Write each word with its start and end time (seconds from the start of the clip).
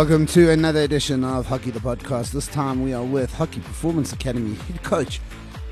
Welcome 0.00 0.24
to 0.28 0.50
another 0.50 0.80
edition 0.80 1.24
of 1.24 1.44
Hockey 1.44 1.70
the 1.70 1.78
Podcast. 1.78 2.32
This 2.32 2.46
time 2.46 2.82
we 2.82 2.94
are 2.94 3.04
with 3.04 3.30
Hockey 3.34 3.60
Performance 3.60 4.14
Academy 4.14 4.54
head 4.54 4.82
coach, 4.82 5.20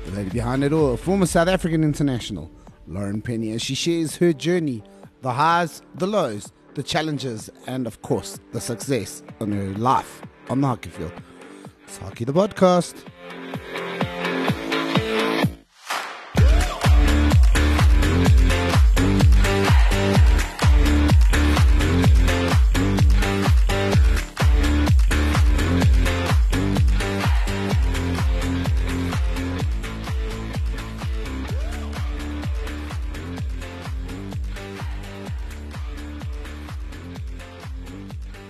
the 0.05 0.11
lady 0.11 0.29
behind 0.29 0.63
it 0.63 0.71
all, 0.71 0.97
former 0.97 1.25
South 1.25 1.47
African 1.47 1.83
international, 1.83 2.51
Lauren 2.85 3.23
Penny, 3.23 3.53
as 3.53 3.63
she 3.63 3.73
shares 3.73 4.17
her 4.17 4.31
journey, 4.31 4.83
the 5.21 5.31
highs, 5.33 5.81
the 5.95 6.05
lows, 6.05 6.51
the 6.75 6.83
challenges, 6.83 7.49
and 7.65 7.87
of 7.87 8.03
course, 8.03 8.39
the 8.51 8.61
success 8.61 9.23
in 9.39 9.51
her 9.51 9.73
life 9.79 10.21
on 10.47 10.61
the 10.61 10.67
hockey 10.67 10.91
field. 10.91 11.11
It's 11.85 11.97
Hockey 11.97 12.23
the 12.23 12.31
Podcast. 12.31 12.93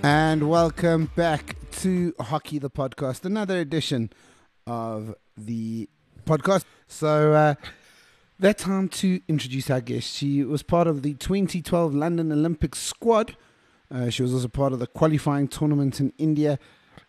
And 0.02 0.50
welcome 0.50 1.12
back 1.16 1.58
to 1.82 2.14
Hockey 2.20 2.58
the 2.58 2.70
Podcast, 2.70 3.26
another 3.26 3.60
edition 3.60 4.12
of 4.66 5.14
the 5.38 5.90
podcast. 6.26 6.64
So, 6.88 7.34
uh, 7.34 7.56
that 8.40 8.58
time 8.58 8.88
to 8.90 9.20
introduce 9.28 9.70
our 9.70 9.82
guest. 9.82 10.16
She 10.16 10.44
was 10.44 10.64
part 10.64 10.88
of 10.88 11.02
the 11.02 11.16
2012 11.16 11.94
London 11.94 12.32
Olympic 12.32 12.76
squad. 12.76 13.36
Uh, 13.92 14.10
she 14.10 14.22
was 14.22 14.34
also 14.34 14.48
part 14.48 14.72
of 14.72 14.80
the 14.80 14.88
qualifying 14.88 15.50
tournament 15.50 16.00
in 16.00 16.14
India. 16.18 16.60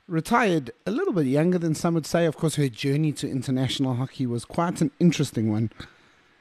Retired 0.09 0.73
a 0.85 0.91
little 0.91 1.13
bit 1.13 1.27
younger 1.27 1.59
than 1.59 1.77
some 1.77 1.95
would 1.95 2.07
say. 2.07 2.27
Of 2.27 2.37
course, 2.37 2.57
her 2.57 2.69
journey 2.69 3.13
to 3.13 3.31
international 3.31 3.95
hockey 3.95 4.27
was 4.27 4.45
quite 4.45 4.81
an 4.81 4.91
interesting 4.99 5.53
one. 5.53 5.71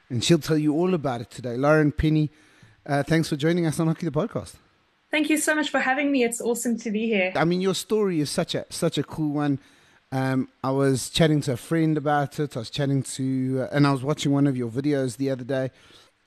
And 0.08 0.24
she'll 0.24 0.40
tell 0.40 0.58
you 0.58 0.74
all 0.74 0.94
about 0.94 1.20
it 1.20 1.30
today. 1.30 1.56
Lauren 1.56 1.92
Penny, 1.92 2.32
uh, 2.84 3.04
thanks 3.04 3.28
for 3.28 3.36
joining 3.36 3.66
us 3.66 3.78
on 3.78 3.86
Hockey 3.86 4.06
the 4.06 4.12
Podcast. 4.12 4.54
Thank 5.10 5.28
you 5.28 5.38
so 5.38 5.54
much 5.54 5.70
for 5.70 5.80
having 5.80 6.12
me. 6.12 6.22
It's 6.22 6.40
awesome 6.40 6.76
to 6.78 6.90
be 6.90 7.06
here. 7.06 7.32
I 7.34 7.44
mean, 7.44 7.60
your 7.60 7.74
story 7.74 8.20
is 8.20 8.30
such 8.30 8.54
a 8.54 8.64
such 8.70 8.96
a 8.96 9.02
cool 9.02 9.32
one. 9.34 9.58
Um, 10.12 10.48
I 10.64 10.70
was 10.70 11.08
chatting 11.10 11.40
to 11.42 11.52
a 11.52 11.56
friend 11.56 11.96
about 11.96 12.38
it. 12.40 12.56
I 12.56 12.60
was 12.60 12.70
chatting 12.70 13.02
to, 13.04 13.68
uh, 13.70 13.74
and 13.74 13.86
I 13.86 13.92
was 13.92 14.02
watching 14.02 14.32
one 14.32 14.48
of 14.48 14.56
your 14.56 14.68
videos 14.68 15.16
the 15.18 15.30
other 15.30 15.44
day. 15.44 15.70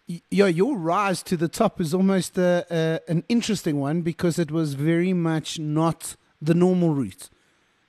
Y- 0.08 0.22
yeah, 0.32 0.48
your 0.48 0.78
rise 0.78 1.22
to 1.24 1.36
the 1.36 1.50
top 1.50 1.82
is 1.82 1.94
almost 1.94 2.38
a, 2.38 2.66
a, 2.72 3.12
an 3.12 3.26
interesting 3.28 3.82
one 3.82 4.02
because 4.02 4.40
it 4.40 4.52
was 4.52 4.76
very 4.76 5.12
much 5.12 5.60
not 5.60 6.16
the 6.42 6.54
normal 6.54 6.94
route 6.94 7.30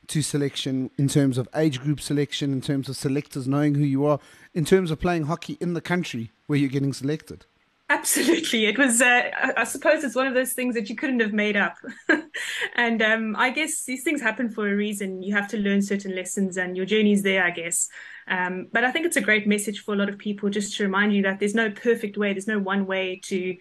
to 0.08 0.20
selection 0.20 0.90
in 0.98 1.08
terms 1.08 1.38
of 1.38 1.48
age 1.54 1.80
group 1.80 2.00
selection, 2.00 2.52
in 2.52 2.60
terms 2.60 2.88
of 2.88 2.96
selectors 2.96 3.46
knowing 3.46 3.76
who 3.76 3.84
you 3.84 4.04
are, 4.04 4.18
in 4.52 4.64
terms 4.64 4.90
of 4.90 5.00
playing 5.00 5.24
hockey 5.24 5.56
in 5.60 5.74
the 5.74 5.80
country 5.80 6.32
where 6.46 6.58
you're 6.58 6.68
getting 6.68 6.92
selected. 6.92 7.46
Absolutely. 7.90 8.64
It 8.66 8.78
was, 8.78 9.02
uh, 9.02 9.30
I 9.56 9.64
suppose 9.64 10.04
it's 10.04 10.14
one 10.14 10.26
of 10.26 10.34
those 10.34 10.54
things 10.54 10.74
that 10.74 10.88
you 10.88 10.96
couldn't 10.96 11.20
have 11.20 11.34
made 11.34 11.56
up. 11.56 11.76
and 12.74 13.02
um, 13.02 13.36
I 13.36 13.50
guess 13.50 13.84
these 13.84 14.02
things 14.02 14.22
happen 14.22 14.48
for 14.50 14.66
a 14.68 14.74
reason. 14.74 15.22
You 15.22 15.34
have 15.34 15.48
to 15.48 15.58
learn 15.58 15.82
certain 15.82 16.14
lessons 16.14 16.56
and 16.56 16.76
your 16.76 16.86
journey's 16.86 17.22
there, 17.22 17.44
I 17.44 17.50
guess. 17.50 17.88
Um, 18.26 18.68
but 18.72 18.84
I 18.84 18.90
think 18.90 19.04
it's 19.04 19.18
a 19.18 19.20
great 19.20 19.46
message 19.46 19.80
for 19.84 19.94
a 19.94 19.98
lot 19.98 20.08
of 20.08 20.16
people 20.18 20.48
just 20.48 20.76
to 20.78 20.82
remind 20.84 21.14
you 21.14 21.22
that 21.24 21.38
there's 21.40 21.54
no 21.54 21.70
perfect 21.70 22.16
way, 22.16 22.32
there's 22.32 22.46
no 22.48 22.58
one 22.58 22.86
way 22.86 23.20
to 23.24 23.56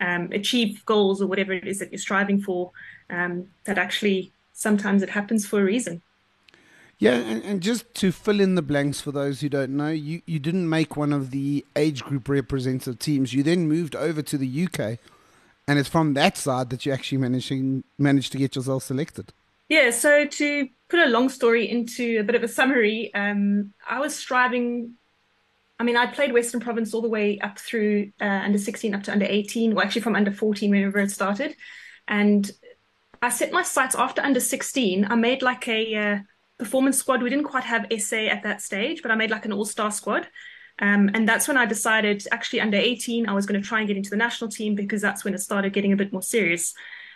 um, 0.00 0.30
achieve 0.32 0.84
goals 0.84 1.22
or 1.22 1.28
whatever 1.28 1.52
it 1.52 1.66
is 1.68 1.78
that 1.78 1.92
you're 1.92 1.98
striving 2.00 2.40
for, 2.40 2.72
um, 3.10 3.46
that 3.64 3.78
actually 3.78 4.32
sometimes 4.52 5.02
it 5.02 5.10
happens 5.10 5.46
for 5.46 5.60
a 5.60 5.64
reason. 5.64 6.02
Yeah, 6.98 7.14
and, 7.14 7.44
and, 7.44 7.60
just 7.60 7.94
to 7.96 8.10
fill 8.10 8.40
in 8.40 8.56
the 8.56 8.62
blanks 8.62 9.00
for 9.00 9.12
those 9.12 9.40
who 9.40 9.48
don't 9.48 9.76
know, 9.76 9.90
you, 9.90 10.20
you 10.26 10.40
didn't 10.40 10.68
make 10.68 10.96
one 10.96 11.12
of 11.12 11.30
the 11.30 11.64
age 11.76 12.02
group 12.02 12.28
representative 12.28 12.98
teams. 12.98 13.32
You 13.32 13.44
then 13.44 13.68
moved 13.68 13.94
over 13.94 14.20
to 14.20 14.36
the 14.36 14.66
UK, 14.66 14.98
and 15.68 15.78
it's 15.78 15.88
from 15.88 16.14
that 16.14 16.36
side 16.36 16.70
that 16.70 16.84
you 16.84 16.92
actually 16.92 17.18
managed, 17.18 17.52
managed 17.98 18.32
to 18.32 18.38
get 18.38 18.56
yourself 18.56 18.82
selected. 18.82 19.32
Yeah, 19.68 19.90
so 19.90 20.26
to 20.26 20.68
put 20.88 20.98
a 20.98 21.06
long 21.06 21.28
story 21.28 21.70
into 21.70 22.18
a 22.18 22.24
bit 22.24 22.34
of 22.34 22.42
a 22.42 22.48
summary, 22.48 23.14
um, 23.14 23.72
I 23.88 24.00
was 24.00 24.16
striving. 24.16 24.94
I 25.78 25.84
mean, 25.84 25.96
I 25.96 26.06
played 26.06 26.32
Western 26.32 26.60
Province 26.60 26.94
all 26.94 27.02
the 27.02 27.08
way 27.08 27.38
up 27.38 27.60
through 27.60 28.10
uh, 28.20 28.24
under 28.24 28.58
16 28.58 28.92
up 28.96 29.04
to 29.04 29.12
under 29.12 29.26
18, 29.26 29.72
well, 29.72 29.84
actually 29.84 30.02
from 30.02 30.16
under 30.16 30.32
14 30.32 30.68
whenever 30.68 30.98
it 30.98 31.12
started. 31.12 31.54
And 32.08 32.50
I 33.22 33.28
set 33.28 33.52
my 33.52 33.62
sights 33.62 33.94
after 33.94 34.20
under 34.20 34.40
16. 34.40 35.04
I 35.04 35.14
made 35.14 35.42
like 35.42 35.68
a. 35.68 35.94
Uh, 35.94 36.18
performance 36.58 36.98
squad. 36.98 37.22
We 37.22 37.30
didn't 37.30 37.44
quite 37.44 37.64
have 37.64 37.86
SA 37.98 38.16
at 38.16 38.42
that 38.42 38.62
stage, 38.62 39.02
but 39.02 39.10
I 39.10 39.14
made 39.14 39.30
like 39.30 39.44
an 39.44 39.52
all 39.52 39.64
star 39.64 39.90
squad. 39.90 40.28
Um, 40.80 41.10
and 41.14 41.28
that's 41.28 41.48
when 41.48 41.56
I 41.56 41.66
decided, 41.66 42.24
actually, 42.30 42.60
under 42.60 42.76
18, 42.76 43.28
I 43.28 43.32
was 43.32 43.46
going 43.46 43.60
to 43.60 43.66
try 43.66 43.80
and 43.80 43.88
get 43.88 43.96
into 43.96 44.10
the 44.10 44.16
national 44.16 44.50
team 44.50 44.74
because 44.74 45.02
that's 45.02 45.24
when 45.24 45.34
it 45.34 45.40
started 45.40 45.72
getting 45.72 45.92
a 45.92 45.96
bit 45.96 46.12
more 46.12 46.22
serious. 46.22 46.74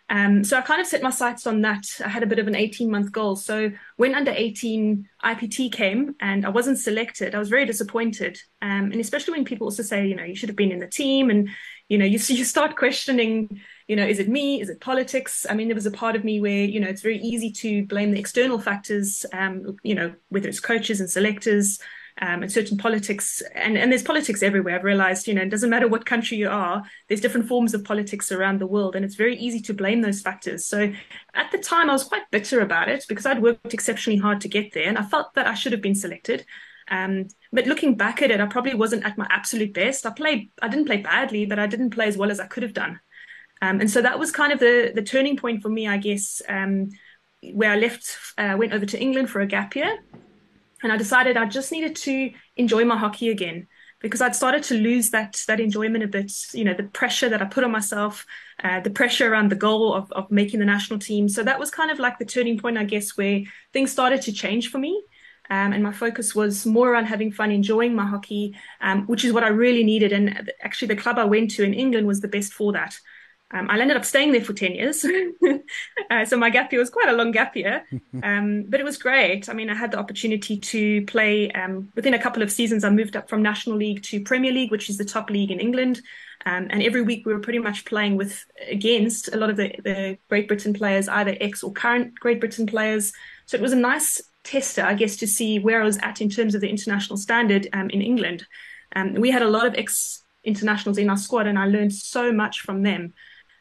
Um, 0.08 0.44
so 0.44 0.58
I 0.58 0.62
kind 0.62 0.80
of 0.80 0.86
set 0.86 1.02
my 1.02 1.10
sights 1.10 1.46
on 1.46 1.62
that. 1.62 1.84
I 2.04 2.08
had 2.08 2.22
a 2.22 2.26
bit 2.26 2.38
of 2.38 2.48
an 2.48 2.56
18 2.56 2.90
month 2.90 3.12
goal. 3.12 3.36
So 3.36 3.70
when 3.96 4.14
under 4.14 4.32
18 4.32 5.08
IPT 5.24 5.72
came 5.72 6.16
and 6.20 6.44
I 6.44 6.50
wasn't 6.50 6.78
selected, 6.78 7.34
I 7.34 7.38
was 7.38 7.48
very 7.48 7.64
disappointed. 7.64 8.38
Um, 8.60 8.90
and 8.90 8.96
especially 8.96 9.34
when 9.34 9.44
people 9.44 9.66
also 9.66 9.82
say, 9.82 10.06
you 10.06 10.16
know, 10.16 10.24
you 10.24 10.34
should 10.34 10.48
have 10.48 10.56
been 10.56 10.72
in 10.72 10.80
the 10.80 10.88
team 10.88 11.30
and, 11.30 11.48
you 11.88 11.98
know, 11.98 12.04
you, 12.04 12.18
you 12.26 12.44
start 12.44 12.76
questioning 12.76 13.60
you 13.92 13.96
know, 13.96 14.06
is 14.06 14.18
it 14.18 14.26
me? 14.26 14.58
Is 14.58 14.70
it 14.70 14.80
politics? 14.80 15.44
I 15.50 15.52
mean, 15.52 15.68
there 15.68 15.74
was 15.74 15.84
a 15.84 15.90
part 15.90 16.16
of 16.16 16.24
me 16.24 16.40
where, 16.40 16.64
you 16.64 16.80
know, 16.80 16.88
it's 16.88 17.02
very 17.02 17.18
easy 17.18 17.52
to 17.52 17.84
blame 17.84 18.10
the 18.10 18.18
external 18.18 18.58
factors, 18.58 19.26
um, 19.34 19.76
you 19.82 19.94
know, 19.94 20.14
whether 20.30 20.48
it's 20.48 20.60
coaches 20.60 20.98
and 20.98 21.10
selectors 21.10 21.78
um, 22.22 22.42
and 22.42 22.50
certain 22.50 22.78
politics. 22.78 23.42
And, 23.54 23.76
and 23.76 23.92
there's 23.92 24.02
politics 24.02 24.42
everywhere. 24.42 24.76
I've 24.76 24.84
realized, 24.84 25.28
you 25.28 25.34
know, 25.34 25.42
it 25.42 25.50
doesn't 25.50 25.68
matter 25.68 25.88
what 25.88 26.06
country 26.06 26.38
you 26.38 26.48
are, 26.48 26.82
there's 27.08 27.20
different 27.20 27.48
forms 27.48 27.74
of 27.74 27.84
politics 27.84 28.32
around 28.32 28.62
the 28.62 28.66
world. 28.66 28.96
And 28.96 29.04
it's 29.04 29.14
very 29.14 29.36
easy 29.36 29.60
to 29.60 29.74
blame 29.74 30.00
those 30.00 30.22
factors. 30.22 30.64
So 30.64 30.90
at 31.34 31.52
the 31.52 31.58
time, 31.58 31.90
I 31.90 31.92
was 31.92 32.04
quite 32.04 32.22
bitter 32.30 32.62
about 32.62 32.88
it 32.88 33.04
because 33.10 33.26
I'd 33.26 33.42
worked 33.42 33.74
exceptionally 33.74 34.18
hard 34.18 34.40
to 34.40 34.48
get 34.48 34.72
there. 34.72 34.88
And 34.88 34.96
I 34.96 35.02
felt 35.02 35.34
that 35.34 35.46
I 35.46 35.52
should 35.52 35.72
have 35.72 35.82
been 35.82 35.94
selected. 35.94 36.46
Um, 36.90 37.28
but 37.52 37.66
looking 37.66 37.98
back 37.98 38.22
at 38.22 38.30
it, 38.30 38.40
I 38.40 38.46
probably 38.46 38.72
wasn't 38.72 39.04
at 39.04 39.18
my 39.18 39.26
absolute 39.28 39.74
best. 39.74 40.06
I 40.06 40.12
played, 40.12 40.50
I 40.62 40.68
didn't 40.68 40.86
play 40.86 41.02
badly, 41.02 41.44
but 41.44 41.58
I 41.58 41.66
didn't 41.66 41.90
play 41.90 42.06
as 42.06 42.16
well 42.16 42.30
as 42.30 42.40
I 42.40 42.46
could 42.46 42.62
have 42.62 42.72
done. 42.72 42.98
Um, 43.62 43.80
and 43.80 43.90
so 43.90 44.02
that 44.02 44.18
was 44.18 44.32
kind 44.32 44.52
of 44.52 44.58
the 44.58 44.90
the 44.92 45.02
turning 45.02 45.36
point 45.36 45.62
for 45.62 45.68
me, 45.68 45.86
I 45.86 45.96
guess, 45.96 46.42
um, 46.48 46.90
where 47.52 47.70
I 47.70 47.76
left, 47.76 48.16
uh, 48.36 48.56
went 48.58 48.72
over 48.72 48.84
to 48.84 49.00
England 49.00 49.30
for 49.30 49.40
a 49.40 49.46
gap 49.46 49.76
year, 49.76 49.98
and 50.82 50.92
I 50.92 50.96
decided 50.96 51.36
I 51.36 51.46
just 51.46 51.70
needed 51.70 51.94
to 51.96 52.32
enjoy 52.56 52.84
my 52.84 52.96
hockey 52.98 53.30
again 53.30 53.68
because 54.00 54.20
I'd 54.20 54.34
started 54.34 54.64
to 54.64 54.74
lose 54.74 55.10
that 55.10 55.40
that 55.46 55.60
enjoyment 55.60 56.02
a 56.02 56.08
bit. 56.08 56.32
You 56.52 56.64
know, 56.64 56.74
the 56.74 56.82
pressure 56.82 57.28
that 57.28 57.40
I 57.40 57.44
put 57.44 57.62
on 57.62 57.70
myself, 57.70 58.26
uh, 58.64 58.80
the 58.80 58.90
pressure 58.90 59.32
around 59.32 59.52
the 59.52 59.56
goal 59.56 59.94
of 59.94 60.10
of 60.10 60.28
making 60.30 60.58
the 60.58 60.66
national 60.66 60.98
team. 60.98 61.28
So 61.28 61.44
that 61.44 61.60
was 61.60 61.70
kind 61.70 61.92
of 61.92 62.00
like 62.00 62.18
the 62.18 62.24
turning 62.24 62.58
point, 62.58 62.76
I 62.76 62.84
guess, 62.84 63.16
where 63.16 63.42
things 63.72 63.92
started 63.92 64.22
to 64.22 64.32
change 64.32 64.70
for 64.70 64.78
me. 64.78 65.04
Um, 65.50 65.72
and 65.72 65.82
my 65.82 65.92
focus 65.92 66.34
was 66.34 66.66
more 66.66 66.90
around 66.90 67.06
having 67.06 67.30
fun, 67.30 67.50
enjoying 67.52 67.94
my 67.94 68.06
hockey, 68.06 68.56
um, 68.80 69.06
which 69.06 69.24
is 69.24 69.32
what 69.32 69.44
I 69.44 69.48
really 69.48 69.84
needed. 69.84 70.12
And 70.12 70.50
actually, 70.62 70.88
the 70.88 71.02
club 71.02 71.18
I 71.18 71.24
went 71.24 71.52
to 71.52 71.62
in 71.62 71.74
England 71.74 72.06
was 72.08 72.20
the 72.20 72.28
best 72.28 72.52
for 72.52 72.72
that. 72.72 72.98
Um, 73.52 73.68
I 73.70 73.78
ended 73.78 73.96
up 73.96 74.04
staying 74.04 74.32
there 74.32 74.44
for 74.44 74.54
10 74.54 74.74
years. 74.74 75.04
uh, 76.10 76.24
so 76.24 76.36
my 76.36 76.48
gap 76.48 76.72
year 76.72 76.80
was 76.80 76.90
quite 76.90 77.08
a 77.08 77.12
long 77.12 77.32
gap 77.32 77.54
year, 77.54 77.84
um, 78.22 78.64
but 78.68 78.80
it 78.80 78.84
was 78.84 78.96
great. 78.96 79.48
I 79.48 79.52
mean, 79.52 79.68
I 79.68 79.74
had 79.74 79.90
the 79.90 79.98
opportunity 79.98 80.58
to 80.58 81.04
play 81.06 81.50
um, 81.52 81.90
within 81.94 82.14
a 82.14 82.22
couple 82.22 82.42
of 82.42 82.50
seasons. 82.50 82.82
I 82.84 82.90
moved 82.90 83.16
up 83.16 83.28
from 83.28 83.42
National 83.42 83.76
League 83.76 84.02
to 84.04 84.22
Premier 84.22 84.52
League, 84.52 84.70
which 84.70 84.88
is 84.88 84.96
the 84.96 85.04
top 85.04 85.30
league 85.30 85.50
in 85.50 85.60
England. 85.60 86.00
Um, 86.44 86.68
and 86.70 86.82
every 86.82 87.02
week 87.02 87.24
we 87.24 87.32
were 87.32 87.40
pretty 87.40 87.60
much 87.60 87.84
playing 87.84 88.16
with 88.16 88.44
against 88.68 89.32
a 89.32 89.36
lot 89.36 89.50
of 89.50 89.56
the, 89.56 89.74
the 89.84 90.18
Great 90.28 90.48
Britain 90.48 90.72
players, 90.72 91.08
either 91.08 91.36
ex 91.40 91.62
or 91.62 91.72
current 91.72 92.18
Great 92.18 92.40
Britain 92.40 92.66
players. 92.66 93.12
So 93.46 93.56
it 93.56 93.62
was 93.62 93.72
a 93.72 93.76
nice 93.76 94.20
tester, 94.44 94.82
I 94.82 94.94
guess, 94.94 95.16
to 95.16 95.26
see 95.26 95.58
where 95.58 95.80
I 95.80 95.84
was 95.84 95.98
at 95.98 96.20
in 96.20 96.28
terms 96.28 96.54
of 96.54 96.60
the 96.60 96.70
international 96.70 97.16
standard 97.16 97.68
um, 97.72 97.90
in 97.90 98.02
England. 98.02 98.46
Um, 98.96 99.14
we 99.14 99.30
had 99.30 99.42
a 99.42 99.48
lot 99.48 99.66
of 99.66 99.74
ex 99.74 100.24
internationals 100.44 100.98
in 100.98 101.10
our 101.10 101.16
squad, 101.16 101.46
and 101.46 101.58
I 101.58 101.66
learned 101.66 101.94
so 101.94 102.32
much 102.32 102.60
from 102.60 102.82
them. 102.82 103.14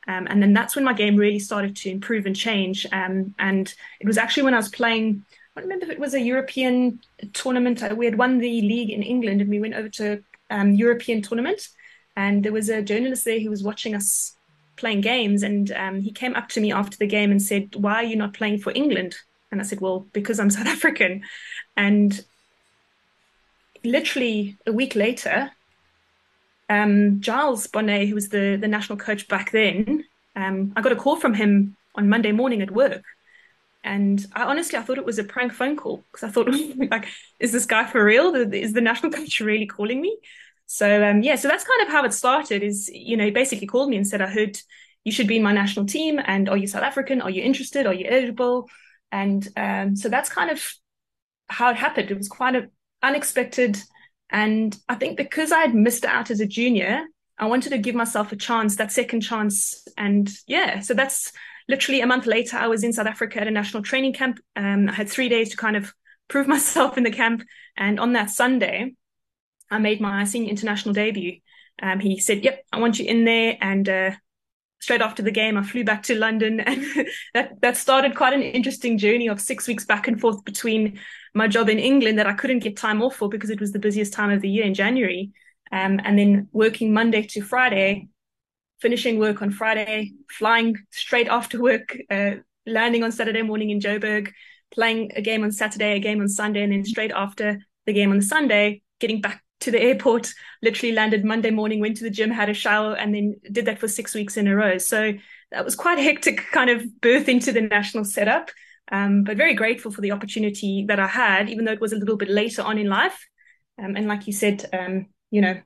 Um, 0.07 0.27
and 0.29 0.41
then 0.41 0.53
that's 0.53 0.75
when 0.75 0.85
my 0.85 0.93
game 0.93 1.15
really 1.15 1.39
started 1.39 1.75
to 1.77 1.89
improve 1.89 2.25
and 2.25 2.35
change. 2.35 2.85
Um, 2.91 3.35
and 3.37 3.73
it 3.99 4.07
was 4.07 4.17
actually 4.17 4.43
when 4.43 4.53
I 4.53 4.57
was 4.57 4.69
playing, 4.69 5.25
I 5.55 5.61
remember 5.61 5.85
if 5.85 5.91
it 5.91 5.99
was 5.99 6.13
a 6.13 6.19
European 6.19 6.99
tournament. 7.33 7.83
Uh, 7.83 7.95
we 7.95 8.05
had 8.05 8.17
won 8.17 8.39
the 8.39 8.61
league 8.61 8.89
in 8.89 9.03
England 9.03 9.41
and 9.41 9.49
we 9.49 9.59
went 9.59 9.75
over 9.75 9.89
to 9.89 10.23
um, 10.49 10.73
European 10.73 11.21
tournament. 11.21 11.69
And 12.15 12.43
there 12.43 12.51
was 12.51 12.69
a 12.69 12.81
journalist 12.81 13.25
there 13.25 13.39
who 13.39 13.49
was 13.49 13.63
watching 13.63 13.95
us 13.95 14.35
playing 14.75 15.01
games. 15.01 15.43
And 15.43 15.71
um, 15.71 16.01
he 16.01 16.11
came 16.11 16.35
up 16.35 16.49
to 16.49 16.61
me 16.61 16.71
after 16.71 16.97
the 16.97 17.07
game 17.07 17.31
and 17.31 17.41
said, 17.41 17.75
Why 17.75 17.95
are 17.95 18.03
you 18.03 18.15
not 18.15 18.33
playing 18.33 18.59
for 18.59 18.71
England? 18.73 19.15
And 19.51 19.61
I 19.61 19.63
said, 19.63 19.81
Well, 19.81 20.07
because 20.13 20.39
I'm 20.39 20.49
South 20.57 20.67
African. 20.67 21.23
And 21.77 22.23
literally 23.83 24.57
a 24.65 24.71
week 24.71 24.95
later, 24.95 25.51
um, 26.71 27.19
Giles 27.19 27.67
Bonnet, 27.67 28.07
who 28.07 28.15
was 28.15 28.29
the, 28.29 28.57
the 28.59 28.67
national 28.67 28.97
coach 28.97 29.27
back 29.27 29.51
then, 29.51 30.05
um, 30.35 30.71
I 30.75 30.81
got 30.81 30.93
a 30.93 30.95
call 30.95 31.17
from 31.17 31.33
him 31.33 31.75
on 31.95 32.07
Monday 32.07 32.31
morning 32.31 32.61
at 32.61 32.71
work. 32.71 33.03
And 33.83 34.25
I 34.33 34.43
honestly, 34.43 34.77
I 34.79 34.81
thought 34.81 34.97
it 34.97 35.05
was 35.05 35.19
a 35.19 35.23
prank 35.23 35.51
phone 35.53 35.75
call 35.75 36.03
because 36.11 36.23
I 36.23 36.31
thought, 36.31 36.47
like, 36.91 37.07
is 37.39 37.51
this 37.51 37.65
guy 37.65 37.85
for 37.85 38.03
real? 38.03 38.33
Is 38.35 38.73
the 38.73 38.81
national 38.81 39.11
coach 39.17 39.41
really 39.41 39.65
calling 39.65 39.99
me? 40.01 40.17
So 40.67 41.03
um, 41.03 41.21
yeah, 41.21 41.35
so 41.35 41.49
that's 41.49 41.65
kind 41.65 41.81
of 41.81 41.89
how 41.89 42.05
it 42.05 42.13
started. 42.13 42.63
Is 42.63 42.89
you 42.93 43.17
know, 43.17 43.25
he 43.25 43.31
basically 43.31 43.67
called 43.67 43.89
me 43.89 43.97
and 43.97 44.07
said, 44.07 44.21
I 44.21 44.27
heard 44.27 44.57
you 45.03 45.11
should 45.11 45.27
be 45.27 45.35
in 45.37 45.43
my 45.43 45.51
national 45.51 45.85
team, 45.85 46.21
and 46.23 46.47
are 46.47 46.55
you 46.55 46.67
South 46.67 46.83
African? 46.83 47.21
Are 47.21 47.29
you 47.29 47.43
interested? 47.43 47.85
Are 47.85 47.93
you 47.93 48.05
eligible? 48.07 48.69
And 49.11 49.45
um, 49.57 49.97
so 49.97 50.07
that's 50.07 50.29
kind 50.29 50.49
of 50.49 50.63
how 51.47 51.71
it 51.71 51.75
happened. 51.75 52.11
It 52.11 52.17
was 52.17 52.29
quite 52.29 52.55
a, 52.55 52.69
unexpected, 53.03 53.81
and 54.31 54.77
I 54.89 54.95
think 54.95 55.17
because 55.17 55.51
I 55.51 55.59
had 55.59 55.75
missed 55.75 56.05
out 56.05 56.31
as 56.31 56.39
a 56.39 56.45
junior, 56.45 57.03
I 57.37 57.47
wanted 57.47 57.69
to 57.69 57.77
give 57.77 57.95
myself 57.95 58.31
a 58.31 58.35
chance, 58.35 58.75
that 58.77 58.91
second 58.91 59.21
chance, 59.21 59.87
and 59.97 60.29
yeah, 60.47 60.79
so 60.79 60.93
that's 60.93 61.31
literally 61.67 62.01
a 62.01 62.07
month 62.07 62.25
later, 62.25 62.57
I 62.57 62.67
was 62.67 62.83
in 62.83 62.93
South 62.93 63.07
Africa 63.07 63.41
at 63.41 63.47
a 63.47 63.51
national 63.51 63.83
training 63.83 64.13
camp. 64.13 64.39
Um, 64.55 64.89
I 64.89 64.93
had 64.93 65.09
three 65.09 65.29
days 65.29 65.49
to 65.49 65.57
kind 65.57 65.75
of 65.75 65.93
prove 66.27 66.47
myself 66.55 66.97
in 66.97 67.03
the 67.03 67.11
camp. 67.11 67.43
And 67.77 67.99
on 67.99 68.13
that 68.13 68.29
Sunday, 68.29 68.93
I 69.69 69.77
made 69.79 70.01
my 70.01 70.23
senior 70.25 70.49
international 70.49 70.93
debut. 70.93 71.39
Um, 71.81 71.99
he 71.99 72.19
said, 72.19 72.43
Yep, 72.43 72.65
I 72.71 72.79
want 72.79 72.99
you 72.99 73.05
in 73.05 73.25
there. 73.25 73.57
And 73.61 73.87
uh, 73.87 74.11
straight 74.79 75.01
after 75.01 75.23
the 75.23 75.31
game, 75.31 75.57
I 75.57 75.63
flew 75.63 75.83
back 75.83 76.03
to 76.03 76.15
London. 76.15 76.59
And 76.65 76.85
that, 77.33 77.61
that 77.61 77.77
started 77.77 78.15
quite 78.15 78.33
an 78.33 78.43
interesting 78.43 78.97
journey 78.97 79.27
of 79.27 79.39
six 79.39 79.67
weeks 79.67 79.85
back 79.85 80.07
and 80.07 80.19
forth 80.19 80.43
between 80.43 80.99
my 81.33 81.47
job 81.47 81.69
in 81.69 81.79
England 81.79 82.19
that 82.19 82.27
I 82.27 82.33
couldn't 82.33 82.59
get 82.59 82.77
time 82.77 83.01
off 83.01 83.15
for 83.15 83.29
because 83.29 83.49
it 83.49 83.59
was 83.59 83.71
the 83.71 83.79
busiest 83.79 84.13
time 84.13 84.31
of 84.31 84.41
the 84.41 84.49
year 84.49 84.65
in 84.65 84.73
January. 84.73 85.31
Um, 85.71 86.01
and 86.03 86.19
then 86.19 86.49
working 86.51 86.93
Monday 86.93 87.23
to 87.23 87.41
Friday 87.41 88.09
finishing 88.81 89.19
work 89.19 89.41
on 89.41 89.51
Friday, 89.51 90.13
flying 90.29 90.75
straight 90.89 91.27
after 91.27 91.61
work, 91.61 91.95
uh, 92.09 92.31
landing 92.65 93.03
on 93.03 93.11
Saturday 93.11 93.43
morning 93.43 93.69
in 93.69 93.79
Joburg, 93.79 94.31
playing 94.73 95.11
a 95.15 95.21
game 95.21 95.43
on 95.43 95.51
Saturday, 95.51 95.95
a 95.95 95.99
game 95.99 96.19
on 96.19 96.27
Sunday, 96.27 96.63
and 96.63 96.73
then 96.73 96.83
straight 96.83 97.11
after 97.11 97.59
the 97.85 97.93
game 97.93 98.09
on 98.11 98.17
the 98.17 98.25
Sunday, 98.25 98.81
getting 98.99 99.21
back 99.21 99.43
to 99.61 99.71
the 99.71 99.81
airport, 99.81 100.33
literally 100.63 100.93
landed 100.93 101.23
Monday 101.23 101.51
morning, 101.51 101.79
went 101.79 101.97
to 101.97 102.03
the 102.03 102.09
gym, 102.09 102.31
had 102.31 102.49
a 102.49 102.53
shower, 102.53 102.95
and 102.95 103.13
then 103.13 103.35
did 103.51 103.65
that 103.65 103.77
for 103.77 103.87
six 103.87 104.15
weeks 104.15 104.35
in 104.35 104.47
a 104.47 104.55
row. 104.55 104.79
So 104.79 105.13
that 105.51 105.63
was 105.63 105.75
quite 105.75 105.99
a 105.99 106.03
hectic 106.03 106.41
kind 106.51 106.71
of 106.71 106.83
birth 107.01 107.29
into 107.29 107.51
the 107.51 107.61
national 107.61 108.05
setup. 108.05 108.49
Um, 108.91 109.23
but 109.23 109.37
very 109.37 109.53
grateful 109.53 109.91
for 109.91 110.01
the 110.01 110.11
opportunity 110.11 110.85
that 110.87 110.99
I 110.99 111.07
had, 111.07 111.49
even 111.49 111.65
though 111.65 111.71
it 111.71 111.81
was 111.81 111.93
a 111.93 111.97
little 111.97 112.17
bit 112.17 112.29
later 112.29 112.61
on 112.61 112.77
in 112.77 112.87
life. 112.87 113.25
Um, 113.81 113.95
and 113.95 114.07
like 114.07 114.27
you 114.27 114.33
said, 114.33 114.69
um, 114.73 115.07
you 115.29 115.41
know, 115.41 115.61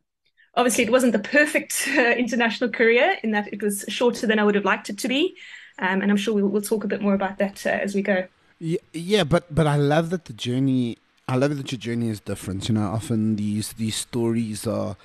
obviously 0.56 0.84
it 0.84 0.92
wasn't 0.92 1.14
the 1.14 1.20
perfect 1.20 1.88
uh, 1.98 2.12
international 2.12 2.70
career 2.70 3.18
in 3.24 3.32
that 3.32 3.52
it 3.52 3.62
was 3.62 3.86
shorter 3.88 4.28
than 4.28 4.40
I 4.40 4.44
would 4.44 4.56
have 4.56 4.66
liked 4.66 4.90
it 4.90 4.98
to 5.00 5.08
be. 5.08 5.36
Um, 5.80 6.02
and 6.02 6.10
I'm 6.10 6.18
sure 6.18 6.34
we'll, 6.34 6.48
we'll, 6.48 6.62
talk 6.62 6.84
a 6.84 6.88
bit 6.88 7.02
more 7.02 7.14
about 7.14 7.38
that 7.40 7.66
uh, 7.66 7.70
as 7.70 7.94
we 7.94 8.02
go. 8.02 8.26
Yeah, 8.60 8.78
yeah, 8.94 9.26
but 9.26 9.54
but 9.54 9.68
I 9.68 9.76
love 9.76 10.10
that 10.12 10.26
the 10.26 10.34
journey. 10.34 10.98
I 11.28 11.36
love 11.36 11.58
that 11.58 11.72
your 11.72 11.80
journey 11.80 12.08
is 12.08 12.22
different. 12.22 12.70
You 12.70 12.76
know, 12.76 12.84
often 12.84 13.36
these 13.36 13.74
these 13.74 13.98
stories 13.98 14.66
are 14.66 14.96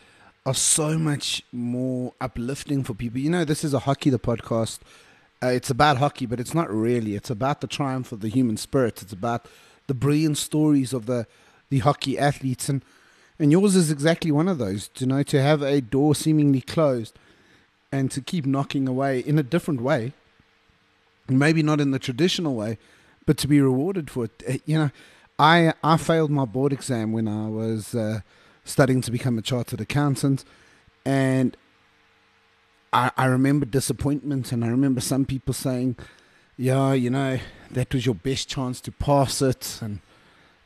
are 0.47 0.55
so 0.55 0.97
much 0.97 1.43
more 1.53 2.13
uplifting 2.21 2.85
for 2.85 2.95
people. 2.95 3.19
You 3.19 3.31
know, 3.31 3.45
this 3.45 3.65
is 3.65 3.75
a 3.75 3.81
hockey 3.81 4.11
the 4.11 4.21
podcast. 4.21 4.79
Uh, 5.43 5.49
it's 5.49 5.71
about 5.71 5.97
hockey, 5.97 6.27
but 6.27 6.39
it's 6.39 6.55
not 6.55 6.71
really. 6.71 7.15
It's 7.15 7.31
about 7.31 7.61
the 7.61 7.67
triumph 7.67 8.13
of 8.13 8.21
the 8.21 8.29
human 8.29 8.57
spirit. 8.57 9.01
It's 9.01 9.13
about 9.13 9.47
the 9.87 9.95
brilliant 9.95 10.39
stories 10.39 10.93
of 10.93 11.07
the 11.07 11.27
the 11.71 11.79
hockey 11.79 12.19
athletes 12.19 12.69
and 12.69 12.85
and 13.41 13.51
yours 13.51 13.75
is 13.75 13.91
exactly 13.91 14.31
one 14.31 14.49
of 14.49 14.59
those, 14.59 14.91
you 14.99 15.07
know, 15.07 15.23
to 15.23 15.41
have 15.41 15.63
a 15.63 15.81
door 15.81 16.15
seemingly 16.15 16.61
closed 16.61 17.19
and 17.91 18.11
to 18.11 18.21
keep 18.21 18.45
knocking 18.45 18.87
away 18.87 19.21
in 19.21 19.39
a 19.39 19.43
different 19.43 19.81
way, 19.81 20.13
maybe 21.27 21.63
not 21.63 21.81
in 21.81 21.91
the 21.91 21.99
traditional 21.99 22.55
way, 22.55 22.77
but 23.25 23.39
to 23.39 23.49
be 23.49 23.59
rewarded 23.61 24.11
for 24.11 24.27
it. 24.27 24.43
Eh, 24.47 24.59
you 24.67 24.79
know, 24.79 24.91
I 25.39 25.73
I 25.83 25.97
failed 25.97 26.31
my 26.31 26.45
board 26.45 26.73
exam 26.73 27.13
when 27.13 27.27
I 27.27 27.49
was 27.49 27.95
uh, 27.95 28.21
studying 28.65 29.01
to 29.01 29.11
become 29.11 29.39
a 29.39 29.43
chartered 29.43 29.81
accountant, 29.81 30.45
and 31.07 31.57
I 32.93 33.11
I 33.17 33.27
remember 33.27 33.67
disappointment, 33.67 34.53
and 34.53 34.65
I 34.65 34.69
remember 34.69 35.01
some 35.01 35.25
people 35.25 35.55
saying, 35.55 35.97
"Yeah, 36.57 36.93
you 36.93 37.11
know, 37.11 37.39
that 37.71 37.95
was 37.95 38.07
your 38.07 38.15
best 38.15 38.49
chance 38.49 38.81
to 38.83 38.93
pass 38.93 39.43
it," 39.43 39.79
and 39.81 40.01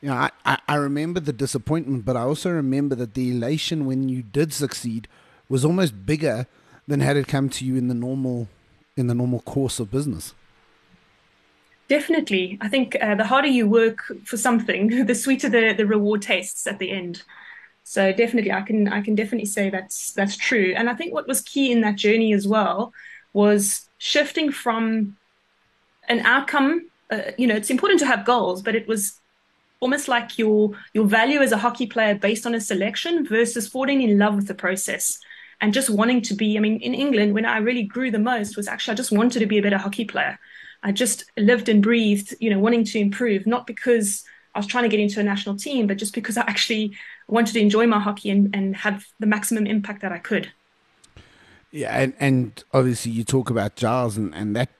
you 0.00 0.08
know, 0.10 0.16
I, 0.16 0.30
I, 0.44 0.58
I 0.68 0.74
remember 0.74 1.18
the 1.20 1.32
disappointment, 1.32 2.04
but 2.04 2.14
I 2.14 2.20
also 2.20 2.50
remember 2.50 2.94
that 2.94 3.14
the 3.14 3.30
elation 3.30 3.86
when 3.86 4.08
you 4.10 4.22
did 4.22 4.52
succeed 4.52 5.08
was 5.48 5.64
almost 5.64 6.04
bigger 6.04 6.46
than 6.86 7.00
had 7.00 7.16
it 7.16 7.26
come 7.26 7.48
to 7.48 7.64
you 7.64 7.76
in 7.76 7.88
the 7.88 7.94
normal 7.94 8.48
in 8.96 9.06
the 9.06 9.14
normal 9.14 9.40
course 9.40 9.80
of 9.80 9.90
business. 9.90 10.34
Definitely, 11.88 12.58
I 12.60 12.68
think 12.68 12.96
uh, 13.00 13.14
the 13.14 13.24
harder 13.24 13.48
you 13.48 13.68
work 13.68 14.12
for 14.24 14.36
something, 14.36 15.06
the 15.06 15.14
sweeter 15.14 15.48
the, 15.48 15.72
the 15.72 15.86
reward 15.86 16.22
tastes 16.22 16.66
at 16.66 16.78
the 16.78 16.90
end. 16.90 17.22
So 17.84 18.12
definitely, 18.12 18.50
I 18.52 18.62
can 18.62 18.88
I 18.88 19.02
can 19.02 19.14
definitely 19.14 19.46
say 19.46 19.70
that's 19.70 20.12
that's 20.14 20.36
true. 20.36 20.74
And 20.76 20.88
I 20.88 20.94
think 20.94 21.12
what 21.12 21.28
was 21.28 21.42
key 21.42 21.70
in 21.70 21.82
that 21.82 21.96
journey 21.96 22.32
as 22.32 22.48
well 22.48 22.92
was 23.32 23.88
shifting 23.98 24.50
from 24.50 25.16
an 26.08 26.20
outcome. 26.20 26.90
Uh, 27.10 27.32
you 27.38 27.46
know, 27.46 27.54
it's 27.54 27.70
important 27.70 28.00
to 28.00 28.06
have 28.06 28.24
goals, 28.24 28.62
but 28.62 28.74
it 28.74 28.88
was 28.88 29.20
almost 29.80 30.08
like 30.08 30.38
your 30.38 30.70
your 30.94 31.04
value 31.06 31.40
as 31.40 31.52
a 31.52 31.58
hockey 31.58 31.86
player 31.86 32.14
based 32.14 32.46
on 32.46 32.54
a 32.54 32.60
selection 32.60 33.26
versus 33.26 33.68
falling 33.68 34.00
in 34.02 34.18
love 34.18 34.34
with 34.36 34.48
the 34.48 34.54
process 34.54 35.18
and 35.60 35.74
just 35.74 35.90
wanting 35.90 36.22
to 36.22 36.34
be. 36.34 36.56
I 36.56 36.60
mean, 36.60 36.80
in 36.80 36.94
England, 36.94 37.34
when 37.34 37.44
I 37.46 37.58
really 37.58 37.82
grew 37.84 38.10
the 38.10 38.18
most 38.18 38.56
was 38.56 38.68
actually 38.68 38.92
I 38.92 38.96
just 38.96 39.12
wanted 39.12 39.40
to 39.40 39.46
be 39.46 39.58
a 39.58 39.62
better 39.62 39.78
hockey 39.78 40.04
player. 40.06 40.38
I 40.82 40.92
just 40.92 41.24
lived 41.38 41.68
and 41.68 41.82
breathed, 41.82 42.34
you 42.40 42.50
know, 42.50 42.58
wanting 42.58 42.84
to 42.84 42.98
improve, 42.98 43.46
not 43.46 43.66
because 43.66 44.24
I 44.54 44.58
was 44.58 44.66
trying 44.66 44.84
to 44.84 44.90
get 44.90 45.00
into 45.00 45.20
a 45.20 45.22
national 45.22 45.56
team, 45.56 45.86
but 45.86 45.96
just 45.98 46.14
because 46.14 46.36
I 46.36 46.42
actually 46.42 46.96
wanted 47.28 47.52
to 47.54 47.60
enjoy 47.60 47.86
my 47.86 47.98
hockey 47.98 48.30
and, 48.30 48.54
and 48.54 48.76
have 48.76 49.06
the 49.18 49.26
maximum 49.26 49.66
impact 49.66 50.02
that 50.02 50.12
I 50.12 50.18
could. 50.18 50.52
Yeah, 51.70 51.98
and, 51.98 52.14
and 52.20 52.64
obviously 52.72 53.12
you 53.12 53.24
talk 53.24 53.50
about 53.50 53.76
Giles 53.76 54.16
and, 54.16 54.34
and 54.34 54.54
that 54.54 54.70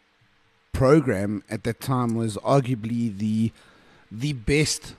program 0.73 1.43
at 1.49 1.65
that 1.65 1.81
time 1.81 2.15
was 2.15 2.37
arguably 2.39 3.17
the 3.17 3.53
the 4.11 4.33
best 4.33 4.95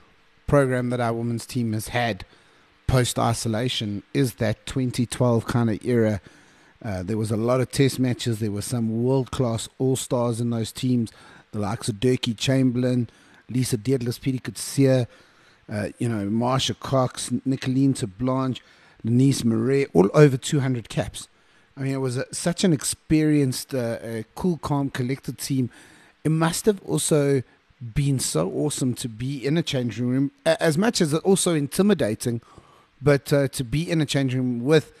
program 0.46 0.90
that 0.90 1.00
our 1.00 1.12
women's 1.12 1.46
team 1.46 1.72
has 1.72 1.88
had 1.88 2.24
post 2.86 3.18
isolation 3.18 4.02
is 4.12 4.34
that 4.34 4.64
2012 4.66 5.46
kind 5.46 5.70
of 5.70 5.84
era. 5.84 6.20
Uh, 6.84 7.02
there 7.02 7.16
was 7.16 7.30
a 7.30 7.36
lot 7.36 7.60
of 7.60 7.70
test 7.70 7.98
matches. 7.98 8.38
There 8.38 8.50
were 8.50 8.62
some 8.62 9.02
world 9.02 9.30
class 9.30 9.68
all 9.78 9.96
stars 9.96 10.40
in 10.40 10.50
those 10.50 10.72
teams, 10.72 11.10
the 11.52 11.58
likes 11.58 11.88
of 11.88 11.96
Dirkie 11.96 12.36
Chamberlain, 12.36 13.08
Lisa 13.48 13.78
Deetlefs, 13.78 14.20
Pietie 14.20 14.40
Coetzee, 14.40 15.06
uh, 15.70 15.88
you 15.98 16.08
know, 16.08 16.28
Marsha 16.28 16.78
Cox, 16.78 17.30
Nicolene 17.46 17.94
Blanche, 18.18 18.62
Lenise 19.04 19.44
Marais, 19.44 19.86
all 19.92 20.10
over 20.14 20.36
200 20.36 20.88
caps. 20.88 21.28
I 21.76 21.82
mean, 21.82 21.92
it 21.92 22.00
was 22.00 22.16
a, 22.16 22.32
such 22.32 22.64
an 22.64 22.72
experienced, 22.72 23.74
uh, 23.74 24.22
cool, 24.34 24.58
calm, 24.58 24.90
collected 24.90 25.38
team. 25.38 25.70
It 26.24 26.30
must 26.30 26.66
have 26.66 26.80
also 26.82 27.42
been 27.94 28.18
so 28.18 28.50
awesome 28.50 28.94
to 28.94 29.08
be 29.08 29.44
in 29.44 29.58
a 29.58 29.62
changing 29.62 30.08
room, 30.08 30.30
as 30.44 30.78
much 30.78 31.00
as 31.00 31.12
also 31.12 31.54
intimidating, 31.54 32.40
but 33.02 33.32
uh, 33.32 33.48
to 33.48 33.64
be 33.64 33.90
in 33.90 34.00
a 34.00 34.06
changing 34.06 34.40
room 34.40 34.64
with 34.64 34.92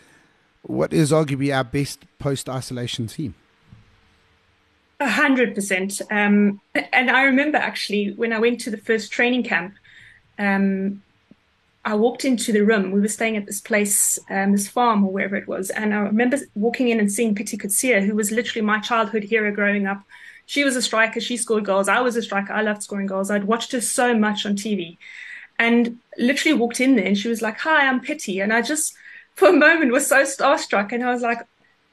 what 0.62 0.92
is 0.92 1.12
arguably 1.12 1.54
our 1.54 1.64
best 1.64 2.04
post 2.18 2.48
isolation 2.48 3.06
team. 3.06 3.34
A 5.00 5.08
hundred 5.08 5.54
percent. 5.54 6.00
Um, 6.10 6.60
and 6.92 7.10
I 7.10 7.24
remember 7.24 7.58
actually 7.58 8.12
when 8.12 8.32
I 8.32 8.38
went 8.38 8.60
to 8.62 8.70
the 8.70 8.78
first 8.78 9.12
training 9.12 9.44
camp, 9.44 9.74
um, 10.38 11.02
I 11.84 11.94
walked 11.94 12.24
into 12.24 12.52
the 12.52 12.64
room. 12.64 12.90
We 12.90 13.00
were 13.00 13.08
staying 13.08 13.36
at 13.36 13.46
this 13.46 13.60
place, 13.60 14.18
um, 14.28 14.52
this 14.52 14.68
farm 14.68 15.04
or 15.04 15.12
wherever 15.12 15.36
it 15.36 15.46
was, 15.46 15.70
and 15.70 15.94
I 15.94 15.98
remember 15.98 16.38
walking 16.54 16.88
in 16.88 16.98
and 16.98 17.10
seeing 17.10 17.34
Pietie 17.34 17.58
Coetzee, 17.58 18.04
who 18.04 18.14
was 18.14 18.30
literally 18.30 18.64
my 18.64 18.80
childhood 18.80 19.24
hero 19.24 19.52
growing 19.52 19.86
up 19.86 20.02
she 20.46 20.64
was 20.64 20.76
a 20.76 20.82
striker. 20.82 21.20
She 21.20 21.36
scored 21.36 21.64
goals. 21.64 21.88
I 21.88 22.00
was 22.00 22.16
a 22.16 22.22
striker. 22.22 22.52
I 22.52 22.62
loved 22.62 22.82
scoring 22.82 23.08
goals. 23.08 23.30
I'd 23.30 23.44
watched 23.44 23.72
her 23.72 23.80
so 23.80 24.16
much 24.16 24.46
on 24.46 24.54
TV 24.54 24.96
and 25.58 25.98
literally 26.16 26.56
walked 26.56 26.80
in 26.80 26.96
there 26.96 27.04
and 27.04 27.18
she 27.18 27.28
was 27.28 27.42
like, 27.42 27.58
Hi, 27.58 27.86
I'm 27.86 28.00
Pietie. 28.00 28.40
And 28.40 28.52
I 28.52 28.62
just, 28.62 28.94
for 29.34 29.48
a 29.48 29.52
moment, 29.52 29.92
was 29.92 30.06
so 30.06 30.22
starstruck. 30.22 30.92
And 30.92 31.04
I 31.04 31.12
was 31.12 31.22
like, 31.22 31.40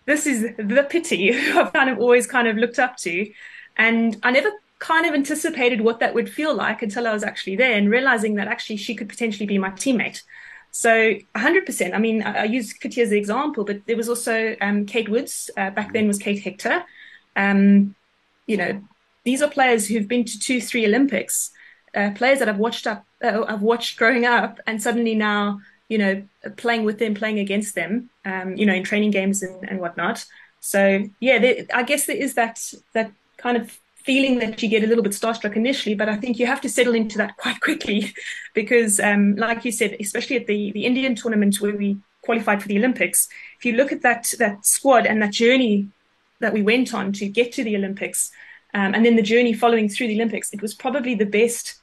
This 0.06 0.28
is 0.28 0.42
the 0.58 0.88
Pietie 0.90 1.34
I've 1.56 1.74
kind 1.74 1.90
of 1.90 2.00
always 2.00 2.28
kind 2.28 2.48
of 2.48 2.56
looked 2.58 2.80
up 2.80 2.96
to. 2.98 3.32
And 3.76 4.18
I 4.22 4.30
never 4.30 4.52
kind 4.84 5.06
of 5.06 5.14
anticipated 5.14 5.80
what 5.80 6.00
that 6.02 6.14
would 6.14 6.30
feel 6.30 6.54
like 6.54 6.82
until 6.82 7.08
I 7.08 7.14
was 7.14 7.24
actually 7.24 7.56
there 7.56 7.78
and 7.78 7.90
realizing 7.90 8.36
that 8.36 8.50
actually 8.50 8.76
she 8.76 8.96
could 8.96 9.08
potentially 9.08 9.46
be 9.46 9.58
my 9.58 9.70
teammate. 9.70 10.24
So 10.72 11.14
100%. 11.36 11.94
I 11.94 12.00
mean, 12.00 12.22
I, 12.22 12.42
I 12.42 12.44
use 12.44 12.74
Pietie 12.78 13.02
as 13.02 13.12
an 13.12 13.18
example, 13.18 13.64
but 13.64 13.86
there 13.86 13.96
was 13.96 14.10
also 14.10 14.58
um, 14.60 14.86
Kate 14.86 15.08
Woods. 15.08 15.50
Uh, 15.56 15.70
back 15.70 15.94
then 15.94 16.06
was 16.06 16.18
Kate 16.18 16.44
Hector. 16.44 16.84
Um, 17.38 17.96
you 18.46 18.58
know, 18.58 18.82
these 19.24 19.42
are 19.42 19.50
players 19.50 19.88
who've 19.88 20.08
been 20.08 20.26
to 20.26 20.38
two, 20.38 20.60
three 20.60 20.86
Olympics, 20.86 21.52
uh, 21.96 22.12
players 22.16 22.40
that 22.40 22.50
I've 22.50 22.58
watched 22.58 22.86
up, 22.86 23.06
uh, 23.24 23.46
I've 23.48 23.62
watched 23.62 23.98
growing 23.98 24.26
up, 24.26 24.60
and 24.68 24.84
suddenly 24.84 25.16
now, 25.16 25.62
you 25.88 25.98
know, 25.98 26.24
playing 26.58 26.84
with 26.84 27.00
them, 27.00 27.14
playing 27.14 27.40
against 27.40 27.74
them, 27.74 28.10
um, 28.26 28.58
you 28.58 28.66
know, 28.66 28.74
in 28.74 28.84
training 28.84 29.12
games 29.12 29.44
and, 29.44 29.70
and 29.70 29.80
whatnot. 29.80 30.26
So 30.60 31.08
yeah, 31.22 31.40
there, 31.40 31.66
I 31.74 31.84
guess 31.84 32.06
there 32.06 32.18
is 32.18 32.34
that 32.34 32.60
that 32.94 33.14
kind 33.38 33.56
of 33.56 33.80
feeling 34.04 34.40
that 34.40 34.62
you 34.62 34.70
get 34.70 34.84
a 34.84 34.88
little 34.88 35.04
bit 35.04 35.14
starstruck 35.14 35.56
initially, 35.56 35.96
but 35.96 36.10
I 36.10 36.18
think 36.18 36.38
you 36.38 36.46
have 36.46 36.62
to 36.62 36.70
settle 36.70 36.94
into 36.94 37.18
that 37.18 37.38
quite 37.38 37.62
quickly 37.62 38.14
because, 38.54 39.00
um, 39.00 39.36
like 39.36 39.64
you 39.66 39.72
said, 39.72 39.96
especially 40.00 40.36
at 40.36 40.48
the, 40.48 40.72
the 40.72 40.86
Indian 40.86 41.16
tournament 41.16 41.62
where 41.62 41.76
we 41.76 41.98
qualified 42.22 42.62
for 42.62 42.68
the 42.68 42.78
Olympics, 42.78 43.30
if 43.58 43.66
you 43.66 43.74
look 43.74 43.92
at 43.92 44.02
that, 44.02 44.34
that 44.40 44.66
squad 44.66 45.06
and 45.06 45.22
that 45.22 45.32
journey 45.32 45.90
that 46.40 46.54
we 46.54 46.62
went 46.62 46.94
on 46.94 47.14
to 47.14 47.28
get 47.28 47.54
to 47.54 47.64
the 47.64 47.76
Olympics, 47.76 48.32
um, 48.74 48.94
and 48.94 49.06
then 49.06 49.16
the 49.16 49.22
journey 49.22 49.54
following 49.54 49.88
through 49.88 50.08
the 50.08 50.16
Olympics, 50.16 50.52
it 50.52 50.62
was 50.62 50.74
probably 50.74 51.16
the 51.16 51.26
best, 51.26 51.76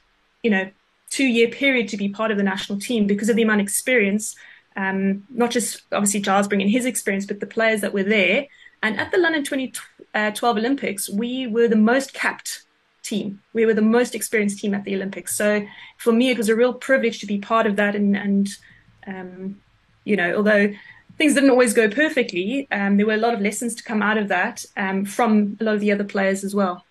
you 0.43 0.51
know, 0.51 0.69
two 1.09 1.25
year 1.25 1.47
period 1.49 1.87
to 1.89 1.97
be 1.97 2.09
part 2.09 2.31
of 2.31 2.37
the 2.37 2.43
national 2.43 2.79
team 2.79 3.07
because 3.07 3.29
of 3.29 3.35
the 3.35 3.41
amount 3.41 3.61
of 3.61 3.65
experience. 3.65 4.35
Um, 4.75 5.25
not 5.29 5.51
just 5.51 5.81
obviously 5.91 6.21
Giles 6.21 6.47
bringing 6.47 6.69
his 6.69 6.85
experience, 6.85 7.25
but 7.25 7.39
the 7.39 7.45
players 7.45 7.81
that 7.81 7.93
were 7.93 8.03
there. 8.03 8.47
And 8.83 8.99
at 8.99 9.11
the 9.11 9.17
London 9.17 9.43
2012 9.43 10.57
Olympics, 10.57 11.09
we 11.09 11.47
were 11.47 11.67
the 11.67 11.75
most 11.75 12.13
capped 12.13 12.63
team. 13.03 13.41
We 13.53 13.65
were 13.65 13.73
the 13.73 13.81
most 13.81 14.15
experienced 14.15 14.59
team 14.59 14.73
at 14.73 14.83
the 14.83 14.95
Olympics. 14.95 15.35
So 15.35 15.65
for 15.97 16.11
me, 16.11 16.29
it 16.29 16.37
was 16.37 16.49
a 16.49 16.55
real 16.55 16.73
privilege 16.73 17.19
to 17.19 17.25
be 17.25 17.39
part 17.39 17.67
of 17.67 17.75
that. 17.75 17.95
And, 17.95 18.15
and 18.15 18.49
um, 19.07 19.61
you 20.03 20.15
know, 20.15 20.35
although 20.35 20.73
things 21.17 21.33
didn't 21.33 21.49
always 21.49 21.73
go 21.73 21.89
perfectly, 21.89 22.67
um, 22.71 22.97
there 22.97 23.05
were 23.05 23.13
a 23.13 23.17
lot 23.17 23.33
of 23.33 23.41
lessons 23.41 23.75
to 23.75 23.83
come 23.83 24.01
out 24.01 24.17
of 24.17 24.27
that 24.29 24.65
um, 24.77 25.05
from 25.05 25.57
a 25.59 25.63
lot 25.63 25.75
of 25.75 25.81
the 25.81 25.91
other 25.91 26.03
players 26.03 26.43
as 26.43 26.55
well. 26.55 26.85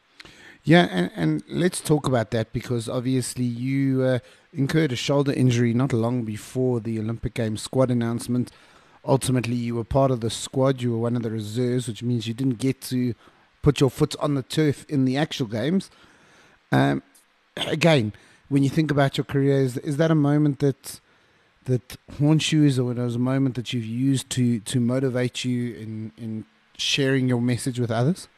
Yeah, 0.63 0.89
and, 0.91 1.11
and 1.17 1.43
let's 1.49 1.81
talk 1.81 2.07
about 2.07 2.31
that 2.33 2.53
because 2.53 2.89
obviously 2.89 3.45
you 3.45 4.03
uh, 4.03 4.19
incurred 4.53 4.93
a 4.93 4.97
shoulder 4.97 5.33
injury 5.33 5.73
not 5.73 5.93
long 5.93 6.23
before 6.23 6.81
the 6.81 6.99
Olympic 6.99 7.35
Games 7.35 7.63
squad 7.63 7.91
announcement. 7.91 8.53
Ultimately, 9.05 9.55
you 9.55 9.75
were 9.75 9.85
part 9.85 10.11
of 10.11 10.21
the 10.21 10.31
squad, 10.31 10.83
you 10.83 10.93
were 10.93 10.99
one 10.99 11.17
of 11.17 11.23
the 11.23 11.31
reserves, 11.31 11.89
which 11.89 12.03
means 12.03 12.27
you 12.27 12.35
didn't 12.35 12.59
get 12.59 12.81
to 12.83 13.15
put 13.63 13.81
your 13.81 13.91
foot 13.91 14.15
on 14.21 14.35
the 14.35 14.43
turf 14.43 14.85
in 14.89 15.05
the 15.05 15.17
actual 15.17 15.47
games. 15.47 15.91
Um, 16.71 17.03
again, 17.57 18.13
when 18.49 18.63
you 18.63 18.69
think 18.69 18.91
about 18.91 19.17
your 19.17 19.25
career, 19.25 19.61
is, 19.61 19.77
is 19.79 19.97
that 19.97 20.11
a 20.11 20.15
moment 20.15 20.59
that 20.59 21.01
that 21.65 21.97
haunts 22.19 22.53
you? 22.53 22.65
Is 22.65 22.79
it 22.79 22.83
was 22.83 23.15
a 23.15 23.19
moment 23.19 23.55
that 23.55 23.73
you've 23.73 23.85
used 23.85 24.31
to 24.31 24.61
to 24.61 24.81
motivate 24.81 25.45
you 25.45 25.75
in 25.75 26.13
in 26.17 26.45
sharing 26.77 27.29
your 27.29 27.41
message 27.41 27.79
with 27.79 27.91
others? 27.91 28.29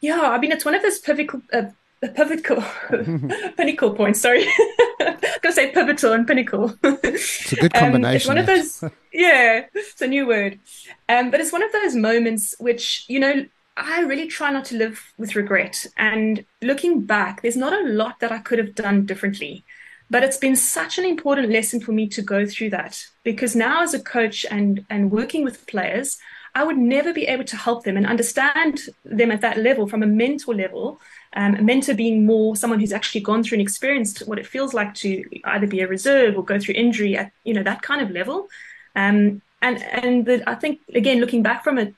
Yeah, 0.00 0.20
I 0.20 0.38
mean, 0.38 0.52
it's 0.52 0.64
one 0.64 0.76
of 0.76 0.82
those 0.82 1.00
pivotal, 1.00 1.42
uh, 1.52 1.70
pivotal, 2.00 2.62
pinnacle 3.56 3.94
point. 3.94 4.16
Sorry, 4.16 4.46
I'm 5.00 5.16
gonna 5.42 5.52
say 5.52 5.72
pivotal 5.72 6.12
and 6.12 6.26
pinnacle. 6.26 6.74
it's 6.82 7.52
a 7.52 7.56
good 7.56 7.74
combination. 7.74 7.98
Um, 8.08 8.14
it's 8.14 8.26
one 8.26 8.38
of 8.38 8.46
those. 8.46 8.84
Yeah, 9.12 9.66
it's 9.74 10.00
a 10.00 10.06
new 10.06 10.26
word. 10.26 10.60
Um, 11.08 11.30
but 11.30 11.40
it's 11.40 11.52
one 11.52 11.62
of 11.62 11.72
those 11.72 11.94
moments 11.94 12.54
which 12.58 13.04
you 13.08 13.20
know 13.20 13.46
I 13.76 14.00
really 14.00 14.26
try 14.26 14.50
not 14.50 14.64
to 14.66 14.76
live 14.76 15.12
with 15.18 15.36
regret. 15.36 15.86
And 15.96 16.44
looking 16.60 17.02
back, 17.02 17.42
there's 17.42 17.56
not 17.56 17.72
a 17.72 17.88
lot 17.88 18.20
that 18.20 18.32
I 18.32 18.38
could 18.38 18.58
have 18.58 18.74
done 18.74 19.06
differently. 19.06 19.64
But 20.10 20.24
it's 20.24 20.38
been 20.38 20.56
such 20.56 20.98
an 20.98 21.04
important 21.04 21.50
lesson 21.50 21.80
for 21.80 21.92
me 21.92 22.08
to 22.08 22.22
go 22.22 22.46
through 22.46 22.70
that 22.70 23.04
because 23.24 23.54
now, 23.54 23.82
as 23.82 23.94
a 23.94 24.00
coach 24.00 24.46
and 24.50 24.84
and 24.88 25.10
working 25.10 25.44
with 25.44 25.66
players, 25.66 26.18
I 26.54 26.64
would 26.64 26.78
never 26.78 27.12
be 27.12 27.26
able 27.26 27.44
to 27.44 27.56
help 27.56 27.84
them 27.84 27.96
and 27.96 28.06
understand 28.06 28.80
them 29.04 29.30
at 29.30 29.42
that 29.42 29.58
level 29.58 29.86
from 29.86 30.02
a 30.02 30.06
mentor 30.06 30.54
level. 30.54 31.00
Um, 31.34 31.56
a 31.56 31.62
mentor 31.62 31.94
being 31.94 32.24
more 32.24 32.56
someone 32.56 32.80
who's 32.80 32.92
actually 32.92 33.20
gone 33.20 33.42
through 33.42 33.56
and 33.56 33.62
experienced 33.62 34.20
what 34.20 34.38
it 34.38 34.46
feels 34.46 34.72
like 34.72 34.94
to 34.94 35.24
either 35.44 35.66
be 35.66 35.80
a 35.80 35.88
reserve 35.88 36.36
or 36.36 36.44
go 36.44 36.58
through 36.58 36.74
injury 36.74 37.16
at 37.16 37.32
you 37.44 37.52
know 37.54 37.62
that 37.62 37.82
kind 37.82 38.00
of 38.00 38.10
level. 38.10 38.48
Um, 38.96 39.42
and 39.60 39.82
and 39.82 40.26
the, 40.26 40.48
I 40.48 40.54
think 40.54 40.80
again 40.94 41.20
looking 41.20 41.42
back 41.42 41.64
from 41.64 41.78
it, 41.78 41.94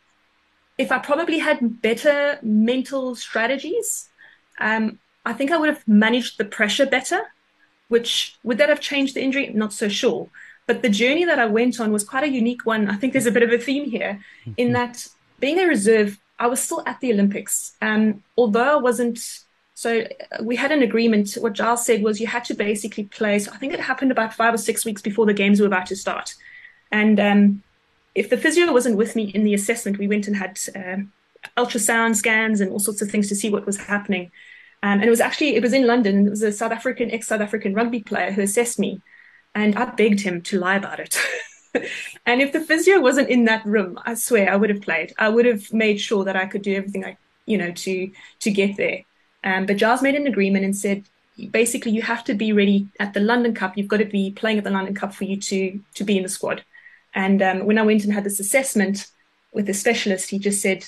if 0.79 0.91
I 0.91 0.99
probably 0.99 1.39
had 1.39 1.81
better 1.81 2.39
mental 2.43 3.15
strategies, 3.15 4.09
um, 4.59 4.99
I 5.25 5.33
think 5.33 5.51
I 5.53 5.59
would 5.59 5.69
have 5.69 5.87
managed 5.87 6.39
the 6.39 6.45
pressure 6.45 6.87
better. 6.87 7.23
Which 7.89 8.37
would 8.45 8.59
that 8.59 8.69
have 8.69 8.81
changed 8.81 9.17
the 9.17 9.23
injury? 9.23 9.51
Not 9.53 9.73
so 9.73 9.89
sure. 9.89 10.29
But 10.69 10.83
the 10.83 10.89
journey 10.89 11.25
that 11.25 11.41
I 11.41 11.47
went 11.47 11.81
on 11.81 11.91
was 11.91 12.05
quite 12.05 12.23
a 12.23 12.29
unique 12.29 12.65
one. 12.65 12.89
I 12.89 12.95
think 12.95 13.13
there's 13.13 13.27
a 13.27 13.33
bit 13.33 13.43
of 13.43 13.51
a 13.51 13.59
theme 13.59 13.91
here 13.91 14.21
in 14.57 14.69
mm-hmm. 14.69 14.75
that 14.75 15.09
being 15.41 15.59
a 15.59 15.67
reserve, 15.67 16.17
I 16.41 16.47
was 16.47 16.61
still 16.61 16.83
at 16.87 16.99
the 17.01 17.13
Olympics. 17.13 17.77
Um, 17.83 18.25
although 18.37 18.79
I 18.79 18.81
wasn't, 18.81 19.21
so 19.75 20.01
uh, 20.01 20.43
we 20.43 20.57
had 20.57 20.73
an 20.73 20.83
agreement. 20.83 21.35
What 21.35 21.53
Giles 21.53 21.85
said 21.85 22.03
was 22.03 22.21
you 22.21 22.27
had 22.27 22.45
to 22.47 22.55
basically 22.55 23.05
play. 23.05 23.39
So 23.39 23.53
I 23.53 23.59
think 23.59 23.75
it 23.75 23.81
happened 23.81 24.11
about 24.11 24.35
five 24.35 24.55
or 24.55 24.59
six 24.59 24.85
weeks 24.85 25.03
before 25.03 25.27
the 25.27 25.35
games 25.35 25.61
were 25.61 25.67
about 25.67 25.87
to 25.87 25.97
start. 25.97 26.35
And 26.91 27.21
um, 27.21 27.63
if 28.15 28.31
the 28.31 28.39
physio 28.39 28.73
wasn't 28.73 28.97
with 28.97 29.15
me 29.15 29.25
in 29.25 29.45
the 29.45 29.55
assessment, 29.55 29.99
we 29.99 30.09
went 30.09 30.27
and 30.27 30.37
had 30.37 30.59
uh, 30.75 30.97
ultrasound 31.61 32.17
scans 32.17 32.61
and 32.61 32.73
all 32.73 32.81
sorts 32.81 33.03
of 33.03 33.11
things 33.11 33.29
to 33.29 33.37
see 33.37 33.51
what 33.51 33.67
was 33.67 33.77
happening. 33.77 34.33
Um, 34.83 35.01
and 35.01 35.05
it 35.05 35.11
was 35.11 35.21
actually 35.21 35.57
it 35.57 35.63
was 35.63 35.75
in 35.75 35.87
London. 35.87 36.27
It 36.27 36.31
was 36.31 36.43
a 36.43 36.53
South 36.53 36.73
African 36.73 37.11
ex 37.11 37.29
South 37.29 37.43
African 37.43 37.75
rugby 37.75 38.01
player 38.01 38.33
who 38.33 38.41
assessed 38.41 38.79
me, 38.79 39.03
and 39.55 39.77
I 39.77 39.85
begged 39.85 40.21
him 40.21 40.41
to 40.43 40.59
lie 40.59 40.77
about 40.77 41.01
it. 41.01 41.19
and 42.27 42.43
if 42.43 42.53
the 42.53 42.61
physio 42.61 43.01
wasn't 43.01 43.29
in 43.29 43.45
that 43.45 43.65
room, 43.65 43.99
I 44.05 44.15
swear 44.15 44.53
I 44.53 44.57
would 44.57 44.71
have 44.71 44.83
played. 44.83 45.13
I 45.19 45.29
would 45.29 45.47
have 45.47 45.73
made 45.73 46.01
sure 46.01 46.25
that 46.25 46.37
I 46.37 46.47
could 46.47 46.63
do 46.63 46.75
everything 46.75 47.05
I, 47.05 47.17
you 47.47 47.59
know, 47.59 47.73
to 47.73 48.11
to 48.41 48.51
get 48.51 48.77
there. 48.77 49.03
Um, 49.45 49.67
but 49.67 49.77
Giles 49.77 50.03
made 50.03 50.15
an 50.15 50.27
agreement 50.27 50.65
and 50.65 50.77
said, 50.77 51.05
basically, 51.51 51.93
you 51.93 52.03
have 52.03 52.25
to 52.25 52.35
be 52.35 52.53
ready 52.53 52.89
at 52.99 53.15
the 53.15 53.21
London 53.21 53.55
Cup. 53.55 53.77
You've 53.77 53.89
got 53.89 53.99
to 53.99 54.05
be 54.05 54.33
playing 54.33 54.59
at 54.59 54.65
the 54.65 54.71
London 54.71 54.95
Cup 54.95 55.15
for 55.15 55.25
you 55.25 55.41
to 55.41 55.81
to 55.95 56.05
be 56.05 56.17
in 56.17 56.23
the 56.23 56.29
squad. 56.29 56.65
And 57.15 57.43
um, 57.43 57.67
when 57.67 57.79
I 57.79 57.83
went 57.83 58.05
and 58.05 58.13
had 58.13 58.25
this 58.25 58.41
assessment 58.41 59.07
with 59.53 59.67
the 59.67 59.75
specialist, 59.75 60.31
he 60.31 60.39
just 60.39 60.61
said, 60.63 60.85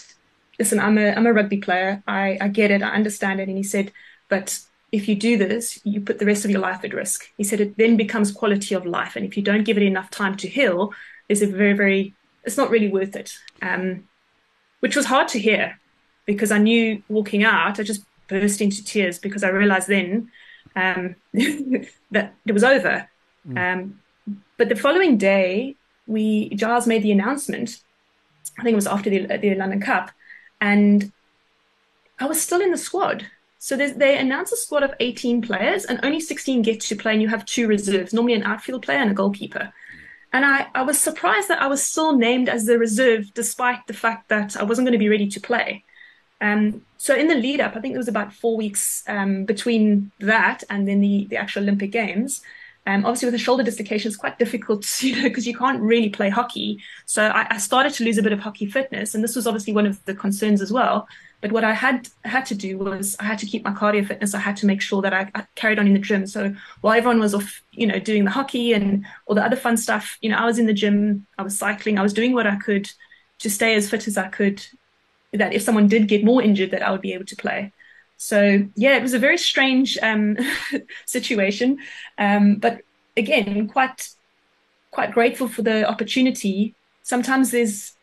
"Listen, 0.59 0.79
I'm 0.81 0.99
a 0.99 1.13
I'm 1.13 1.27
a 1.27 1.33
rugby 1.33 1.59
player. 1.59 2.03
I, 2.07 2.39
I 2.41 2.49
get 2.49 2.71
it. 2.71 2.83
I 2.83 2.91
understand 2.91 3.41
it." 3.41 3.49
And 3.49 3.57
he 3.57 3.65
said, 3.65 3.93
"But 4.29 4.61
if 4.93 5.09
you 5.09 5.15
do 5.15 5.39
this, 5.39 5.81
you 5.85 6.03
put 6.03 6.19
the 6.19 6.27
rest 6.27 6.45
of 6.45 6.51
your 6.51 6.61
life 6.61 6.85
at 6.85 6.93
risk. 6.93 7.31
He 7.39 7.45
said 7.45 7.61
it 7.61 7.79
then 7.79 7.97
becomes 7.97 8.31
quality 8.31 8.75
of 8.75 8.87
life. 8.87 9.17
And 9.17 9.25
if 9.25 9.37
you 9.37 9.43
don't 9.43 9.65
give 9.65 9.79
it 9.79 9.83
enough 9.83 10.11
time 10.11 10.37
to 10.37 10.49
heal, 10.49 10.93
there's 11.27 11.41
a 11.41 11.47
very, 11.47 11.73
very, 11.73 12.15
it's 12.45 12.59
not 12.59 12.71
really 12.71 12.89
worth 12.89 13.17
it. 13.17 13.35
Um, 13.63 14.07
which 14.81 14.95
was 14.95 15.07
hard 15.07 15.29
to 15.29 15.39
hear 15.39 15.79
because 16.27 16.53
I 16.53 16.59
knew 16.59 17.03
walking 17.09 17.43
out, 17.43 17.81
I 17.81 17.83
just 17.83 18.05
burst 18.29 18.61
into 18.61 18.85
tears 18.85 19.19
because 19.19 19.43
I 19.43 19.49
realized 19.49 19.89
then 19.89 20.31
um, 20.77 21.17
that 22.11 22.35
it 22.45 22.53
was 22.53 22.65
over. 22.65 23.09
Mm. 23.49 23.59
Um, 23.75 24.01
but 24.59 24.69
the 24.69 24.77
following 24.77 25.17
day, 25.17 25.77
we 26.07 26.51
Giles 26.51 26.87
made 26.87 27.03
the 27.03 27.13
announcement. 27.13 27.79
I 28.59 28.63
think 28.63 28.73
it 28.73 28.77
was 28.77 28.87
after 28.87 29.09
the, 29.09 29.27
the 29.39 29.55
London 29.55 29.81
Cup, 29.81 30.11
and 30.61 31.13
I 32.19 32.27
was 32.27 32.41
still 32.41 32.61
in 32.61 32.71
the 32.71 32.79
squad. 32.79 33.27
So 33.65 33.77
they 33.77 34.19
announce 34.19 34.51
a 34.51 34.57
squad 34.57 34.83
of 34.83 34.93
18 34.99 35.41
players, 35.41 35.85
and 35.85 36.01
only 36.03 36.19
16 36.19 36.63
get 36.63 36.81
to 36.81 36.97
play, 36.97 37.13
and 37.13 37.23
you 37.23 37.29
have 37.29 37.47
two 37.47 37.69
reserves, 37.69 38.13
normally 38.13 38.35
an 38.35 38.43
outfield 38.43 38.83
player 38.83 38.99
and 38.99 39.13
a 39.13 39.15
goalkeeper. 39.15 39.73
And 40.33 40.45
I, 40.45 40.67
I 40.75 40.83
was 40.83 40.99
surprised 40.99 41.47
that 41.47 41.63
I 41.63 41.69
was 41.69 41.81
still 41.81 42.17
named 42.17 42.49
as 42.49 42.65
the 42.65 42.77
reserve, 42.77 43.33
despite 43.35 43.87
the 43.87 43.95
fact 43.95 44.31
that 44.31 44.57
I 44.57 44.65
wasn't 44.65 44.87
going 44.87 44.95
to 44.95 44.99
be 44.99 45.09
ready 45.09 45.29
to 45.29 45.41
play. 45.41 45.85
Um, 46.41 46.83
so 46.99 47.15
in 47.15 47.29
the 47.29 47.37
lead 47.37 47.61
up, 47.61 47.77
I 47.77 47.81
think 47.81 47.95
it 47.95 47.99
was 47.99 48.09
about 48.09 48.33
four 48.33 48.57
weeks 48.57 49.05
um, 49.07 49.45
between 49.45 50.11
that 50.19 50.65
and 50.69 50.89
then 50.89 51.01
the, 51.01 51.29
the 51.31 51.37
actual 51.37 51.63
Olympic 51.63 51.93
Games. 51.93 52.43
Um, 52.85 53.05
obviously, 53.05 53.27
with 53.27 53.37
a 53.37 53.39
shoulder 53.39 53.63
dislocation, 53.63 54.09
it's 54.09 54.17
quite 54.17 54.41
difficult, 54.41 54.85
you 55.05 55.15
know, 55.15 55.29
because 55.29 55.47
you 55.47 55.57
can't 55.57 55.81
really 55.81 56.09
play 56.09 56.31
hockey. 56.31 56.81
So 57.07 57.27
I, 57.29 57.47
I, 57.49 57.59
started 57.59 57.95
to 57.95 58.05
lose 58.05 58.19
a 58.19 58.25
bit 58.25 58.33
of 58.33 58.41
hockey 58.41 58.67
fitness, 58.67 59.15
and 59.15 59.23
this 59.23 59.37
was 59.37 59.47
obviously 59.47 59.73
one 59.73 59.87
of 59.87 60.05
the 60.05 60.17
concerns 60.17 60.61
as 60.61 60.73
well. 60.73 61.07
But 61.43 61.51
what 61.51 61.65
I 61.65 61.73
had 61.73 62.09
had 62.25 62.47
to 62.47 62.55
do 62.55 62.79
was 62.79 63.17
I 63.19 63.25
had 63.25 63.39
to 63.41 63.47
keep 63.47 63.65
my 63.65 63.73
cardio 63.73 64.07
fitness. 64.07 64.33
I 64.33 64.39
had 64.39 64.57
to 64.59 64.67
make 64.67 64.81
sure 64.81 65.03
that 65.03 65.13
I, 65.13 65.29
I, 65.35 65.45
carried 65.57 65.81
on 65.81 65.89
in 65.89 65.93
the 65.93 65.99
gym. 65.99 66.25
So 66.27 66.55
while 66.81 66.97
everyone 66.97 67.19
was 67.19 67.35
off, 67.35 67.61
you 67.73 67.87
know, 67.87 67.99
doing 67.99 68.25
the 68.25 68.31
hockey 68.31 68.73
and 68.73 69.05
all 69.27 69.35
the 69.35 69.45
other 69.45 69.57
fun 69.57 69.77
stuff, 69.77 70.17
you 70.23 70.31
know, 70.31 70.37
I 70.37 70.47
was 70.47 70.61
in 70.61 70.67
the 70.67 70.73
gym. 70.73 71.27
I 71.37 71.43
was 71.43 71.59
cycling. 71.59 71.99
I 71.99 72.03
was 72.03 72.15
doing 72.15 72.33
what 72.33 72.47
I 72.47 72.57
could 72.57 72.89
to 73.41 73.51
stay 73.51 73.75
as 73.75 73.91
fit 73.91 74.07
as 74.07 74.17
I 74.17 74.29
could. 74.29 74.65
That 75.33 75.53
if 75.53 75.63
someone 75.63 75.89
did 75.89 76.07
get 76.07 76.25
more 76.25 76.41
injured, 76.41 76.71
that 76.71 76.83
I 76.83 76.93
would 76.93 77.01
be 77.01 77.13
able 77.13 77.27
to 77.27 77.37
play. 77.37 77.73
So 78.19 78.65
yeah, 78.77 78.97
it 78.97 79.03
was 79.03 79.15
a 79.15 79.19
very 79.19 79.37
strange 79.37 79.99
um, 80.01 80.39
situation, 81.07 81.79
um, 82.19 82.55
but 82.55 82.83
again, 83.17 83.67
quite 83.67 84.11
quite 84.93 85.11
grateful 85.11 85.49
for 85.49 85.63
the 85.63 85.89
opportunity. 85.89 86.77
Sometimes 87.03 87.51
there's, 87.51 87.95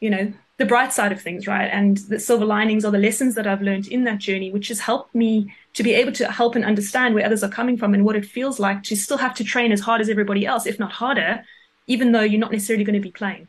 you 0.00 0.10
know, 0.10 0.34
the 0.58 0.64
bright 0.64 0.92
side 0.92 1.12
of 1.12 1.20
things, 1.20 1.46
right? 1.46 1.68
And 1.70 1.98
the 1.98 2.18
silver 2.18 2.46
linings 2.46 2.84
are 2.84 2.90
the 2.90 2.98
lessons 2.98 3.34
that 3.34 3.46
I've 3.46 3.60
learned 3.60 3.88
in 3.88 4.04
that 4.04 4.18
journey, 4.18 4.50
which 4.50 4.68
has 4.68 4.80
helped 4.80 5.14
me 5.14 5.54
to 5.74 5.82
be 5.82 5.92
able 5.92 6.12
to 6.12 6.30
help 6.30 6.54
and 6.54 6.64
understand 6.64 7.14
where 7.14 7.26
others 7.26 7.44
are 7.44 7.50
coming 7.50 7.76
from 7.76 7.92
and 7.92 8.04
what 8.04 8.16
it 8.16 8.24
feels 8.24 8.58
like 8.58 8.82
to 8.84 8.96
still 8.96 9.18
have 9.18 9.34
to 9.34 9.44
train 9.44 9.70
as 9.70 9.80
hard 9.80 10.00
as 10.00 10.08
everybody 10.08 10.46
else, 10.46 10.66
if 10.66 10.78
not 10.78 10.92
harder, 10.92 11.44
even 11.86 12.12
though 12.12 12.22
you're 12.22 12.40
not 12.40 12.52
necessarily 12.52 12.84
going 12.84 12.94
to 12.94 13.00
be 13.00 13.12
playing. 13.12 13.48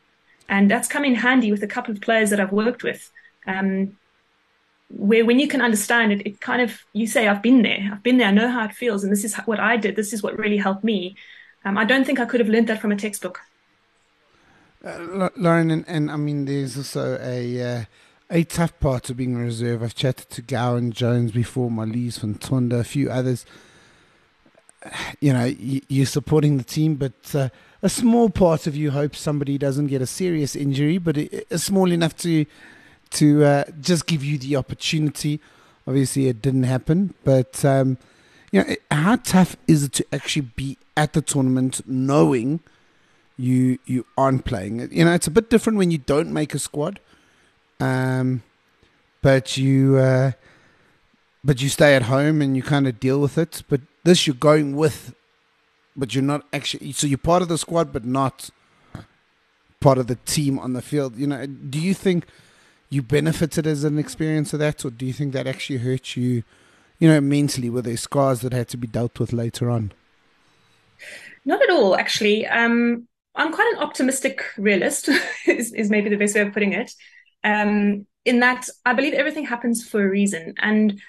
And 0.50 0.70
that's 0.70 0.88
come 0.88 1.06
in 1.06 1.16
handy 1.16 1.52
with 1.52 1.64
a 1.64 1.68
couple 1.68 1.94
of 1.94 2.02
players 2.02 2.30
that 2.30 2.40
I've 2.40 2.52
worked 2.52 2.84
with. 2.84 3.10
Um, 3.46 3.98
where 4.90 5.26
when 5.26 5.40
you 5.40 5.48
can 5.48 5.62
understand 5.62 6.14
it, 6.14 6.26
it 6.26 6.42
kind 6.42 6.62
of 6.62 6.80
you 6.94 7.08
say, 7.08 7.28
I've 7.28 7.42
been 7.42 7.62
there, 7.62 7.90
I've 7.92 8.04
been 8.04 8.18
there, 8.18 8.28
I 8.28 8.32
know 8.32 8.50
how 8.50 8.66
it 8.66 8.74
feels, 8.74 9.04
and 9.04 9.12
this 9.12 9.24
is 9.24 9.36
what 9.46 9.60
I 9.60 9.78
did, 9.78 9.96
this 9.96 10.14
is 10.14 10.24
what 10.24 10.38
really 10.38 10.58
helped 10.58 10.84
me. 10.84 11.16
Um, 11.66 11.78
I 11.78 11.84
don't 11.84 12.06
think 12.06 12.20
I 12.20 12.26
could 12.26 12.40
have 12.40 12.50
learned 12.50 12.68
that 12.68 12.82
from 12.82 12.92
a 12.92 12.96
textbook. 12.96 13.42
Uh, 14.84 15.30
Lauren, 15.36 15.72
and, 15.72 15.86
and, 15.88 16.12
I 16.12 16.18
mean, 16.18 16.46
there's 16.46 16.78
also 16.78 17.18
a 17.20 17.62
uh, 17.62 17.84
a 18.30 18.44
tough 18.44 18.80
part 18.80 19.10
of 19.10 19.18
being 19.18 19.36
a 19.36 19.40
reserve. 19.40 19.82
I've 19.82 19.96
chatted 19.96 20.30
to 20.32 20.42
Gowan 20.42 20.92
Jones 20.92 21.32
before, 21.32 21.70
Marlies 21.70 22.20
van 22.20 22.36
Tonder, 22.36 22.80
a 22.80 22.84
few 22.84 23.10
others. 23.10 23.46
You 25.20 25.34
know, 25.34 25.46
you're 25.90 26.06
supporting 26.06 26.58
the 26.58 26.64
team, 26.64 26.96
but 26.96 27.36
uh, 27.36 27.50
a 27.82 27.90
small 27.90 28.30
part 28.30 28.68
of 28.68 28.76
you 28.76 28.92
hopes 28.92 29.20
somebody 29.20 29.58
doesn't 29.58 29.88
get 29.88 30.02
a 30.02 30.08
serious 30.08 30.56
injury, 30.56 30.98
but 30.98 31.18
it's 31.18 31.64
small 31.64 31.92
enough 31.92 32.16
to 32.18 32.46
to 33.10 33.44
uh, 33.44 33.64
just 33.82 34.06
give 34.06 34.24
you 34.24 34.38
the 34.38 34.56
opportunity. 34.56 35.42
Obviously, 35.88 36.28
it 36.28 36.42
didn't 36.42 36.64
happen, 36.64 37.16
but 37.24 37.66
um, 37.66 37.98
you 38.52 38.64
know, 38.64 38.76
how 38.92 39.16
tough 39.18 39.58
is 39.68 39.84
it 39.84 39.94
to 39.94 40.06
actually 40.14 40.48
be 40.56 40.78
at 40.96 41.14
the 41.14 41.22
tournament 41.22 41.82
knowing 41.86 42.60
you 43.38 43.80
you 43.86 44.06
aren't 44.18 44.46
playing? 44.46 44.92
You 44.92 45.06
know, 45.06 45.14
it's 45.14 45.28
a 45.28 45.32
bit 45.32 45.50
different 45.50 45.78
when 45.78 45.92
you 45.92 45.98
don't 45.98 46.32
make 46.34 46.54
a 46.54 46.60
squad, 46.60 47.00
um, 47.80 48.44
but 49.22 49.58
you 49.58 49.98
uh, 49.98 50.32
but 51.44 51.62
you 51.62 51.70
stay 51.70 51.96
at 51.96 52.04
home 52.04 52.42
and 52.42 52.56
you 52.56 52.64
kind 52.64 52.88
of 52.88 53.00
deal 53.00 53.20
with 53.20 53.38
it. 53.38 53.64
But 53.70 53.82
this, 54.04 54.28
you're 54.28 54.36
going 54.36 54.76
with, 54.76 55.14
but 55.96 56.14
you're 56.14 56.24
not 56.24 56.46
actually. 56.52 56.92
So 56.94 57.08
you're 57.08 57.18
part 57.18 57.42
of 57.42 57.48
the 57.48 57.58
squad, 57.58 57.94
but 57.94 58.06
not 58.06 58.50
part 59.80 59.98
of 59.98 60.08
the 60.08 60.16
team 60.16 60.58
on 60.60 60.74
the 60.74 60.82
field. 60.82 61.16
You 61.18 61.28
know, 61.28 61.46
do 61.46 61.80
you 61.80 61.94
think? 61.94 62.26
you 62.90 63.02
benefited 63.02 63.68
as 63.68 63.84
an 63.84 63.98
experience 63.98 64.54
of 64.54 64.60
that, 64.60 64.86
or 64.86 64.90
do 64.90 65.06
you 65.06 65.14
think 65.14 65.34
that 65.34 65.48
actually 65.48 65.80
hurt 65.80 66.16
you, 66.16 66.44
you 67.00 67.08
know, 67.08 67.20
mentally? 67.20 67.70
Were 67.70 67.82
there 67.82 67.98
scars 67.98 68.42
that 68.42 68.54
had 68.54 68.70
to 68.70 68.78
be 68.78 68.88
dealt 68.88 69.20
with 69.20 69.34
later 69.34 69.70
on? 69.70 69.92
Not 71.46 71.62
at 71.62 71.70
all, 71.70 71.96
actually. 71.96 72.48
Um, 72.48 73.07
I'm 73.38 73.54
quite 73.54 73.72
an 73.74 73.80
optimistic 73.80 74.44
realist, 74.58 75.10
is, 75.48 75.72
is, 75.74 75.90
maybe 75.90 76.10
the 76.10 76.18
best 76.18 76.36
way 76.36 76.42
of 76.42 76.54
putting 76.54 76.74
it. 76.74 76.92
Um, 77.44 78.08
in 78.26 78.40
that 78.42 78.68
I 78.86 78.94
believe 78.94 79.14
everything 79.14 79.46
happens 79.46 79.88
for 79.88 80.04
a 80.04 80.10
reason. 80.10 80.56
And 80.58 81.00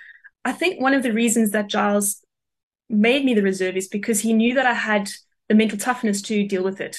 I 0.45 0.53
think 0.53 0.81
one 0.81 0.95
of 0.95 1.03
the 1.03 1.13
reasons 1.13 1.51
that 1.51 1.69
Giles 1.69 2.23
made 2.89 3.25
me 3.25 3.35
the 3.35 3.43
reserve 3.43 3.77
is 3.77 3.89
because 3.89 4.21
he 4.21 4.33
knew 4.33 4.55
that 4.55 4.67
I 4.67 4.75
had 4.75 5.11
the 5.49 5.55
mental 5.55 5.79
toughness 5.79 6.23
to 6.23 6.47
deal 6.47 6.63
with 6.63 6.81
it 6.81 6.99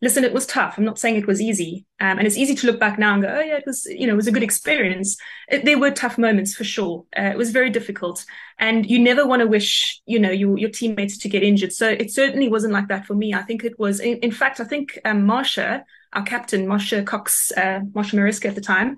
listen, 0.00 0.24
it 0.24 0.32
was 0.32 0.46
tough. 0.46 0.74
I'm 0.76 0.84
not 0.84 0.98
saying 0.98 1.16
it 1.16 1.26
was 1.26 1.40
easy. 1.40 1.84
Um, 2.00 2.18
and 2.18 2.26
it's 2.26 2.36
easy 2.36 2.54
to 2.54 2.66
look 2.66 2.78
back 2.78 2.98
now 2.98 3.14
and 3.14 3.22
go, 3.22 3.28
oh 3.28 3.40
yeah, 3.40 3.56
it 3.56 3.64
was, 3.66 3.84
you 3.86 4.06
know, 4.06 4.12
it 4.12 4.16
was 4.16 4.28
a 4.28 4.32
good 4.32 4.42
experience. 4.42 5.16
It, 5.48 5.64
there 5.64 5.78
were 5.78 5.90
tough 5.90 6.18
moments 6.18 6.54
for 6.54 6.64
sure. 6.64 7.04
Uh, 7.16 7.24
it 7.24 7.36
was 7.36 7.50
very 7.50 7.70
difficult. 7.70 8.24
And 8.58 8.88
you 8.88 8.98
never 8.98 9.26
want 9.26 9.40
to 9.40 9.48
wish, 9.48 10.00
you 10.06 10.18
know, 10.18 10.30
your, 10.30 10.56
your 10.56 10.70
teammates 10.70 11.18
to 11.18 11.28
get 11.28 11.42
injured. 11.42 11.72
So 11.72 11.88
it 11.88 12.12
certainly 12.12 12.48
wasn't 12.48 12.72
like 12.72 12.88
that 12.88 13.06
for 13.06 13.14
me. 13.14 13.34
I 13.34 13.42
think 13.42 13.64
it 13.64 13.78
was, 13.78 13.98
in, 14.00 14.18
in 14.18 14.30
fact, 14.30 14.60
I 14.60 14.64
think 14.64 14.98
um, 15.04 15.24
Marsha, 15.26 15.82
our 16.12 16.22
captain, 16.22 16.66
Marsha 16.66 17.04
Cox, 17.04 17.52
uh, 17.56 17.80
Marsha 17.92 18.14
Marescia 18.14 18.46
at 18.46 18.54
the 18.54 18.60
time, 18.60 18.96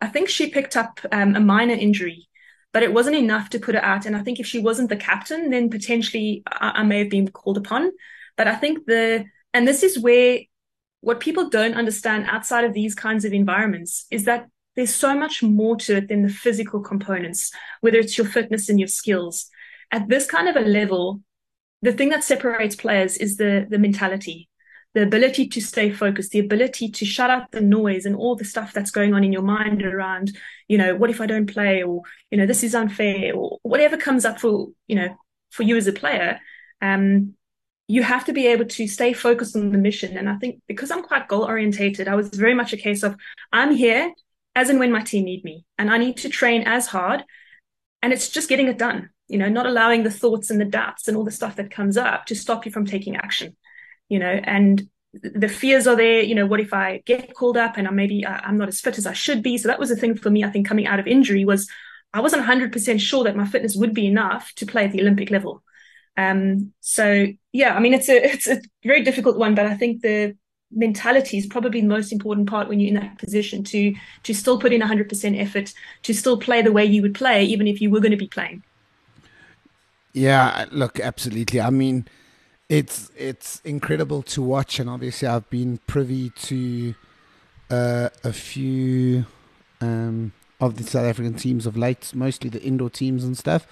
I 0.00 0.08
think 0.08 0.28
she 0.28 0.50
picked 0.50 0.76
up 0.76 1.00
um, 1.10 1.36
a 1.36 1.40
minor 1.40 1.74
injury 1.74 2.28
but 2.74 2.82
it 2.82 2.92
wasn't 2.92 3.14
enough 3.14 3.50
to 3.50 3.60
put 3.60 3.76
her 3.76 3.84
out. 3.84 4.04
And 4.04 4.16
I 4.16 4.22
think 4.22 4.40
if 4.40 4.48
she 4.48 4.58
wasn't 4.58 4.88
the 4.88 4.96
captain, 4.96 5.48
then 5.50 5.70
potentially 5.70 6.42
I, 6.44 6.80
I, 6.80 6.82
may 6.82 6.98
have 6.98 7.08
been 7.08 7.30
called 7.30 7.56
upon. 7.56 7.92
But 8.36 8.48
I 8.48 8.56
think 8.56 8.84
the 8.84 9.26
and 9.54 9.66
this 9.66 9.82
is 9.82 9.98
where 9.98 10.40
what 11.00 11.20
people 11.20 11.48
don't 11.48 11.74
understand 11.74 12.26
outside 12.28 12.64
of 12.64 12.74
these 12.74 12.94
kinds 12.94 13.24
of 13.24 13.32
environments 13.32 14.06
is 14.10 14.24
that 14.24 14.48
there's 14.74 14.94
so 14.94 15.16
much 15.16 15.42
more 15.42 15.76
to 15.76 15.98
it 15.98 16.08
than 16.08 16.22
the 16.22 16.28
physical 16.28 16.80
components, 16.80 17.52
whether 17.80 17.98
it's 17.98 18.18
your 18.18 18.26
fitness 18.26 18.68
and 18.68 18.80
your 18.80 18.88
skills. 18.88 19.48
At 19.92 20.08
this 20.08 20.26
kind 20.26 20.48
of 20.48 20.56
a 20.56 20.66
level, 20.66 21.20
the 21.82 21.92
thing 21.92 22.08
that 22.08 22.24
separates 22.24 22.74
players 22.74 23.16
is 23.16 23.36
the, 23.36 23.66
the 23.70 23.78
mentality, 23.78 24.48
the 24.94 25.02
ability 25.02 25.46
to 25.48 25.60
stay 25.60 25.92
focused, 25.92 26.32
the 26.32 26.40
ability 26.40 26.88
to 26.88 27.04
shut 27.04 27.30
out 27.30 27.52
the 27.52 27.60
noise 27.60 28.06
and 28.06 28.16
all 28.16 28.34
the 28.34 28.44
stuff 28.44 28.72
that's 28.72 28.90
going 28.90 29.14
on 29.14 29.22
in 29.22 29.32
your 29.32 29.42
mind 29.42 29.84
around, 29.84 30.36
you 30.66 30.78
know, 30.78 30.96
what 30.96 31.10
if 31.10 31.20
I 31.20 31.26
don't 31.26 31.52
play 31.52 31.82
or, 31.84 32.02
you 32.30 32.38
know, 32.38 32.46
this 32.46 32.64
is 32.64 32.74
unfair 32.74 33.34
or 33.34 33.58
whatever 33.62 33.96
comes 33.96 34.24
up 34.24 34.40
for, 34.40 34.68
you 34.88 34.96
know, 34.96 35.16
for 35.50 35.62
you 35.62 35.76
as 35.76 35.86
a 35.86 35.92
player. 35.92 36.40
Um, 36.82 37.34
you 37.86 38.02
have 38.02 38.24
to 38.24 38.32
be 38.32 38.46
able 38.46 38.64
to 38.64 38.86
stay 38.86 39.12
focused 39.12 39.56
on 39.56 39.70
the 39.70 39.78
mission. 39.78 40.16
And 40.16 40.28
I 40.28 40.36
think 40.36 40.60
because 40.66 40.90
I'm 40.90 41.02
quite 41.02 41.28
goal 41.28 41.44
orientated, 41.44 42.08
I 42.08 42.14
was 42.14 42.28
very 42.28 42.54
much 42.54 42.72
a 42.72 42.78
case 42.78 43.02
of 43.02 43.16
I'm 43.52 43.74
here 43.74 44.12
as 44.54 44.70
and 44.70 44.78
when 44.78 44.92
my 44.92 45.02
team 45.02 45.24
need 45.24 45.44
me, 45.44 45.64
and 45.78 45.90
I 45.90 45.98
need 45.98 46.18
to 46.18 46.28
train 46.28 46.62
as 46.62 46.86
hard. 46.86 47.24
And 48.02 48.12
it's 48.12 48.28
just 48.28 48.48
getting 48.48 48.68
it 48.68 48.78
done, 48.78 49.10
you 49.28 49.38
know, 49.38 49.48
not 49.48 49.66
allowing 49.66 50.02
the 50.02 50.10
thoughts 50.10 50.50
and 50.50 50.60
the 50.60 50.64
doubts 50.64 51.08
and 51.08 51.16
all 51.16 51.24
the 51.24 51.30
stuff 51.30 51.56
that 51.56 51.70
comes 51.70 51.96
up 51.96 52.26
to 52.26 52.36
stop 52.36 52.64
you 52.64 52.70
from 52.70 52.86
taking 52.86 53.16
action, 53.16 53.56
you 54.08 54.18
know, 54.18 54.40
and 54.44 54.88
the 55.12 55.48
fears 55.48 55.86
are 55.86 55.96
there. 55.96 56.20
You 56.22 56.34
know, 56.34 56.46
what 56.46 56.60
if 56.60 56.72
I 56.72 57.02
get 57.04 57.34
called 57.34 57.56
up 57.56 57.76
and 57.76 57.88
I'm 57.88 57.96
maybe 57.96 58.24
uh, 58.24 58.40
I'm 58.42 58.58
not 58.58 58.68
as 58.68 58.80
fit 58.80 58.98
as 58.98 59.06
I 59.06 59.12
should 59.12 59.42
be? 59.42 59.58
So 59.58 59.68
that 59.68 59.80
was 59.80 59.88
the 59.88 59.96
thing 59.96 60.16
for 60.16 60.30
me. 60.30 60.44
I 60.44 60.50
think 60.50 60.68
coming 60.68 60.86
out 60.86 61.00
of 61.00 61.06
injury 61.06 61.44
was 61.44 61.68
I 62.12 62.20
wasn't 62.20 62.44
100% 62.44 63.00
sure 63.00 63.24
that 63.24 63.36
my 63.36 63.46
fitness 63.46 63.74
would 63.74 63.92
be 63.92 64.06
enough 64.06 64.52
to 64.56 64.66
play 64.66 64.84
at 64.84 64.92
the 64.92 65.00
Olympic 65.00 65.30
level. 65.30 65.64
Um, 66.16 66.72
so 66.80 67.26
yeah, 67.52 67.74
I 67.74 67.80
mean, 67.80 67.94
it's 67.94 68.08
a 68.08 68.32
it's 68.32 68.48
a 68.48 68.60
very 68.84 69.02
difficult 69.02 69.36
one, 69.36 69.54
but 69.54 69.66
I 69.66 69.74
think 69.74 70.02
the 70.02 70.36
mentality 70.70 71.38
is 71.38 71.46
probably 71.46 71.80
the 71.80 71.86
most 71.86 72.12
important 72.12 72.48
part 72.48 72.68
when 72.68 72.80
you're 72.80 72.88
in 72.88 72.94
that 72.94 73.18
position 73.18 73.62
to 73.64 73.94
to 74.24 74.34
still 74.34 74.58
put 74.58 74.72
in 74.72 74.80
100% 74.80 75.40
effort, 75.40 75.72
to 76.02 76.14
still 76.14 76.38
play 76.38 76.62
the 76.62 76.72
way 76.72 76.84
you 76.84 77.02
would 77.02 77.14
play, 77.14 77.44
even 77.44 77.66
if 77.66 77.80
you 77.80 77.90
were 77.90 78.00
going 78.00 78.10
to 78.10 78.16
be 78.16 78.28
playing. 78.28 78.62
Yeah, 80.12 80.66
look, 80.70 81.00
absolutely. 81.00 81.60
I 81.60 81.70
mean, 81.70 82.06
it's 82.68 83.10
it's 83.16 83.60
incredible 83.64 84.22
to 84.22 84.42
watch, 84.42 84.78
and 84.78 84.88
obviously, 84.88 85.28
I've 85.28 85.48
been 85.50 85.78
privy 85.86 86.30
to 86.30 86.94
uh, 87.70 88.08
a 88.22 88.32
few 88.32 89.26
um, 89.80 90.32
of 90.60 90.76
the 90.76 90.84
South 90.84 91.04
African 91.04 91.34
teams 91.34 91.66
of 91.66 91.76
late, 91.76 92.14
mostly 92.14 92.48
the 92.50 92.62
indoor 92.62 92.90
teams 92.90 93.24
and 93.24 93.36
stuff. 93.36 93.66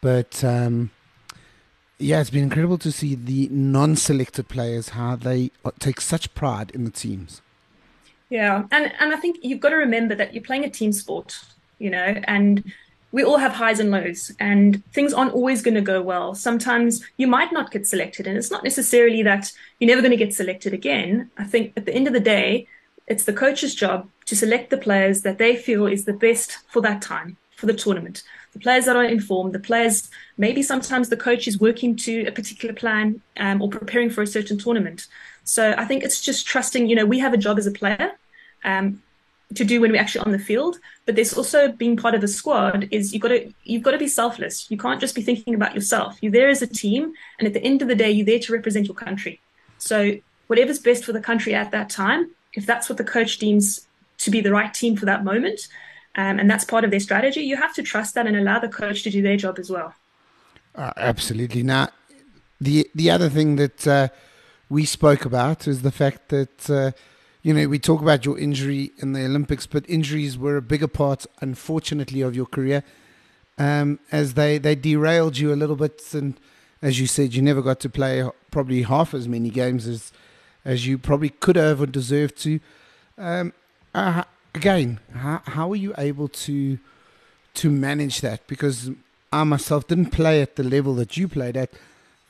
But 0.00 0.42
um, 0.42 0.90
yeah, 2.02 2.20
it's 2.20 2.30
been 2.30 2.42
incredible 2.42 2.78
to 2.78 2.92
see 2.92 3.14
the 3.14 3.48
non-selected 3.50 4.48
players 4.48 4.90
how 4.90 5.16
they 5.16 5.50
uh, 5.64 5.70
take 5.78 6.00
such 6.00 6.34
pride 6.34 6.70
in 6.72 6.84
the 6.84 6.90
teams. 6.90 7.40
Yeah, 8.28 8.64
and 8.70 8.92
and 8.98 9.12
I 9.12 9.16
think 9.16 9.38
you've 9.42 9.60
got 9.60 9.70
to 9.70 9.76
remember 9.76 10.14
that 10.14 10.34
you're 10.34 10.42
playing 10.42 10.64
a 10.64 10.70
team 10.70 10.92
sport, 10.92 11.38
you 11.78 11.90
know, 11.90 12.20
and 12.24 12.64
we 13.12 13.22
all 13.22 13.36
have 13.36 13.52
highs 13.52 13.78
and 13.78 13.90
lows, 13.90 14.32
and 14.40 14.82
things 14.92 15.12
aren't 15.12 15.34
always 15.34 15.62
going 15.62 15.74
to 15.74 15.82
go 15.82 16.00
well. 16.00 16.34
Sometimes 16.34 17.04
you 17.18 17.26
might 17.26 17.52
not 17.52 17.70
get 17.70 17.86
selected, 17.86 18.26
and 18.26 18.36
it's 18.36 18.50
not 18.50 18.64
necessarily 18.64 19.22
that 19.22 19.52
you're 19.78 19.88
never 19.88 20.00
going 20.00 20.16
to 20.18 20.24
get 20.24 20.34
selected 20.34 20.72
again. 20.72 21.30
I 21.36 21.44
think 21.44 21.72
at 21.76 21.84
the 21.84 21.94
end 21.94 22.06
of 22.06 22.14
the 22.14 22.20
day, 22.20 22.66
it's 23.06 23.24
the 23.24 23.32
coach's 23.32 23.74
job 23.74 24.08
to 24.26 24.34
select 24.34 24.70
the 24.70 24.78
players 24.78 25.22
that 25.22 25.38
they 25.38 25.56
feel 25.56 25.86
is 25.86 26.04
the 26.04 26.12
best 26.12 26.58
for 26.68 26.80
that 26.82 27.02
time 27.02 27.36
for 27.54 27.66
the 27.66 27.74
tournament 27.74 28.22
the 28.52 28.58
players 28.58 28.84
that 28.84 28.96
are 28.96 29.04
informed, 29.04 29.54
the 29.54 29.58
players, 29.58 30.10
maybe 30.36 30.62
sometimes 30.62 31.08
the 31.08 31.16
coach 31.16 31.48
is 31.48 31.58
working 31.58 31.96
to 31.96 32.26
a 32.26 32.32
particular 32.32 32.74
plan 32.74 33.20
um, 33.38 33.62
or 33.62 33.68
preparing 33.68 34.10
for 34.10 34.22
a 34.22 34.26
certain 34.26 34.58
tournament. 34.58 35.06
So 35.44 35.74
I 35.76 35.84
think 35.84 36.04
it's 36.04 36.20
just 36.20 36.46
trusting, 36.46 36.88
you 36.88 36.96
know, 36.96 37.06
we 37.06 37.18
have 37.18 37.32
a 37.32 37.38
job 37.38 37.58
as 37.58 37.66
a 37.66 37.72
player 37.72 38.12
um, 38.64 39.02
to 39.54 39.64
do 39.64 39.80
when 39.80 39.90
we're 39.90 40.00
actually 40.00 40.24
on 40.24 40.32
the 40.32 40.38
field, 40.38 40.78
but 41.06 41.16
there's 41.16 41.32
also 41.32 41.72
being 41.72 41.96
part 41.96 42.14
of 42.14 42.22
a 42.22 42.28
squad 42.28 42.88
is 42.90 43.12
you've 43.12 43.22
got 43.22 43.28
to, 43.28 43.52
you've 43.64 43.82
got 43.82 43.92
to 43.92 43.98
be 43.98 44.08
selfless. 44.08 44.70
You 44.70 44.76
can't 44.76 45.00
just 45.00 45.14
be 45.14 45.22
thinking 45.22 45.54
about 45.54 45.74
yourself. 45.74 46.18
You're 46.20 46.32
there 46.32 46.48
as 46.48 46.62
a 46.62 46.66
team. 46.66 47.12
And 47.38 47.46
at 47.46 47.54
the 47.54 47.62
end 47.62 47.82
of 47.82 47.88
the 47.88 47.94
day, 47.94 48.10
you're 48.10 48.26
there 48.26 48.38
to 48.38 48.52
represent 48.52 48.86
your 48.86 48.94
country. 48.94 49.40
So 49.78 50.16
whatever's 50.46 50.78
best 50.78 51.04
for 51.04 51.12
the 51.12 51.20
country 51.20 51.54
at 51.54 51.70
that 51.70 51.90
time, 51.90 52.30
if 52.54 52.66
that's 52.66 52.88
what 52.88 52.98
the 52.98 53.04
coach 53.04 53.38
deems 53.38 53.86
to 54.18 54.30
be 54.30 54.40
the 54.40 54.52
right 54.52 54.72
team 54.72 54.96
for 54.96 55.06
that 55.06 55.24
moment, 55.24 55.68
um, 56.16 56.38
and 56.38 56.50
that's 56.50 56.64
part 56.64 56.84
of 56.84 56.90
their 56.90 57.00
strategy. 57.00 57.40
You 57.40 57.56
have 57.56 57.74
to 57.74 57.82
trust 57.82 58.14
that 58.14 58.26
and 58.26 58.36
allow 58.36 58.58
the 58.58 58.68
coach 58.68 59.02
to 59.04 59.10
do 59.10 59.22
their 59.22 59.36
job 59.36 59.58
as 59.58 59.70
well. 59.70 59.94
Uh, 60.74 60.92
absolutely. 60.96 61.62
Now, 61.62 61.88
the 62.60 62.88
the 62.94 63.10
other 63.10 63.28
thing 63.28 63.56
that 63.56 63.86
uh, 63.86 64.08
we 64.68 64.84
spoke 64.84 65.24
about 65.24 65.66
is 65.66 65.82
the 65.82 65.90
fact 65.90 66.28
that 66.28 66.70
uh, 66.70 66.92
you 67.42 67.52
know 67.54 67.66
we 67.66 67.78
talk 67.78 68.02
about 68.02 68.24
your 68.24 68.38
injury 68.38 68.92
in 68.98 69.12
the 69.12 69.24
Olympics, 69.24 69.66
but 69.66 69.88
injuries 69.88 70.38
were 70.38 70.56
a 70.56 70.62
bigger 70.62 70.88
part, 70.88 71.26
unfortunately, 71.40 72.20
of 72.20 72.36
your 72.36 72.46
career, 72.46 72.84
um, 73.58 73.98
as 74.10 74.34
they 74.34 74.58
they 74.58 74.74
derailed 74.74 75.38
you 75.38 75.52
a 75.52 75.56
little 75.56 75.76
bit. 75.76 76.02
And 76.14 76.38
as 76.82 77.00
you 77.00 77.06
said, 77.06 77.34
you 77.34 77.42
never 77.42 77.62
got 77.62 77.80
to 77.80 77.88
play 77.90 78.28
probably 78.50 78.82
half 78.82 79.14
as 79.14 79.26
many 79.28 79.50
games 79.50 79.86
as 79.86 80.12
as 80.64 80.86
you 80.86 80.98
probably 80.98 81.30
could 81.30 81.56
have 81.56 81.80
or 81.80 81.86
deserved 81.86 82.36
to. 82.42 82.60
Um, 83.18 83.52
uh, 83.94 84.24
again, 84.54 85.00
how 85.14 85.42
how 85.44 85.70
are 85.72 85.76
you 85.76 85.94
able 85.98 86.28
to 86.28 86.78
to 87.54 87.70
manage 87.70 88.20
that? 88.20 88.46
Because 88.46 88.90
I 89.32 89.44
myself 89.44 89.86
didn't 89.88 90.10
play 90.10 90.42
at 90.42 90.56
the 90.56 90.62
level 90.62 90.94
that 90.96 91.16
you 91.16 91.28
played 91.28 91.56
at, 91.56 91.70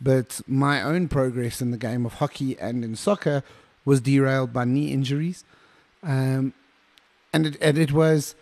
but 0.00 0.40
my 0.46 0.82
own 0.82 1.08
progress 1.08 1.61
in 1.61 1.70
the 1.70 1.78
game 1.78 2.06
of 2.06 2.14
hockey 2.14 2.58
and 2.58 2.85
in 2.85 2.96
soccer 2.96 3.42
was 3.85 4.00
derailed 4.00 4.52
by 4.52 4.64
knee 4.64 4.92
injuries, 4.92 5.44
um, 6.02 6.52
and 7.32 7.46
it 7.46 7.56
and 7.61 7.78
it 7.78 7.92
was. 7.92 8.35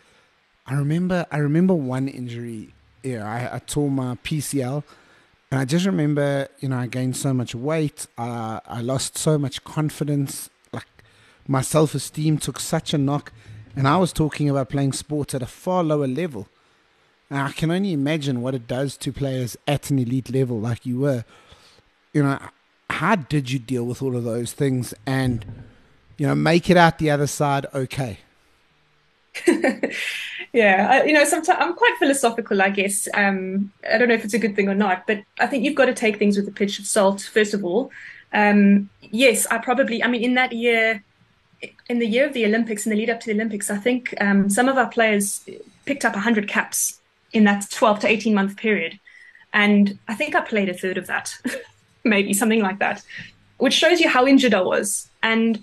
I 0.67 0.75
remember 0.75 1.27
I 1.31 1.39
remember 1.39 1.75
one 1.75 2.09
injury. 2.09 2.75
Yeah, 3.03 3.27
I, 3.27 3.57
I 3.57 3.59
tore 3.61 3.91
my 3.91 4.17
PCL. 4.17 4.85
And 5.51 5.59
I 5.59 5.65
just 5.65 5.85
remember, 5.85 6.47
you 6.61 6.69
know, 6.69 6.79
I 6.79 6.87
gained 6.87 7.17
so 7.17 7.35
much 7.35 7.57
weight. 7.57 8.07
Uh, 8.17 8.61
I 8.65 8.83
lost 8.83 9.19
so 9.19 9.37
much 9.37 9.65
confidence. 9.65 10.49
Like 10.73 10.87
my 11.49 11.61
self 11.61 11.95
esteem 11.95 12.39
took 12.39 12.61
such 12.61 12.95
a 12.95 12.99
knock 12.99 13.33
And 13.77 13.87
I 13.87 13.97
was 13.97 14.13
talking 14.13 14.51
about 14.51 14.69
playing 14.69 14.93
sports 14.93 15.35
at 15.35 15.43
a 15.43 15.47
far 15.47 15.83
lower 15.83 16.07
level. 16.07 16.49
And 17.29 17.39
I 17.39 17.53
can 17.53 17.71
only 17.71 17.93
imagine 17.93 18.43
what 18.43 18.55
it 18.55 18.67
does 18.67 18.97
to 18.99 19.13
players 19.13 19.57
at 19.67 19.91
an 19.91 19.99
elite 19.99 20.31
level 20.31 20.59
like 20.59 20.85
you 20.85 20.99
were. 21.01 21.25
You 22.13 22.25
know, 22.25 22.39
how 22.91 23.15
did 23.17 23.51
you 23.51 23.59
deal 23.59 23.85
with 23.85 24.03
all 24.03 24.17
of 24.17 24.25
those 24.25 24.53
things 24.53 24.93
and, 25.07 25.45
you 26.19 26.27
know, 26.27 26.35
make 26.35 26.69
it 26.69 26.77
out 26.77 26.99
the 26.99 27.11
other 27.11 27.29
side 27.29 27.67
okay? 27.73 28.19
yeah, 30.53 30.89
I, 30.91 31.05
you 31.05 31.13
know, 31.13 31.25
sometimes 31.25 31.59
I'm 31.61 31.75
quite 31.75 31.95
philosophical, 32.01 32.61
I 32.61 32.71
guess. 32.71 33.07
Um, 33.15 33.73
I 33.89 33.97
don't 33.97 34.09
know 34.09 34.15
if 34.15 34.25
it's 34.25 34.35
a 34.35 34.39
good 34.41 34.57
thing 34.57 34.69
or 34.69 34.75
not, 34.75 35.07
but 35.07 35.23
I 35.39 35.47
think 35.47 35.65
you've 35.65 35.77
got 35.77 35.87
to 35.87 35.95
take 35.95 36.19
things 36.19 36.37
with 36.37 36.49
a 36.49 36.53
pinch 36.53 36.81
of 36.81 36.87
salt, 36.87 37.23
first 37.23 37.55
of 37.55 37.65
all. 37.65 37.93
Um, 38.33 38.91
yes, 39.01 39.47
I 39.47 39.59
probably, 39.59 40.03
I 40.03 40.09
mean, 40.09 40.23
in 40.23 40.35
that 40.35 40.53
year, 40.53 41.05
in 41.89 41.99
the 41.99 42.07
year 42.07 42.27
of 42.27 42.33
the 42.33 42.47
Olympics, 42.47 42.87
in 42.87 42.91
the 42.91 42.97
lead 42.97 43.11
up 43.11 43.21
to 43.21 43.27
the 43.27 43.35
Olympics, 43.35 43.71
I 43.71 43.77
think 43.77 44.15
um, 44.21 44.49
some 44.49 44.69
of 44.69 44.79
our 44.79 44.89
players 44.89 45.49
picked 45.85 46.05
up 46.05 46.15
100 46.15 46.49
caps 46.49 47.01
in 47.33 47.45
that 47.45 47.71
12 47.71 48.01
to 48.01 48.09
18 48.09 48.35
month 48.35 48.57
period. 48.57 48.99
And 49.53 49.99
I 50.09 50.15
think 50.15 50.35
I 50.35 50.41
played 50.41 50.69
a 50.69 50.75
third 50.75 50.97
of 50.97 51.07
that, 51.09 51.37
maybe 52.05 52.33
something 52.33 52.63
like 52.63 52.79
that, 52.79 53.03
which 53.59 53.75
shows 53.75 54.01
you 54.01 54.09
how 54.09 54.27
injured 54.27 54.55
I 54.55 54.63
was. 54.63 55.11
And 55.23 55.63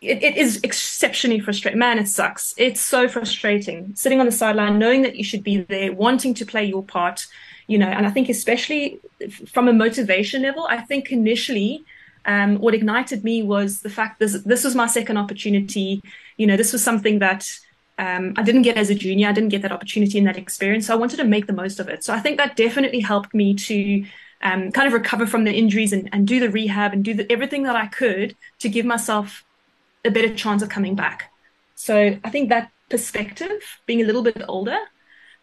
it, 0.00 0.22
it 0.22 0.36
is 0.36 0.60
exceptionally 0.62 1.40
frustrating. 1.40 1.78
Man, 1.78 1.98
it 1.98 2.08
sucks. 2.08 2.54
It's 2.56 2.80
so 2.80 3.08
frustrating 3.08 3.94
sitting 3.94 4.20
on 4.20 4.26
the 4.26 4.32
sideline, 4.32 4.78
knowing 4.78 5.02
that 5.02 5.16
you 5.16 5.24
should 5.24 5.42
be 5.42 5.62
there, 5.62 5.92
wanting 5.92 6.34
to 6.34 6.46
play 6.46 6.64
your 6.64 6.82
part, 6.82 7.26
you 7.66 7.78
know. 7.78 7.88
And 7.88 8.06
I 8.06 8.10
think, 8.10 8.28
especially 8.28 9.00
from 9.48 9.68
a 9.68 9.72
motivation 9.72 10.42
level, 10.42 10.66
I 10.68 10.78
think 10.78 11.10
initially 11.10 11.84
um, 12.26 12.58
what 12.58 12.74
ignited 12.74 13.24
me 13.24 13.42
was 13.42 13.80
the 13.80 13.90
fact 13.90 14.18
this 14.18 14.42
this 14.42 14.64
was 14.64 14.74
my 14.74 14.86
second 14.86 15.16
opportunity. 15.16 16.02
You 16.36 16.46
know, 16.46 16.56
this 16.56 16.72
was 16.72 16.82
something 16.82 17.18
that 17.20 17.50
um, 17.98 18.34
I 18.36 18.42
didn't 18.42 18.62
get 18.62 18.76
as 18.76 18.90
a 18.90 18.94
junior. 18.94 19.28
I 19.28 19.32
didn't 19.32 19.50
get 19.50 19.62
that 19.62 19.72
opportunity 19.72 20.18
and 20.18 20.26
that 20.26 20.36
experience. 20.36 20.86
So 20.86 20.94
I 20.94 20.96
wanted 20.96 21.16
to 21.18 21.24
make 21.24 21.46
the 21.46 21.52
most 21.52 21.80
of 21.80 21.88
it. 21.88 22.02
So 22.02 22.14
I 22.14 22.20
think 22.20 22.38
that 22.38 22.56
definitely 22.56 23.00
helped 23.00 23.34
me 23.34 23.54
to 23.54 24.04
um, 24.42 24.72
kind 24.72 24.86
of 24.86 24.94
recover 24.94 25.26
from 25.26 25.44
the 25.44 25.52
injuries 25.52 25.92
and, 25.92 26.08
and 26.12 26.26
do 26.26 26.40
the 26.40 26.50
rehab 26.50 26.92
and 26.92 27.04
do 27.04 27.12
the, 27.14 27.30
everything 27.30 27.64
that 27.64 27.76
I 27.76 27.86
could 27.86 28.36
to 28.60 28.68
give 28.68 28.86
myself 28.86 29.44
a 30.04 30.10
better 30.10 30.34
chance 30.34 30.62
of 30.62 30.70
coming 30.70 30.94
back. 30.94 31.30
So 31.74 32.18
I 32.24 32.30
think 32.30 32.48
that 32.48 32.70
perspective, 32.88 33.80
being 33.86 34.02
a 34.02 34.04
little 34.04 34.22
bit 34.22 34.42
older. 34.48 34.78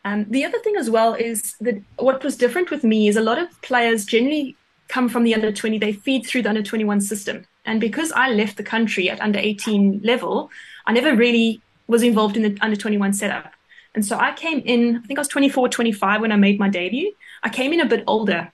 Um, 0.03 0.25
the 0.29 0.45
other 0.45 0.59
thing 0.59 0.75
as 0.77 0.89
well 0.89 1.13
is 1.13 1.55
that 1.59 1.81
what 1.97 2.23
was 2.23 2.37
different 2.37 2.71
with 2.71 2.83
me 2.83 3.07
is 3.07 3.15
a 3.15 3.21
lot 3.21 3.39
of 3.39 3.61
players 3.61 4.05
generally 4.05 4.55
come 4.87 5.09
from 5.09 5.23
the 5.23 5.33
under 5.33 5.51
20, 5.51 5.77
they 5.79 5.93
feed 5.93 6.25
through 6.25 6.43
the 6.43 6.49
under 6.49 6.63
21 6.63 7.01
system. 7.01 7.45
And 7.65 7.81
because 7.81 8.11
I 8.11 8.29
left 8.29 8.57
the 8.57 8.63
country 8.63 9.09
at 9.09 9.19
under 9.19 9.39
18 9.39 10.01
level, 10.03 10.49
I 10.85 10.93
never 10.93 11.15
really 11.15 11.61
was 11.87 12.03
involved 12.03 12.37
in 12.37 12.43
the 12.43 12.57
under 12.61 12.75
21 12.75 13.13
setup. 13.13 13.53
And 13.93 14.05
so 14.05 14.17
I 14.17 14.31
came 14.33 14.61
in, 14.65 14.97
I 14.97 15.07
think 15.07 15.19
I 15.19 15.21
was 15.21 15.27
24, 15.27 15.69
25 15.69 16.21
when 16.21 16.31
I 16.31 16.35
made 16.35 16.59
my 16.59 16.69
debut. 16.69 17.13
I 17.43 17.49
came 17.49 17.73
in 17.73 17.81
a 17.81 17.85
bit 17.85 18.03
older 18.07 18.51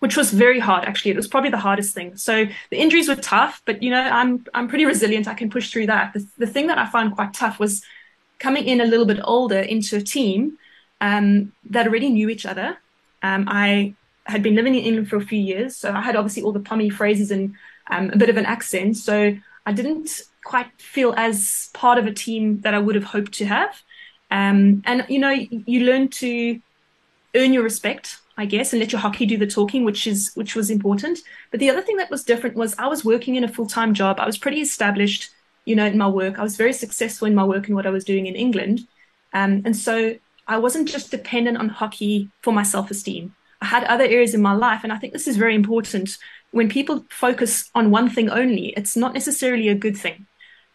which 0.00 0.16
was 0.16 0.32
very 0.32 0.58
hard 0.58 0.84
actually. 0.84 1.12
It 1.12 1.16
was 1.16 1.28
probably 1.28 1.50
the 1.50 1.58
hardest 1.58 1.94
thing. 1.94 2.16
So 2.16 2.46
the 2.70 2.78
injuries 2.78 3.08
were 3.08 3.16
tough, 3.16 3.62
but 3.64 3.82
you 3.82 3.90
know, 3.90 4.00
I'm 4.00 4.44
I'm 4.52 4.66
pretty 4.66 4.86
resilient. 4.86 5.28
I 5.28 5.34
can 5.34 5.48
push 5.48 5.70
through 5.70 5.86
that. 5.86 6.12
The, 6.14 6.26
the 6.38 6.46
thing 6.46 6.66
that 6.66 6.78
I 6.78 6.86
found 6.86 7.14
quite 7.14 7.32
tough 7.32 7.60
was 7.60 7.82
coming 8.38 8.64
in 8.64 8.80
a 8.80 8.86
little 8.86 9.06
bit 9.06 9.20
older 9.22 9.60
into 9.60 9.96
a 9.96 10.00
team 10.00 10.58
um, 11.00 11.52
that 11.68 11.86
already 11.86 12.08
knew 12.08 12.28
each 12.30 12.46
other. 12.46 12.78
Um, 13.22 13.44
I 13.48 13.94
had 14.30 14.42
been 14.42 14.54
living 14.54 14.74
in 14.74 14.84
England 14.84 15.08
for 15.08 15.16
a 15.16 15.20
few 15.24 15.38
years, 15.38 15.76
so 15.76 15.92
I 15.92 16.00
had 16.00 16.16
obviously 16.16 16.42
all 16.42 16.52
the 16.52 16.60
Pommy 16.60 16.90
phrases 16.90 17.30
and 17.30 17.54
um, 17.90 18.10
a 18.10 18.16
bit 18.16 18.30
of 18.30 18.36
an 18.36 18.46
accent. 18.46 18.96
So 18.96 19.36
I 19.66 19.72
didn't 19.72 20.22
quite 20.44 20.68
feel 20.78 21.12
as 21.16 21.70
part 21.74 21.98
of 21.98 22.06
a 22.06 22.12
team 22.12 22.60
that 22.62 22.74
I 22.74 22.78
would 22.78 22.94
have 22.94 23.04
hoped 23.04 23.32
to 23.34 23.44
have. 23.44 23.82
Um, 24.30 24.82
and 24.86 25.04
you 25.08 25.18
know, 25.18 25.30
you 25.30 25.84
learn 25.84 26.08
to 26.08 26.60
earn 27.34 27.52
your 27.52 27.62
respect 27.62 28.20
I 28.40 28.46
guess, 28.46 28.72
and 28.72 28.80
let 28.80 28.90
your 28.90 29.02
hockey 29.02 29.26
do 29.26 29.36
the 29.36 29.46
talking, 29.46 29.84
which 29.84 30.06
is 30.06 30.32
which 30.34 30.56
was 30.56 30.70
important. 30.70 31.18
But 31.50 31.60
the 31.60 31.68
other 31.68 31.82
thing 31.82 31.98
that 31.98 32.10
was 32.10 32.24
different 32.24 32.56
was 32.56 32.74
I 32.78 32.86
was 32.86 33.04
working 33.04 33.34
in 33.34 33.44
a 33.44 33.48
full 33.48 33.66
time 33.66 33.92
job. 33.92 34.18
I 34.18 34.24
was 34.24 34.38
pretty 34.38 34.62
established, 34.62 35.30
you 35.66 35.76
know, 35.76 35.84
in 35.84 35.98
my 35.98 36.08
work. 36.08 36.38
I 36.38 36.42
was 36.42 36.56
very 36.56 36.72
successful 36.72 37.28
in 37.28 37.34
my 37.34 37.44
work 37.44 37.66
and 37.66 37.76
what 37.76 37.86
I 37.86 37.90
was 37.90 38.02
doing 38.02 38.24
in 38.24 38.34
England, 38.34 38.80
um, 39.34 39.60
and 39.66 39.76
so 39.76 40.14
I 40.48 40.56
wasn't 40.56 40.88
just 40.88 41.10
dependent 41.10 41.58
on 41.58 41.68
hockey 41.68 42.30
for 42.40 42.50
my 42.50 42.62
self 42.62 42.90
esteem. 42.90 43.34
I 43.60 43.66
had 43.66 43.84
other 43.84 44.04
areas 44.04 44.34
in 44.34 44.42
my 44.42 44.54
life, 44.54 44.80
and 44.84 44.92
I 44.92 44.98
think 44.98 45.12
this 45.12 45.28
is 45.28 45.36
very 45.36 45.54
important. 45.54 46.16
When 46.50 46.68
people 46.68 47.04
focus 47.10 47.70
on 47.74 47.90
one 47.90 48.08
thing 48.10 48.30
only, 48.30 48.68
it's 48.76 48.96
not 48.96 49.14
necessarily 49.14 49.68
a 49.68 49.74
good 49.74 49.96
thing. 49.96 50.26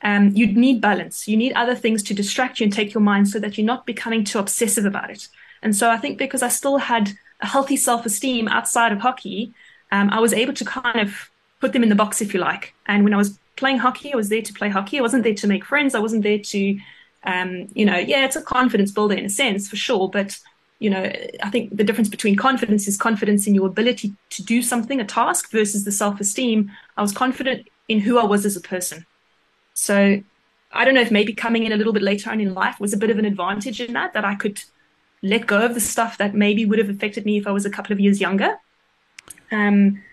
Um, 0.01 0.29
you 0.35 0.47
need 0.47 0.81
balance. 0.81 1.27
You 1.27 1.35
need 1.35 1.53
other 1.53 1.75
things 1.75 2.03
to 2.03 2.13
distract 2.13 2.59
you 2.59 2.65
and 2.65 2.73
take 2.73 2.93
your 2.93 3.01
mind 3.01 3.27
so 3.27 3.39
that 3.39 3.57
you're 3.57 3.65
not 3.65 3.85
becoming 3.85 4.23
too 4.23 4.39
obsessive 4.39 4.85
about 4.85 5.09
it. 5.09 5.27
And 5.63 5.75
so 5.75 5.89
I 5.89 5.97
think 5.97 6.17
because 6.17 6.43
I 6.43 6.49
still 6.49 6.77
had 6.77 7.11
a 7.41 7.47
healthy 7.47 7.75
self-esteem 7.75 8.47
outside 8.47 8.91
of 8.91 8.99
hockey, 8.99 9.53
um, 9.91 10.09
I 10.11 10.19
was 10.19 10.33
able 10.33 10.53
to 10.53 10.65
kind 10.65 10.99
of 10.99 11.31
put 11.59 11.73
them 11.73 11.83
in 11.83 11.89
the 11.89 11.95
box, 11.95 12.21
if 12.21 12.33
you 12.33 12.39
like. 12.39 12.73
And 12.85 13.03
when 13.03 13.13
I 13.13 13.17
was 13.17 13.39
playing 13.55 13.79
hockey, 13.79 14.13
I 14.13 14.15
was 14.15 14.29
there 14.29 14.41
to 14.41 14.53
play 14.53 14.69
hockey. 14.69 14.99
I 14.99 15.01
wasn't 15.01 15.23
there 15.23 15.33
to 15.33 15.47
make 15.47 15.65
friends. 15.65 15.95
I 15.95 15.99
wasn't 15.99 16.23
there 16.23 16.39
to, 16.39 16.79
um, 17.23 17.67
you 17.73 17.85
know, 17.85 17.97
yeah, 17.97 18.25
it's 18.25 18.35
a 18.35 18.41
confidence 18.41 18.91
builder 18.91 19.15
in 19.15 19.25
a 19.25 19.29
sense 19.29 19.67
for 19.67 19.75
sure. 19.75 20.09
But 20.09 20.37
you 20.79 20.89
know, 20.89 21.03
I 21.41 21.49
think 21.49 21.75
the 21.75 21.83
difference 21.83 22.09
between 22.09 22.35
confidence 22.35 22.87
is 22.87 22.97
confidence 22.97 23.47
in 23.47 23.55
your 23.55 23.67
ability 23.67 24.13
to 24.31 24.43
do 24.43 24.61
something, 24.61 24.99
a 24.99 25.05
task, 25.05 25.51
versus 25.51 25.85
the 25.85 25.91
self-esteem. 25.91 26.71
I 26.97 27.01
was 27.01 27.13
confident 27.13 27.67
in 27.87 27.99
who 27.99 28.17
I 28.17 28.25
was 28.25 28.45
as 28.45 28.55
a 28.55 28.61
person. 28.61 29.05
So 29.73 30.21
I 30.71 30.85
don't 30.85 30.93
know 30.93 31.01
if 31.01 31.11
maybe 31.11 31.33
coming 31.33 31.63
in 31.63 31.71
a 31.71 31.77
little 31.77 31.93
bit 31.93 32.03
later 32.03 32.29
on 32.29 32.41
in 32.41 32.53
life 32.53 32.79
was 32.79 32.93
a 32.93 32.97
bit 32.97 33.09
of 33.09 33.17
an 33.17 33.25
advantage 33.25 33.79
in 33.79 33.93
that, 33.93 34.13
that 34.13 34.25
I 34.25 34.35
could 34.35 34.61
let 35.21 35.47
go 35.47 35.65
of 35.65 35.73
the 35.73 35.79
stuff 35.79 36.17
that 36.17 36.35
maybe 36.35 36.65
would 36.65 36.79
have 36.79 36.89
affected 36.89 37.25
me 37.25 37.37
if 37.37 37.47
I 37.47 37.51
was 37.51 37.65
a 37.65 37.69
couple 37.69 37.93
of 37.93 37.99
years 37.99 38.19
younger. 38.19 38.57
Um, 39.51 40.03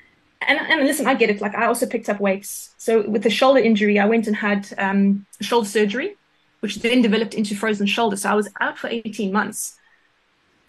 and, 0.46 0.59
and 0.59 0.87
listen, 0.87 1.07
I 1.07 1.14
get 1.14 1.31
it. 1.31 1.40
Like 1.40 1.55
I 1.55 1.66
also 1.66 1.87
picked 1.87 2.09
up 2.09 2.20
weights. 2.20 2.75
So 2.79 3.03
with 3.09 3.22
the 3.22 3.31
shoulder 3.31 3.61
injury, 3.61 3.98
I 3.98 4.07
went 4.07 4.27
and 4.27 4.37
had 4.37 4.72
um, 4.79 5.27
shoulder 5.40 5.68
surgery, 5.68 6.16
which 6.61 6.77
then 6.77 7.03
developed 7.03 7.35
into 7.35 7.55
frozen 7.55 7.87
shoulder. 7.87 8.16
So 8.16 8.31
I 8.31 8.35
was 8.35 8.48
out 8.61 8.79
for 8.79 8.88
18 8.88 9.33
months. 9.33 9.77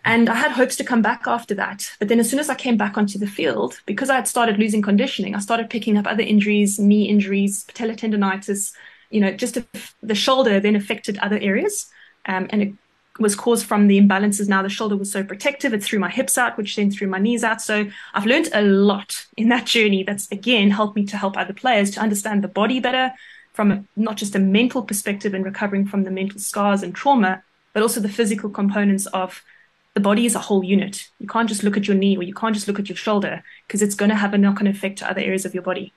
And 0.06 0.30
I 0.30 0.36
had 0.36 0.52
hopes 0.52 0.76
to 0.78 0.84
come 0.84 1.02
back 1.02 1.28
after 1.28 1.56
that. 1.56 1.89
But 1.98 2.10
then 2.10 2.20
as 2.20 2.30
soon 2.30 2.39
as 2.39 2.50
I 2.50 2.56
came 2.56 2.76
back 2.76 2.98
onto 2.98 3.18
the 3.18 3.28
field, 3.28 3.80
because 3.86 4.10
I 4.10 4.16
had 4.16 4.28
started 4.28 4.60
losing 4.60 4.82
conditioning, 4.82 5.34
I 5.34 5.39
started 5.39 5.70
picking 5.70 5.98
up 5.98 6.06
other 6.06 6.24
injuries, 6.24 6.78
knee 6.78 7.08
injuries, 7.08 7.63
patellar 7.66 7.96
tendonitis, 7.96 8.74
you 9.10 9.22
know, 9.22 9.32
just 9.32 9.58
the 10.02 10.16
shoulder 10.16 10.60
then 10.60 10.76
affected 10.76 11.18
other 11.20 11.39
areas. 11.39 11.88
Um, 12.26 12.48
and 12.50 12.62
it 12.62 12.74
was 13.20 13.36
caused 13.36 13.66
from 13.66 13.88
the 13.88 14.00
imbalances. 14.00 14.50
Now 14.50 14.62
the 14.62 14.70
shoulder 14.70 14.98
was 14.98 15.12
so 15.12 15.24
protective, 15.24 15.74
it 15.74 15.84
threw 15.84 16.00
my 16.00 16.10
hips 16.10 16.38
out, 16.38 16.58
which 16.58 16.76
then 16.76 16.92
threw 16.92 17.08
my 17.08 17.20
knees 17.20 17.44
out. 17.44 17.62
So 17.62 17.88
I've 18.13 18.26
learned 18.26 18.50
a 18.54 18.63
lot 18.63 19.26
in 19.38 19.50
that 19.50 19.66
journey. 19.66 20.04
That's 20.04 20.30
again 20.32 20.72
helped 20.72 20.96
me 20.96 21.06
to 21.06 21.18
help 21.18 21.38
other 21.38 21.54
players 21.54 21.92
to 21.92 22.02
understand 22.02 22.44
the 22.44 22.48
body 22.48 22.80
better 22.80 23.13
from 23.54 23.72
a, 23.72 23.84
not 23.96 24.18
just 24.18 24.36
a 24.36 24.39
mental 24.39 24.82
perspective 24.82 25.34
and 25.34 25.46
recovering 25.46 25.86
from 25.86 26.04
the 26.04 26.12
mental 26.12 26.39
scars 26.39 26.82
and 26.82 26.96
trauma, 26.96 27.44
but 27.72 27.84
also 27.84 28.00
the 28.00 28.10
physical 28.10 28.50
components 28.50 29.06
of 29.08 29.44
the 29.93 29.99
body 29.99 30.25
is 30.25 30.36
a 30.36 30.39
whole 30.39 30.63
unit. 30.63 31.10
You 31.19 31.27
can't 31.27 31.47
just 31.47 31.63
look 31.63 31.77
at 31.77 31.88
your 31.88 31.95
knee 31.95 32.17
or 32.17 32.23
you 32.23 32.34
can't 32.34 32.56
just 32.56 32.67
look 32.67 32.79
at 32.79 32.89
your 32.89 32.95
shoulder 32.95 33.43
because 33.67 33.82
it's 33.82 33.95
going 33.95 34.10
to 34.10 34.15
have 34.15 34.34
a 34.34 34.38
knock-on 34.38 34.67
effect 34.67 34.99
to 34.99 35.10
other 35.10 35.21
areas 35.21 35.45
of 35.45 35.53
your 35.53 35.63
body. 35.63 35.93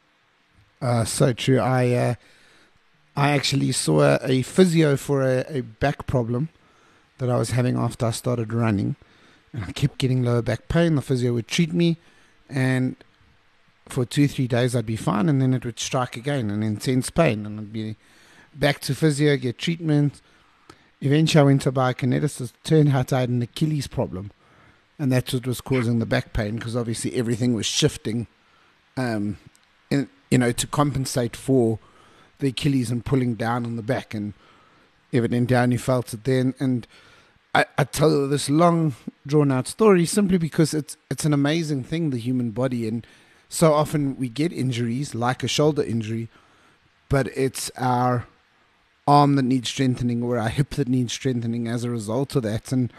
Uh, 0.81 1.05
so 1.05 1.33
true. 1.33 1.59
I 1.59 1.93
uh, 1.93 2.15
I 3.17 3.31
actually 3.31 3.73
saw 3.73 4.03
a, 4.03 4.19
a 4.23 4.43
physio 4.43 4.97
for 4.97 5.23
a, 5.23 5.45
a 5.49 5.61
back 5.63 6.07
problem 6.07 6.51
that 7.19 7.31
I 7.31 7.37
was 7.39 7.51
having 7.51 7.77
after 7.77 8.07
I 8.07 8.11
started 8.11 8.53
running. 8.53 8.97
And 9.53 9.65
I 9.65 9.73
kept 9.73 9.97
getting 9.97 10.23
lower 10.23 10.43
back 10.43 10.69
pain. 10.69 10.97
The 10.97 11.03
physio 11.03 11.33
would 11.33 11.49
treat 11.49 11.73
me, 11.73 11.97
and 12.51 12.97
for 13.89 14.05
two, 14.05 14.29
three 14.29 14.47
days 14.47 14.77
I'd 14.77 14.85
be 14.85 14.97
fine, 14.97 15.31
and 15.31 15.41
then 15.41 15.55
it 15.55 15.65
would 15.65 15.81
strike 15.81 16.17
again, 16.17 16.51
an 16.51 16.63
intense 16.63 17.09
pain, 17.09 17.47
and 17.47 17.59
I'd 17.59 17.73
be 17.73 17.97
back 18.55 18.81
to 18.81 18.95
physio, 18.95 19.37
get 19.39 19.57
treatment. 19.57 20.21
Eventually, 21.01 21.41
I 21.41 21.45
went 21.45 21.63
to 21.63 21.73
biokineticist. 21.73 22.53
Turned 22.65 22.91
out 22.91 23.13
I 23.13 23.21
had 23.21 23.29
an 23.29 23.43
Achilles 23.43 23.87
problem, 23.87 24.31
and 24.99 25.13
that's 25.13 25.33
what 25.33 25.47
was 25.47 25.61
causing 25.61 25.99
the 25.99 26.07
back 26.07 26.33
pain 26.33 26.57
because 26.57 26.77
obviously 26.77 27.15
everything 27.15 27.55
was 27.55 27.67
shifting, 27.67 28.27
um, 28.97 29.39
in, 29.91 30.09
you 30.31 30.39
know, 30.39 30.53
to 30.53 30.67
compensate 30.67 31.37
for 31.37 31.79
the 32.39 32.49
Achilles 32.49 32.91
and 32.91 33.05
pulling 33.05 33.35
down 33.35 33.65
on 33.67 33.77
the 33.77 33.83
back, 33.83 34.15
and 34.15 34.33
evidently 35.13 35.47
down, 35.47 35.73
you 35.73 35.79
felt 35.79 36.13
it 36.15 36.25
then, 36.25 36.55
and 36.59 36.87
I, 37.55 37.65
I 37.79 37.85
tell 37.85 38.29
this 38.29 38.51
long, 38.51 38.95
drawn 39.27 39.51
out 39.51 39.67
story 39.67 40.05
simply 40.05 40.37
because 40.37 40.75
it's 40.75 40.97
it's 41.11 41.25
an 41.25 41.33
amazing 41.33 41.85
thing, 41.85 42.11
the 42.11 42.19
human 42.19 42.51
body, 42.51 42.87
and 42.87 43.07
so 43.49 43.73
often 43.73 44.17
we 44.17 44.29
get 44.29 44.53
injuries 44.53 45.15
like 45.15 45.43
a 45.43 45.49
shoulder 45.49 45.83
injury, 45.83 46.29
but 47.09 47.29
it's 47.29 47.71
our 47.79 48.27
arm 49.07 49.37
that 49.37 49.45
needs 49.45 49.69
strengthening 49.69 50.23
or 50.23 50.39
our 50.39 50.49
hip 50.49 50.71
that 50.71 50.89
needs 50.89 51.13
strengthening 51.13 51.69
as 51.69 51.85
a 51.85 51.91
result 51.91 52.37
of 52.37 52.43
that, 52.43 52.73
and 52.73 52.93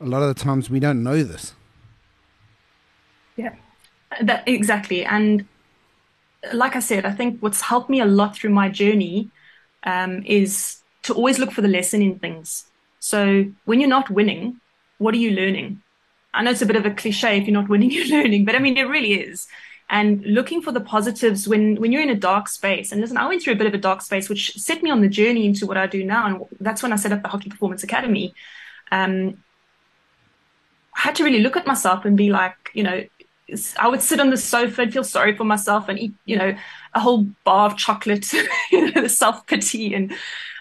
a 0.00 0.06
lot 0.06 0.22
of 0.22 0.28
the 0.28 0.42
times 0.42 0.70
we 0.70 0.80
don't 0.80 1.02
know 1.02 1.22
this. 1.22 1.54
Yeah, 3.36 3.54
that 4.20 4.46
exactly, 4.46 5.04
and 5.04 5.46
like 6.52 6.76
I 6.76 6.80
said, 6.80 7.04
I 7.04 7.12
think 7.12 7.40
what's 7.40 7.62
helped 7.62 7.90
me 7.90 8.00
a 8.00 8.06
lot 8.06 8.36
through 8.36 8.50
my 8.50 8.68
journey 8.68 9.30
um, 9.84 10.22
is 10.24 10.78
to 11.02 11.14
always 11.14 11.38
look 11.38 11.52
for 11.52 11.62
the 11.62 11.68
lesson 11.68 12.02
in 12.02 12.18
things. 12.18 12.64
So 13.00 13.46
when 13.64 13.80
you're 13.80 13.88
not 13.88 14.10
winning, 14.10 14.60
what 14.98 15.14
are 15.14 15.18
you 15.18 15.30
learning? 15.30 15.82
I 16.34 16.42
know 16.42 16.50
it's 16.50 16.62
a 16.62 16.66
bit 16.66 16.76
of 16.76 16.86
a 16.86 16.90
cliche 16.90 17.38
if 17.38 17.46
you're 17.46 17.60
not 17.60 17.68
winning, 17.72 17.90
you're 17.90 18.06
learning, 18.06 18.44
but 18.44 18.54
I 18.54 18.58
mean, 18.58 18.76
it 18.76 18.88
really 18.88 19.14
is. 19.14 19.46
And 19.90 20.22
looking 20.26 20.60
for 20.60 20.70
the 20.70 20.82
positives 20.82 21.48
when, 21.48 21.76
when 21.76 21.92
you're 21.92 22.02
in 22.02 22.10
a 22.10 22.14
dark 22.14 22.48
space. 22.48 22.92
And 22.92 23.00
listen, 23.00 23.16
I 23.16 23.26
went 23.26 23.42
through 23.42 23.54
a 23.54 23.56
bit 23.56 23.66
of 23.66 23.72
a 23.72 23.78
dark 23.78 24.02
space, 24.02 24.28
which 24.28 24.54
set 24.54 24.82
me 24.82 24.90
on 24.90 25.00
the 25.00 25.08
journey 25.08 25.46
into 25.46 25.66
what 25.66 25.78
I 25.78 25.86
do 25.86 26.04
now. 26.04 26.26
And 26.26 26.46
that's 26.60 26.82
when 26.82 26.92
I 26.92 26.96
set 26.96 27.12
up 27.12 27.22
the 27.22 27.28
Hockey 27.28 27.48
Performance 27.48 27.82
Academy. 27.82 28.34
Um, 28.92 29.42
I 30.94 31.00
had 31.00 31.14
to 31.16 31.24
really 31.24 31.40
look 31.40 31.56
at 31.56 31.66
myself 31.66 32.04
and 32.04 32.16
be 32.16 32.30
like, 32.30 32.70
you 32.74 32.82
know, 32.82 33.02
I 33.78 33.88
would 33.88 34.02
sit 34.02 34.20
on 34.20 34.30
the 34.30 34.36
sofa 34.36 34.82
and 34.82 34.92
feel 34.92 35.04
sorry 35.04 35.34
for 35.34 35.44
myself 35.44 35.88
and 35.88 35.98
eat, 35.98 36.14
you 36.26 36.36
know, 36.36 36.54
a 36.94 37.00
whole 37.00 37.26
bar 37.44 37.66
of 37.66 37.76
chocolate, 37.76 38.30
know, 38.72 39.06
self 39.06 39.46
pity. 39.46 39.94
And, 39.94 40.12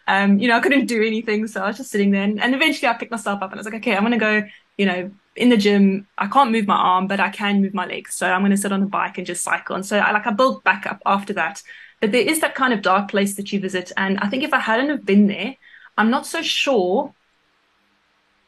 um, 0.07 0.39
you 0.39 0.47
know, 0.47 0.55
I 0.55 0.61
couldn't 0.61 0.85
do 0.85 1.03
anything. 1.03 1.47
So 1.47 1.61
I 1.61 1.67
was 1.67 1.77
just 1.77 1.91
sitting 1.91 2.11
there 2.11 2.23
and, 2.23 2.41
and 2.41 2.55
eventually 2.55 2.87
I 2.87 2.93
picked 2.93 3.11
myself 3.11 3.41
up 3.41 3.51
and 3.51 3.55
I 3.55 3.59
was 3.59 3.65
like, 3.65 3.75
okay, 3.75 3.95
I'm 3.95 4.03
going 4.03 4.13
to 4.13 4.17
go, 4.17 4.43
you 4.77 4.85
know, 4.85 5.11
in 5.37 5.49
the 5.49 5.57
gym, 5.57 6.07
I 6.17 6.27
can't 6.27 6.51
move 6.51 6.67
my 6.67 6.75
arm, 6.75 7.07
but 7.07 7.19
I 7.19 7.29
can 7.29 7.61
move 7.61 7.73
my 7.73 7.85
legs. 7.85 8.15
So 8.15 8.29
I'm 8.29 8.41
going 8.41 8.51
to 8.51 8.57
sit 8.57 8.71
on 8.71 8.81
the 8.81 8.87
bike 8.87 9.17
and 9.17 9.27
just 9.27 9.43
cycle. 9.43 9.75
And 9.75 9.85
so 9.85 9.99
I 9.99 10.11
like 10.11 10.27
I 10.27 10.31
built 10.31 10.63
back 10.63 10.85
up 10.85 11.01
after 11.05 11.33
that. 11.33 11.61
But 12.01 12.11
there 12.11 12.21
is 12.21 12.41
that 12.41 12.55
kind 12.55 12.73
of 12.73 12.81
dark 12.81 13.09
place 13.09 13.35
that 13.35 13.51
you 13.51 13.59
visit. 13.59 13.91
And 13.97 14.19
I 14.19 14.27
think 14.27 14.43
if 14.43 14.53
I 14.53 14.59
hadn't 14.59 14.89
have 14.89 15.05
been 15.05 15.27
there, 15.27 15.55
I'm 15.97 16.09
not 16.09 16.27
so 16.27 16.41
sure 16.41 17.13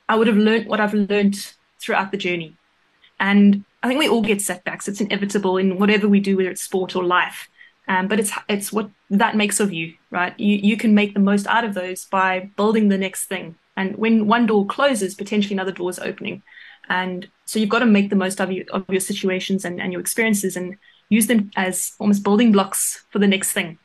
I 0.07 0.15
would 0.15 0.27
have 0.27 0.37
learned 0.37 0.67
what 0.67 0.79
I've 0.79 0.93
learned 0.93 1.53
throughout 1.79 2.11
the 2.11 2.17
journey. 2.17 2.57
And 3.19 3.63
I 3.81 3.87
think 3.87 3.99
we 3.99 4.09
all 4.09 4.21
get 4.21 4.41
setbacks. 4.41 4.87
It's 4.87 5.01
inevitable 5.01 5.57
in 5.57 5.79
whatever 5.79 6.07
we 6.07 6.19
do, 6.19 6.37
whether 6.37 6.49
it's 6.49 6.61
sport 6.61 6.95
or 6.95 7.03
life. 7.03 7.49
Um, 7.87 8.07
but 8.07 8.19
it's 8.19 8.31
it's 8.47 8.71
what 8.71 8.91
that 9.09 9.35
makes 9.35 9.59
of 9.59 9.73
you, 9.73 9.95
right? 10.11 10.39
You 10.39 10.57
you 10.57 10.77
can 10.77 10.93
make 10.93 11.13
the 11.13 11.19
most 11.19 11.47
out 11.47 11.63
of 11.65 11.73
those 11.73 12.05
by 12.05 12.51
building 12.55 12.89
the 12.89 12.97
next 12.97 13.25
thing. 13.25 13.55
And 13.75 13.95
when 13.95 14.27
one 14.27 14.45
door 14.45 14.65
closes, 14.67 15.15
potentially 15.15 15.55
another 15.55 15.71
door 15.71 15.89
is 15.89 15.99
opening. 15.99 16.43
And 16.89 17.27
so 17.45 17.59
you've 17.59 17.69
got 17.69 17.79
to 17.79 17.85
make 17.85 18.09
the 18.09 18.15
most 18.15 18.41
of, 18.41 18.51
you, 18.51 18.65
of 18.71 18.85
your 18.89 18.99
situations 18.99 19.65
and, 19.65 19.79
and 19.79 19.91
your 19.91 20.01
experiences 20.01 20.55
and 20.55 20.77
use 21.09 21.27
them 21.27 21.51
as 21.55 21.93
almost 21.99 22.23
building 22.23 22.51
blocks 22.51 23.03
for 23.09 23.19
the 23.19 23.27
next 23.27 23.51
thing, 23.51 23.77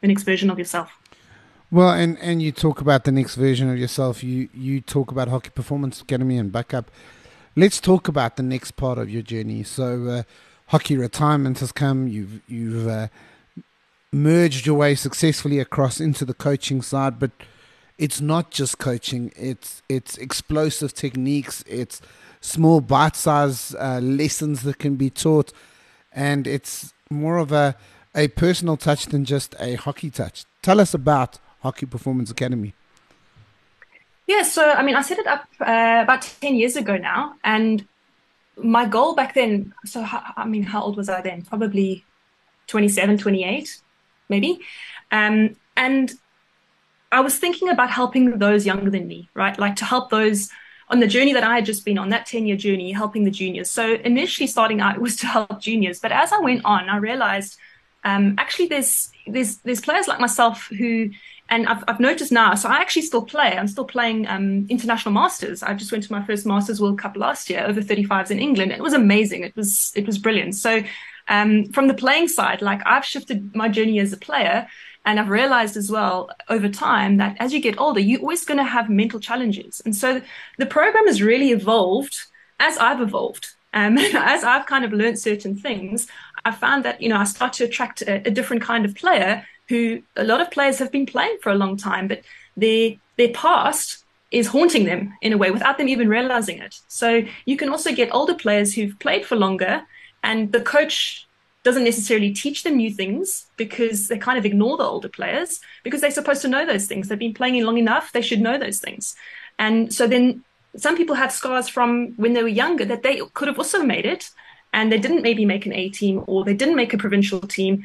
the 0.00 0.08
next 0.08 0.24
version 0.24 0.50
of 0.50 0.58
yourself. 0.58 0.90
Well, 1.70 1.90
and, 1.90 2.16
and 2.20 2.40
you 2.40 2.52
talk 2.52 2.80
about 2.80 3.04
the 3.04 3.12
next 3.12 3.34
version 3.34 3.68
of 3.68 3.76
yourself. 3.76 4.22
You 4.22 4.48
you 4.54 4.80
talk 4.80 5.10
about 5.10 5.28
Hockey 5.28 5.50
Performance 5.50 6.00
Academy 6.00 6.38
and 6.38 6.52
backup. 6.52 6.92
Let's 7.56 7.80
talk 7.80 8.06
about 8.06 8.36
the 8.36 8.44
next 8.44 8.72
part 8.72 8.98
of 8.98 9.10
your 9.10 9.22
journey. 9.22 9.64
So, 9.64 10.06
uh, 10.06 10.22
hockey 10.68 10.96
retirement 10.96 11.58
has 11.58 11.72
come. 11.72 12.06
You've 12.06 12.40
you've 12.46 12.86
uh, 12.86 13.08
merged 14.12 14.64
your 14.66 14.76
way 14.76 14.94
successfully 14.94 15.58
across 15.58 16.00
into 16.00 16.24
the 16.24 16.34
coaching 16.34 16.82
side, 16.82 17.18
but 17.18 17.32
it's 17.98 18.20
not 18.20 18.52
just 18.52 18.78
coaching. 18.78 19.32
It's 19.34 19.82
it's 19.88 20.16
explosive 20.18 20.94
techniques. 20.94 21.64
It's 21.66 22.00
small 22.40 22.80
bite-sized 22.80 23.74
uh, 23.76 24.00
lessons 24.00 24.62
that 24.62 24.78
can 24.78 24.96
be 24.96 25.10
taught, 25.10 25.52
and 26.12 26.46
it's 26.46 26.92
more 27.10 27.38
of 27.38 27.52
a 27.52 27.76
a 28.14 28.28
personal 28.28 28.76
touch 28.78 29.06
than 29.06 29.24
just 29.24 29.54
a 29.60 29.74
hockey 29.74 30.10
touch. 30.10 30.46
Tell 30.62 30.80
us 30.80 30.94
about 30.94 31.38
Hockey 31.60 31.84
Performance 31.84 32.30
Academy. 32.30 32.72
Yeah, 34.26 34.42
so 34.42 34.70
I 34.70 34.82
mean, 34.82 34.96
I 34.96 35.02
set 35.02 35.18
it 35.18 35.26
up 35.26 35.46
uh, 35.60 36.00
about 36.02 36.22
ten 36.40 36.54
years 36.54 36.76
ago 36.76 36.96
now, 36.96 37.34
and 37.44 37.86
my 38.56 38.86
goal 38.86 39.14
back 39.14 39.34
then. 39.34 39.74
So 39.84 40.04
I 40.36 40.44
mean, 40.46 40.62
how 40.62 40.82
old 40.82 40.96
was 40.96 41.08
I 41.08 41.20
then? 41.20 41.42
Probably 41.42 42.04
27, 42.66 43.18
28, 43.18 43.80
maybe. 44.28 44.60
Um, 45.12 45.56
and 45.76 46.12
I 47.12 47.20
was 47.20 47.38
thinking 47.38 47.68
about 47.68 47.90
helping 47.90 48.38
those 48.38 48.66
younger 48.66 48.90
than 48.90 49.06
me, 49.06 49.28
right? 49.34 49.58
Like 49.58 49.76
to 49.76 49.84
help 49.84 50.10
those 50.10 50.50
on 50.88 51.00
the 51.00 51.06
journey 51.06 51.32
that 51.32 51.44
I 51.44 51.56
had 51.56 51.66
just 51.66 51.84
been 51.84 51.98
on, 51.98 52.10
that 52.10 52.26
10 52.26 52.46
year 52.46 52.56
journey, 52.56 52.92
helping 52.92 53.24
the 53.24 53.30
juniors. 53.30 53.70
So 53.70 53.94
initially 53.94 54.46
starting 54.46 54.80
out, 54.80 54.98
was 55.00 55.16
to 55.16 55.26
help 55.26 55.60
juniors. 55.60 56.00
But 56.00 56.12
as 56.12 56.32
I 56.32 56.38
went 56.38 56.64
on, 56.64 56.88
I 56.88 56.96
realized 56.96 57.58
um, 58.04 58.34
actually 58.38 58.68
there's, 58.68 59.10
there's, 59.26 59.58
there's 59.58 59.80
players 59.80 60.06
like 60.06 60.20
myself 60.20 60.68
who, 60.68 61.10
and 61.48 61.66
I've, 61.68 61.82
I've 61.86 62.00
noticed 62.00 62.32
now, 62.32 62.54
so 62.54 62.68
I 62.68 62.76
actually 62.76 63.02
still 63.02 63.22
play. 63.24 63.56
I'm 63.56 63.68
still 63.68 63.84
playing 63.84 64.26
um, 64.26 64.66
international 64.68 65.12
masters. 65.12 65.62
I 65.62 65.74
just 65.74 65.92
went 65.92 66.04
to 66.04 66.12
my 66.12 66.24
first 66.24 66.44
Masters 66.44 66.80
World 66.80 66.98
Cup 66.98 67.16
last 67.16 67.48
year, 67.50 67.64
over 67.64 67.80
35s 67.80 68.30
in 68.30 68.40
England. 68.40 68.72
It 68.72 68.80
was 68.80 68.94
amazing. 68.94 69.42
It 69.44 69.54
was, 69.54 69.92
it 69.94 70.06
was 70.06 70.18
brilliant. 70.18 70.56
So 70.56 70.82
um, 71.28 71.66
from 71.66 71.88
the 71.88 71.94
playing 71.94 72.28
side, 72.28 72.62
like 72.62 72.80
I've 72.84 73.04
shifted 73.04 73.54
my 73.54 73.68
journey 73.68 74.00
as 74.00 74.12
a 74.12 74.16
player 74.16 74.68
and 75.06 75.20
I've 75.20 75.28
realized 75.28 75.76
as 75.76 75.90
well 75.90 76.30
over 76.48 76.68
time 76.68 77.16
that 77.18 77.36
as 77.38 77.54
you 77.54 77.60
get 77.60 77.78
older, 77.78 78.00
you're 78.00 78.20
always 78.20 78.44
going 78.44 78.58
to 78.58 78.64
have 78.64 78.90
mental 78.90 79.20
challenges. 79.20 79.80
And 79.84 79.94
so 79.94 80.20
the 80.58 80.66
program 80.66 81.06
has 81.06 81.22
really 81.22 81.52
evolved 81.52 82.18
as 82.58 82.76
I've 82.76 83.00
evolved. 83.00 83.50
Um, 83.72 83.96
as 83.98 84.42
I've 84.42 84.66
kind 84.66 84.84
of 84.84 84.92
learned 84.92 85.18
certain 85.18 85.56
things, 85.56 86.08
I 86.44 86.50
found 86.50 86.84
that, 86.84 87.00
you 87.00 87.08
know, 87.08 87.18
I 87.18 87.24
start 87.24 87.52
to 87.54 87.64
attract 87.64 88.02
a, 88.02 88.26
a, 88.26 88.30
different 88.30 88.62
kind 88.62 88.84
of 88.84 88.94
player 88.94 89.46
who 89.68 90.02
a 90.16 90.24
lot 90.24 90.40
of 90.40 90.50
players 90.50 90.78
have 90.78 90.90
been 90.90 91.06
playing 91.06 91.38
for 91.40 91.50
a 91.50 91.56
long 91.56 91.76
time, 91.76 92.08
but 92.08 92.22
their, 92.56 92.94
their 93.16 93.30
past 93.30 94.04
is 94.32 94.48
haunting 94.48 94.84
them 94.84 95.14
in 95.22 95.32
a 95.32 95.38
way 95.38 95.50
without 95.50 95.78
them 95.78 95.88
even 95.88 96.08
realizing 96.08 96.58
it. 96.58 96.80
So 96.88 97.22
you 97.44 97.56
can 97.56 97.68
also 97.68 97.92
get 97.92 98.12
older 98.12 98.34
players 98.34 98.74
who've 98.74 98.98
played 98.98 99.24
for 99.24 99.36
longer 99.36 99.82
and 100.22 100.50
the 100.52 100.60
coach 100.60 101.25
doesn't 101.66 101.82
necessarily 101.82 102.32
teach 102.32 102.62
them 102.62 102.76
new 102.76 102.92
things 102.92 103.46
because 103.56 104.06
they 104.06 104.16
kind 104.16 104.38
of 104.38 104.46
ignore 104.46 104.76
the 104.76 104.84
older 104.84 105.08
players 105.08 105.58
because 105.82 106.00
they're 106.00 106.12
supposed 106.12 106.40
to 106.42 106.46
know 106.46 106.64
those 106.64 106.86
things. 106.86 107.08
They've 107.08 107.18
been 107.18 107.34
playing 107.34 107.60
long 107.64 107.76
enough, 107.76 108.12
they 108.12 108.22
should 108.22 108.40
know 108.40 108.56
those 108.56 108.78
things. 108.78 109.16
And 109.58 109.92
so 109.92 110.06
then 110.06 110.44
some 110.76 110.96
people 110.96 111.16
have 111.16 111.32
scars 111.32 111.68
from 111.68 112.14
when 112.18 112.34
they 112.34 112.42
were 112.44 112.60
younger 112.62 112.84
that 112.84 113.02
they 113.02 113.20
could 113.34 113.48
have 113.48 113.58
also 113.58 113.82
made 113.82 114.06
it 114.06 114.30
and 114.72 114.92
they 114.92 114.98
didn't 114.98 115.22
maybe 115.22 115.44
make 115.44 115.66
an 115.66 115.72
A 115.72 115.88
team 115.88 116.22
or 116.28 116.44
they 116.44 116.54
didn't 116.54 116.76
make 116.76 116.94
a 116.94 116.98
provincial 116.98 117.40
team 117.40 117.84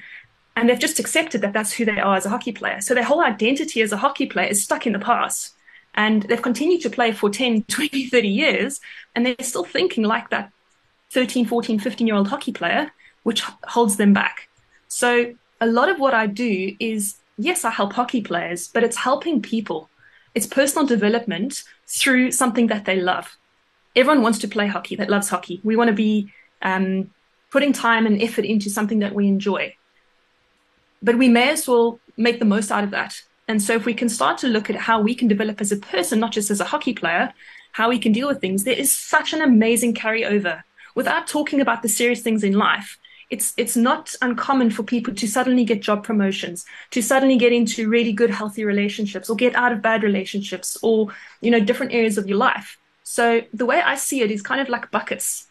and 0.55 0.69
they've 0.69 0.77
just 0.77 0.99
accepted 0.99 1.41
that 1.41 1.53
that's 1.53 1.73
who 1.73 1.83
they 1.83 1.99
are 1.99 2.15
as 2.15 2.27
a 2.27 2.29
hockey 2.29 2.51
player. 2.51 2.81
So 2.81 2.93
their 2.93 3.03
whole 3.03 3.23
identity 3.23 3.81
as 3.81 3.91
a 3.91 3.97
hockey 3.97 4.27
player 4.27 4.49
is 4.49 4.63
stuck 4.63 4.85
in 4.85 4.93
the 4.93 4.99
past. 4.99 5.55
And 5.95 6.21
they've 6.21 6.41
continued 6.49 6.81
to 6.81 6.91
play 6.91 7.13
for 7.13 7.31
10, 7.31 7.63
20, 7.67 8.09
30 8.09 8.27
years, 8.27 8.79
and 9.15 9.25
they're 9.25 9.35
still 9.41 9.63
thinking 9.63 10.03
like 10.03 10.29
that 10.29 10.51
13, 11.13 11.45
14, 11.45 11.79
15 11.79 12.05
year 12.05 12.15
old 12.15 12.27
hockey 12.27 12.51
player 12.51 12.91
which 13.23 13.41
holds 13.63 13.97
them 13.97 14.13
back. 14.13 14.49
So 14.87 15.33
a 15.59 15.67
lot 15.67 15.89
of 15.89 15.99
what 15.99 16.13
I 16.13 16.27
do 16.27 16.75
is 16.79 17.15
yes, 17.37 17.65
I 17.65 17.71
help 17.71 17.93
hockey 17.93 18.21
players, 18.21 18.67
but 18.67 18.83
it's 18.83 18.97
helping 18.97 19.41
people. 19.41 19.89
It's 20.35 20.47
personal 20.47 20.85
development 20.85 21.63
through 21.87 22.31
something 22.31 22.67
that 22.67 22.85
they 22.85 22.99
love. 22.99 23.37
Everyone 23.95 24.21
wants 24.21 24.39
to 24.39 24.47
play 24.47 24.67
hockey 24.67 24.95
that 24.95 25.09
loves 25.09 25.29
hockey. 25.29 25.59
We 25.63 25.75
want 25.75 25.89
to 25.89 25.93
be 25.93 26.31
um, 26.61 27.11
putting 27.51 27.73
time 27.73 28.05
and 28.05 28.21
effort 28.21 28.45
into 28.45 28.69
something 28.69 28.99
that 28.99 29.13
we 29.13 29.27
enjoy. 29.27 29.75
But 31.01 31.17
we 31.17 31.27
may 31.27 31.49
as 31.49 31.67
well 31.67 31.99
make 32.15 32.39
the 32.39 32.45
most 32.45 32.71
out 32.71 32.83
of 32.83 32.91
that. 32.91 33.21
And 33.47 33.61
so 33.61 33.73
if 33.73 33.85
we 33.85 33.93
can 33.93 34.07
start 34.07 34.37
to 34.39 34.47
look 34.47 34.69
at 34.69 34.75
how 34.75 35.01
we 35.01 35.13
can 35.15 35.27
develop 35.27 35.59
as 35.59 35.71
a 35.71 35.77
person, 35.77 36.19
not 36.19 36.31
just 36.31 36.51
as 36.51 36.61
a 36.61 36.65
hockey 36.65 36.93
player, 36.93 37.33
how 37.73 37.89
we 37.89 37.99
can 37.99 38.13
deal 38.13 38.27
with 38.27 38.39
things, 38.39 38.63
there 38.63 38.77
is 38.77 38.91
such 38.91 39.33
an 39.33 39.41
amazing 39.41 39.93
carryover. 39.93 40.63
Without 40.95 41.27
talking 41.27 41.59
about 41.59 41.81
the 41.81 41.89
serious 41.89 42.21
things 42.21 42.43
in 42.43 42.53
life, 42.53 42.97
it's 43.31 43.53
it's 43.55 43.77
not 43.77 44.13
uncommon 44.21 44.69
for 44.69 44.83
people 44.83 45.15
to 45.15 45.27
suddenly 45.27 45.63
get 45.63 45.81
job 45.81 46.03
promotions, 46.03 46.65
to 46.91 47.01
suddenly 47.01 47.37
get 47.37 47.53
into 47.53 47.89
really 47.89 48.11
good 48.11 48.29
healthy 48.29 48.65
relationships 48.65 49.29
or 49.29 49.35
get 49.37 49.55
out 49.55 49.71
of 49.71 49.81
bad 49.81 50.03
relationships 50.03 50.77
or 50.83 51.07
you 51.39 51.49
know 51.49 51.59
different 51.59 51.93
areas 51.93 52.17
of 52.17 52.27
your 52.27 52.37
life. 52.37 52.77
So 53.03 53.41
the 53.53 53.65
way 53.65 53.81
I 53.81 53.95
see 53.95 54.21
it 54.21 54.31
is 54.31 54.41
kind 54.41 54.61
of 54.61 54.69
like 54.69 54.91
buckets. 54.91 55.47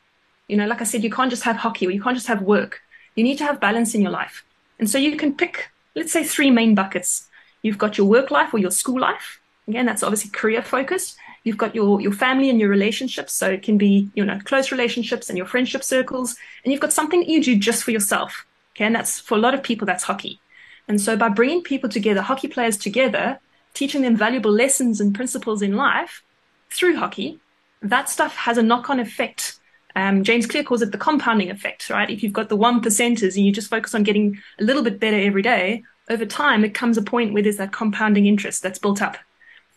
You 0.46 0.56
know, 0.56 0.66
like 0.66 0.80
I 0.80 0.84
said, 0.84 1.02
you 1.02 1.10
can't 1.10 1.30
just 1.30 1.44
have 1.44 1.56
hockey 1.56 1.86
or 1.86 1.90
you 1.90 2.02
can't 2.02 2.16
just 2.16 2.26
have 2.26 2.42
work. 2.42 2.80
You 3.16 3.24
need 3.24 3.38
to 3.38 3.44
have 3.44 3.60
balance 3.60 3.94
in 3.94 4.02
your 4.02 4.10
life. 4.10 4.44
And 4.78 4.88
so 4.88 4.98
you 4.98 5.16
can 5.16 5.34
pick, 5.34 5.70
let's 5.94 6.12
say, 6.12 6.24
three 6.24 6.50
main 6.50 6.74
buckets. 6.74 7.28
You've 7.62 7.78
got 7.78 7.98
your 7.98 8.06
work 8.06 8.30
life 8.30 8.52
or 8.52 8.58
your 8.58 8.70
school 8.70 9.00
life. 9.00 9.40
Again, 9.68 9.86
that's 9.86 10.02
obviously 10.02 10.30
career 10.30 10.62
focused. 10.62 11.16
You've 11.44 11.58
got 11.58 11.74
your, 11.74 12.00
your 12.00 12.12
family 12.12 12.50
and 12.50 12.60
your 12.60 12.68
relationships. 12.68 13.32
So 13.32 13.50
it 13.50 13.62
can 13.62 13.78
be, 13.78 14.10
you 14.14 14.24
know, 14.24 14.38
close 14.44 14.70
relationships 14.70 15.28
and 15.28 15.38
your 15.38 15.46
friendship 15.46 15.82
circles. 15.82 16.36
And 16.64 16.72
you've 16.72 16.82
got 16.82 16.92
something 16.92 17.20
that 17.20 17.28
you 17.28 17.42
do 17.42 17.56
just 17.56 17.82
for 17.82 17.90
yourself. 17.90 18.46
Okay. 18.76 18.84
And 18.84 18.94
that's 18.94 19.20
for 19.20 19.36
a 19.36 19.40
lot 19.40 19.54
of 19.54 19.62
people, 19.62 19.86
that's 19.86 20.04
hockey. 20.04 20.40
And 20.88 21.00
so 21.00 21.16
by 21.16 21.28
bringing 21.28 21.62
people 21.62 21.88
together, 21.88 22.20
hockey 22.20 22.48
players 22.48 22.76
together, 22.76 23.38
teaching 23.74 24.02
them 24.02 24.16
valuable 24.16 24.50
lessons 24.50 25.00
and 25.00 25.14
principles 25.14 25.62
in 25.62 25.76
life 25.76 26.22
through 26.70 26.96
hockey, 26.96 27.38
that 27.82 28.08
stuff 28.08 28.34
has 28.36 28.58
a 28.58 28.62
knock 28.62 28.90
on 28.90 29.00
effect. 29.00 29.58
Um, 29.96 30.22
James 30.24 30.46
Clear 30.46 30.64
calls 30.64 30.82
it 30.82 30.92
the 30.92 30.98
compounding 30.98 31.50
effect, 31.50 31.90
right? 31.90 32.10
If 32.10 32.22
you've 32.22 32.32
got 32.32 32.48
the 32.48 32.56
one 32.56 32.80
percenters 32.80 33.36
and 33.36 33.44
you 33.46 33.52
just 33.52 33.70
focus 33.70 33.94
on 33.94 34.02
getting 34.02 34.38
a 34.58 34.64
little 34.64 34.82
bit 34.82 35.00
better 35.00 35.18
every 35.18 35.42
day, 35.42 35.84
over 36.08 36.26
time, 36.26 36.64
it 36.64 36.74
comes 36.74 36.98
a 36.98 37.02
point 37.02 37.32
where 37.32 37.42
there's 37.42 37.56
that 37.58 37.72
compounding 37.72 38.26
interest 38.26 38.62
that's 38.62 38.78
built 38.78 39.00
up. 39.00 39.16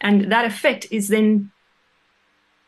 And 0.03 0.31
that 0.31 0.45
effect 0.45 0.85
is 0.91 1.07
then 1.07 1.51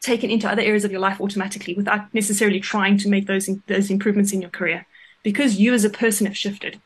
taken 0.01 0.29
into 0.29 0.49
other 0.49 0.61
areas 0.61 0.85
of 0.85 0.91
your 0.91 1.01
life 1.01 1.19
automatically 1.19 1.73
without 1.73 2.13
necessarily 2.13 2.59
trying 2.59 2.97
to 2.97 3.09
make 3.09 3.27
those 3.27 3.49
those 3.67 3.91
improvements 3.91 4.31
in 4.31 4.41
your 4.41 4.49
career 4.49 4.87
because 5.23 5.59
you 5.59 5.73
as 5.73 5.83
a 5.83 5.89
person 5.89 6.25
have 6.25 6.37
shifted. 6.37 6.79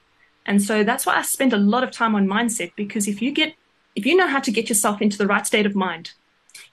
And 0.45 0.61
so 0.61 0.83
that's 0.83 1.05
why 1.05 1.17
I 1.17 1.21
spend 1.21 1.53
a 1.53 1.57
lot 1.57 1.83
of 1.83 1.91
time 1.91 2.15
on 2.15 2.27
mindset 2.27 2.71
because 2.75 3.07
if 3.07 3.21
you 3.21 3.31
get 3.31 3.53
if 3.95 4.05
you 4.05 4.15
know 4.15 4.27
how 4.27 4.39
to 4.39 4.51
get 4.51 4.69
yourself 4.69 5.01
into 5.01 5.17
the 5.17 5.27
right 5.27 5.45
state 5.45 5.65
of 5.65 5.75
mind, 5.75 6.13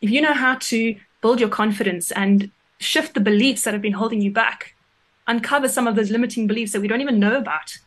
if 0.00 0.10
you 0.10 0.20
know 0.20 0.32
how 0.32 0.54
to 0.54 0.96
build 1.20 1.40
your 1.40 1.48
confidence 1.48 2.10
and 2.12 2.50
shift 2.78 3.14
the 3.14 3.20
beliefs 3.20 3.62
that 3.62 3.74
have 3.74 3.82
been 3.82 3.92
holding 3.92 4.20
you 4.20 4.30
back, 4.30 4.74
uncover 5.26 5.68
some 5.68 5.86
of 5.86 5.96
those 5.96 6.10
limiting 6.10 6.46
beliefs 6.46 6.72
that 6.72 6.80
we 6.80 6.88
don't 6.88 7.00
even 7.00 7.18
know 7.18 7.36
about, 7.36 7.78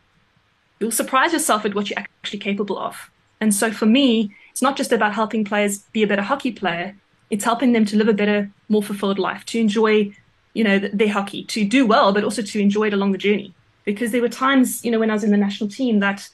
you'll 0.80 0.92
surprise 0.92 1.34
yourself 1.34 1.66
at 1.66 1.74
what 1.74 1.90
you're 1.90 2.00
actually 2.00 2.40
capable 2.40 2.78
of. 2.78 3.10
And 3.40 3.56
so 3.56 3.72
for 3.72 3.86
me, 3.86 4.36
it's 4.60 4.62
not 4.62 4.76
just 4.76 4.92
about 4.92 5.14
helping 5.14 5.46
players 5.46 5.80
be 5.94 6.04
a 6.04 6.08
better 6.08 6.22
hockey 6.22 6.52
player, 6.52 6.94
it's 7.30 7.46
helping 7.46 7.72
them 7.72 7.86
to 7.86 7.96
live 7.96 8.10
a 8.10 8.14
better, 8.14 8.52
more 8.68 8.84
fulfilled 8.84 9.18
life, 9.18 9.46
to 9.46 9.58
enjoy, 9.58 10.14
you 10.54 10.66
know, 10.66 10.80
their 10.80 11.08
hockey, 11.08 11.46
to 11.46 11.64
do 11.64 11.86
well, 11.86 12.12
but 12.12 12.26
also 12.26 12.42
to 12.42 12.60
enjoy 12.60 12.88
it 12.88 12.94
along 12.94 13.14
the 13.14 13.18
journey. 13.18 13.54
Because 13.86 14.12
there 14.12 14.20
were 14.20 14.28
times, 14.28 14.84
you 14.84 14.92
know, 14.92 15.00
when 15.00 15.10
I 15.10 15.14
was 15.14 15.24
in 15.24 15.32
the 15.32 15.38
national 15.38 15.70
team 15.70 16.02
that 16.02 16.28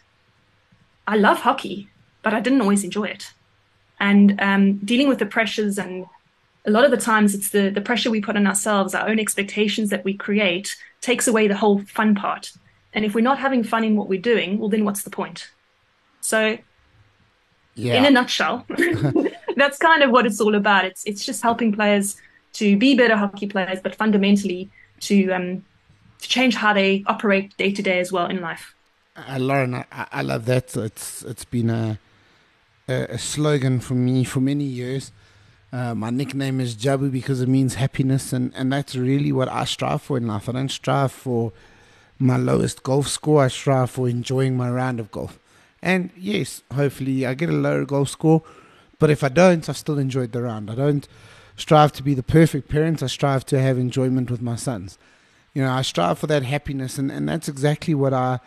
I 1.06 1.18
love 1.18 1.42
hockey, 1.42 1.88
but 2.24 2.34
I 2.34 2.40
didn't 2.40 2.62
always 2.62 2.84
enjoy 2.84 3.04
it. 3.04 3.32
And 4.00 4.42
um, 4.42 4.78
dealing 4.80 5.08
with 5.08 5.20
the 5.20 5.28
pressures 5.28 5.78
and 5.78 6.08
a 6.66 6.72
lot 6.72 6.84
of 6.84 6.90
the 6.90 6.98
times 6.98 7.36
it's 7.36 7.52
the, 7.52 7.70
the 7.70 7.80
pressure 7.80 8.10
we 8.10 8.22
put 8.22 8.38
on 8.38 8.48
ourselves, 8.48 8.96
our 8.96 9.08
own 9.08 9.20
expectations 9.20 9.92
that 9.92 10.04
we 10.04 10.16
create 10.16 10.76
takes 11.00 11.28
away 11.28 11.48
the 11.48 11.58
whole 11.58 11.84
fun 11.84 12.16
part. 12.16 12.54
And 12.92 13.06
if 13.06 13.14
we're 13.14 13.22
not 13.22 13.38
having 13.38 13.64
fun 13.64 13.84
in 13.84 13.96
what 13.96 14.10
we're 14.10 14.20
doing, 14.20 14.58
well, 14.58 14.70
then 14.70 14.84
what's 14.84 15.04
the 15.04 15.12
point? 15.12 15.52
So, 16.22 16.58
yeah. 17.76 17.96
in 17.96 18.06
a 18.06 18.10
nutshell, 18.10 18.66
that's 19.56 19.78
kind 19.78 20.04
of 20.04 20.12
what 20.12 20.26
it's 20.26 20.42
all 20.42 20.56
about. 20.56 20.86
It's 20.86 21.04
it's 21.06 21.26
just 21.26 21.42
helping 21.42 21.72
players 21.72 22.18
to 22.54 22.78
be 22.78 22.96
better 22.96 23.16
hockey 23.16 23.48
players, 23.48 23.80
but 23.82 23.96
fundamentally 23.96 24.70
to 25.02 25.32
um, 25.32 25.66
to 26.22 26.30
change 26.30 26.56
how 26.56 26.74
they 26.74 27.04
operate 27.08 27.56
day 27.58 27.72
to 27.72 27.82
day 27.82 28.00
as 28.00 28.12
well 28.12 28.28
in 28.28 28.42
life. 28.42 28.74
Uh, 29.16 29.38
Lauren, 29.40 29.76
I, 29.76 29.86
I 29.92 30.22
love 30.22 30.46
that. 30.46 30.76
It's 30.76 31.24
it's 31.24 31.46
been 31.46 31.70
a, 31.70 32.00
a, 32.88 32.94
a 33.10 33.18
slogan 33.18 33.80
for 33.80 33.96
me 33.96 34.24
for 34.24 34.40
many 34.40 34.66
years. 34.66 35.12
Uh, 35.72 35.94
my 35.94 36.10
nickname 36.10 36.62
is 36.62 36.76
Jabu 36.76 37.12
because 37.12 37.42
it 37.42 37.50
means 37.50 37.76
happiness, 37.76 38.32
and, 38.32 38.54
and 38.56 38.72
that's 38.72 38.96
really 38.96 39.32
what 39.32 39.50
I 39.50 39.66
strive 39.66 40.02
for 40.02 40.16
in 40.18 40.28
life. 40.28 40.48
I 40.48 40.54
don't 40.54 40.70
strive 40.70 41.12
for 41.12 41.52
my 42.18 42.38
lowest 42.38 42.84
golf 42.84 43.08
score, 43.08 43.44
I 43.44 43.48
strive 43.50 43.92
for 43.92 44.08
enjoying 44.08 44.56
my 44.56 44.70
round 44.70 45.00
of 45.00 45.12
golf. 45.12 45.38
And 45.86 46.10
yes, 46.18 46.64
hopefully 46.74 47.28
I 47.28 47.36
get 47.36 47.48
a 47.48 47.54
lower 47.54 47.86
golf 47.86 48.10
score, 48.10 48.42
but 48.98 49.12
if 49.12 49.24
I 49.24 49.30
don't, 49.30 49.70
I've 49.70 49.78
still 49.78 50.00
enjoyed 50.00 50.32
the 50.32 50.42
round. 50.42 50.72
I 50.72 50.76
don't 50.76 51.08
strive 51.56 51.94
to 51.94 52.04
be 52.04 52.16
the 52.16 52.24
perfect 52.24 52.70
parent, 52.70 53.04
I 53.04 53.08
strive 53.08 53.46
to 53.46 53.62
have 53.62 53.78
enjoyment 53.78 54.32
with 54.32 54.42
my 54.42 54.56
sons. 54.56 54.98
You 55.54 55.62
know, 55.62 55.72
I 55.72 55.84
strive 55.84 56.18
for 56.18 56.26
that 56.26 56.42
happiness, 56.42 56.98
and, 56.98 57.12
and 57.12 57.30
that's 57.30 57.48
exactly 57.48 57.94
what 57.94 58.14
I, 58.14 58.40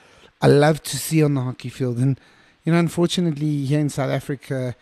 I 0.42 0.48
love 0.48 0.82
to 0.82 0.98
see 0.98 1.22
on 1.22 1.34
the 1.34 1.42
hockey 1.42 1.68
field. 1.68 1.98
And, 1.98 2.18
you 2.64 2.72
know, 2.72 2.78
unfortunately, 2.80 3.64
here 3.66 3.78
in 3.78 3.88
South 3.88 4.10
Africa, 4.10 4.74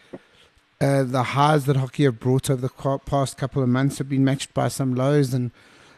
uh, 0.81 1.03
the 1.03 1.23
highs 1.23 1.67
that 1.67 1.77
hockey 1.77 2.05
have 2.05 2.19
brought 2.19 2.49
over 2.49 2.63
the 2.63 2.99
past 3.05 3.37
couple 3.37 3.63
of 3.63 3.69
months 3.69 3.99
have 3.99 4.09
been 4.09 4.25
matched 4.25 4.55
by 4.55 4.69
some 4.69 4.95
lows, 4.95 5.35
and 5.35 5.51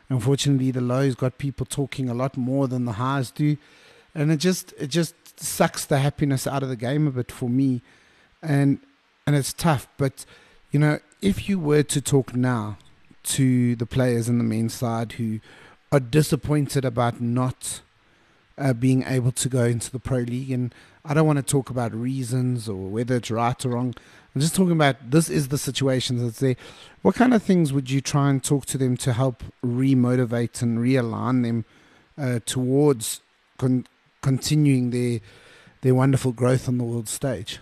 unfortunately, 0.09 0.73
the 0.73 0.81
lows 0.81 1.15
got 1.15 1.39
people 1.39 1.65
talking 1.65 2.09
a 2.09 2.15
lot 2.15 2.37
more 2.37 2.67
than 2.67 2.85
the 2.85 2.93
highs 2.95 3.31
do, 3.31 3.57
and 4.13 4.33
it 4.33 4.39
just 4.39 4.75
it 4.77 4.89
just 4.89 5.15
sucks 5.41 5.85
the 5.85 5.99
happiness 5.99 6.47
out 6.47 6.63
of 6.63 6.69
the 6.69 6.77
game 6.77 7.07
a 7.07 7.11
bit 7.11 7.31
for 7.31 7.49
me, 7.49 7.83
and 8.43 8.79
and 9.27 9.37
it's 9.37 9.53
tough. 9.53 9.89
But 9.97 10.25
you 10.71 10.79
know, 10.79 10.99
if 11.21 11.49
you 11.49 11.59
were 11.59 11.83
to 11.85 12.01
talk 12.01 12.35
now 12.35 12.79
to 13.25 13.77
the 13.77 13.87
players 13.87 14.29
in 14.29 14.39
the 14.39 14.45
men's 14.45 14.75
side 14.75 15.13
who 15.13 15.41
are 15.93 16.01
disappointed 16.01 16.85
about 16.85 17.21
not 17.21 17.81
uh, 18.57 18.73
being 18.73 19.03
able 19.05 19.33
to 19.33 19.49
go 19.49 19.65
into 19.65 19.91
the 19.91 19.99
pro 19.99 20.19
league, 20.19 20.51
and 20.51 20.75
I 21.05 21.15
don't 21.15 21.27
want 21.27 21.39
to 21.39 21.43
talk 21.43 21.71
about 21.71 21.95
reasons 21.95 22.69
or 22.69 22.89
whether 22.89 23.17
it's 23.17 23.31
right 23.31 23.65
or 23.65 23.71
wrong. 23.71 23.95
I'm 24.35 24.41
just 24.41 24.55
talking 24.55 24.73
about 24.73 25.11
this 25.11 25.31
is 25.31 25.49
the 25.49 25.59
situation 25.59 26.19
that's 26.19 26.41
there. 26.41 26.57
What 27.03 27.15
kind 27.15 27.33
of 27.33 27.43
things 27.43 27.73
would 27.73 27.91
you 27.91 28.01
try 28.01 28.29
and 28.31 28.43
talk 28.43 28.67
to 28.67 28.79
them 28.79 28.97
to 28.99 29.13
help 29.13 29.43
remotivate 29.65 30.61
and 30.63 30.79
realign 30.79 31.43
them 31.43 31.65
uh, 32.17 32.41
towards 32.45 33.21
con- 33.57 33.87
continuing 34.23 34.91
their 34.91 35.21
their 35.83 35.95
wonderful 35.95 36.33
growth 36.33 36.69
on 36.69 36.79
the 36.79 36.85
world 36.85 37.09
stage? 37.09 37.59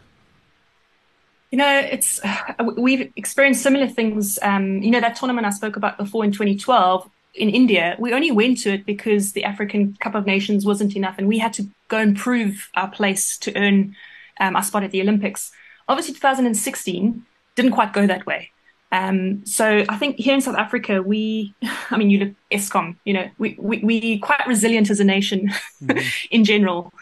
You 1.50 1.58
know, 1.58 1.78
it's 1.78 2.20
we've 2.76 3.12
experienced 3.16 3.62
similar 3.62 3.88
things. 3.88 4.38
Um, 4.42 4.82
you 4.82 4.90
know, 4.90 5.00
that 5.00 5.16
tournament 5.16 5.46
I 5.46 5.50
spoke 5.50 5.76
about 5.76 5.98
before 5.98 6.24
in 6.24 6.32
2012 6.32 7.10
in 7.34 7.50
India, 7.50 7.96
we 7.98 8.12
only 8.12 8.30
went 8.30 8.58
to 8.58 8.72
it 8.72 8.86
because 8.86 9.32
the 9.32 9.44
African 9.44 9.96
Cup 10.00 10.14
of 10.14 10.26
Nations 10.26 10.64
wasn't 10.64 10.96
enough, 10.96 11.16
and 11.18 11.28
we 11.28 11.38
had 11.38 11.52
to 11.54 11.68
go 11.88 11.98
and 11.98 12.16
prove 12.16 12.70
our 12.74 12.88
place 12.88 13.36
to 13.38 13.56
earn 13.56 13.94
um, 14.40 14.56
our 14.56 14.62
spot 14.62 14.84
at 14.84 14.90
the 14.90 15.02
Olympics. 15.02 15.52
Obviously, 15.88 16.14
2016 16.14 17.24
didn't 17.54 17.72
quite 17.72 17.92
go 17.92 18.06
that 18.06 18.26
way. 18.26 18.50
Um, 18.92 19.44
so 19.44 19.84
I 19.88 19.96
think 19.96 20.16
here 20.16 20.34
in 20.34 20.40
South 20.40 20.56
Africa, 20.56 21.02
we, 21.02 21.54
I 21.90 21.96
mean, 21.96 22.10
you 22.10 22.18
look 22.18 22.34
Eskom, 22.50 22.96
you 23.04 23.14
know, 23.14 23.28
we, 23.38 23.56
we, 23.58 23.78
we 23.78 24.18
quite 24.18 24.46
resilient 24.46 24.90
as 24.90 25.00
a 25.00 25.04
nation 25.04 25.48
mm-hmm. 25.82 26.08
in 26.30 26.44
general. 26.44 26.92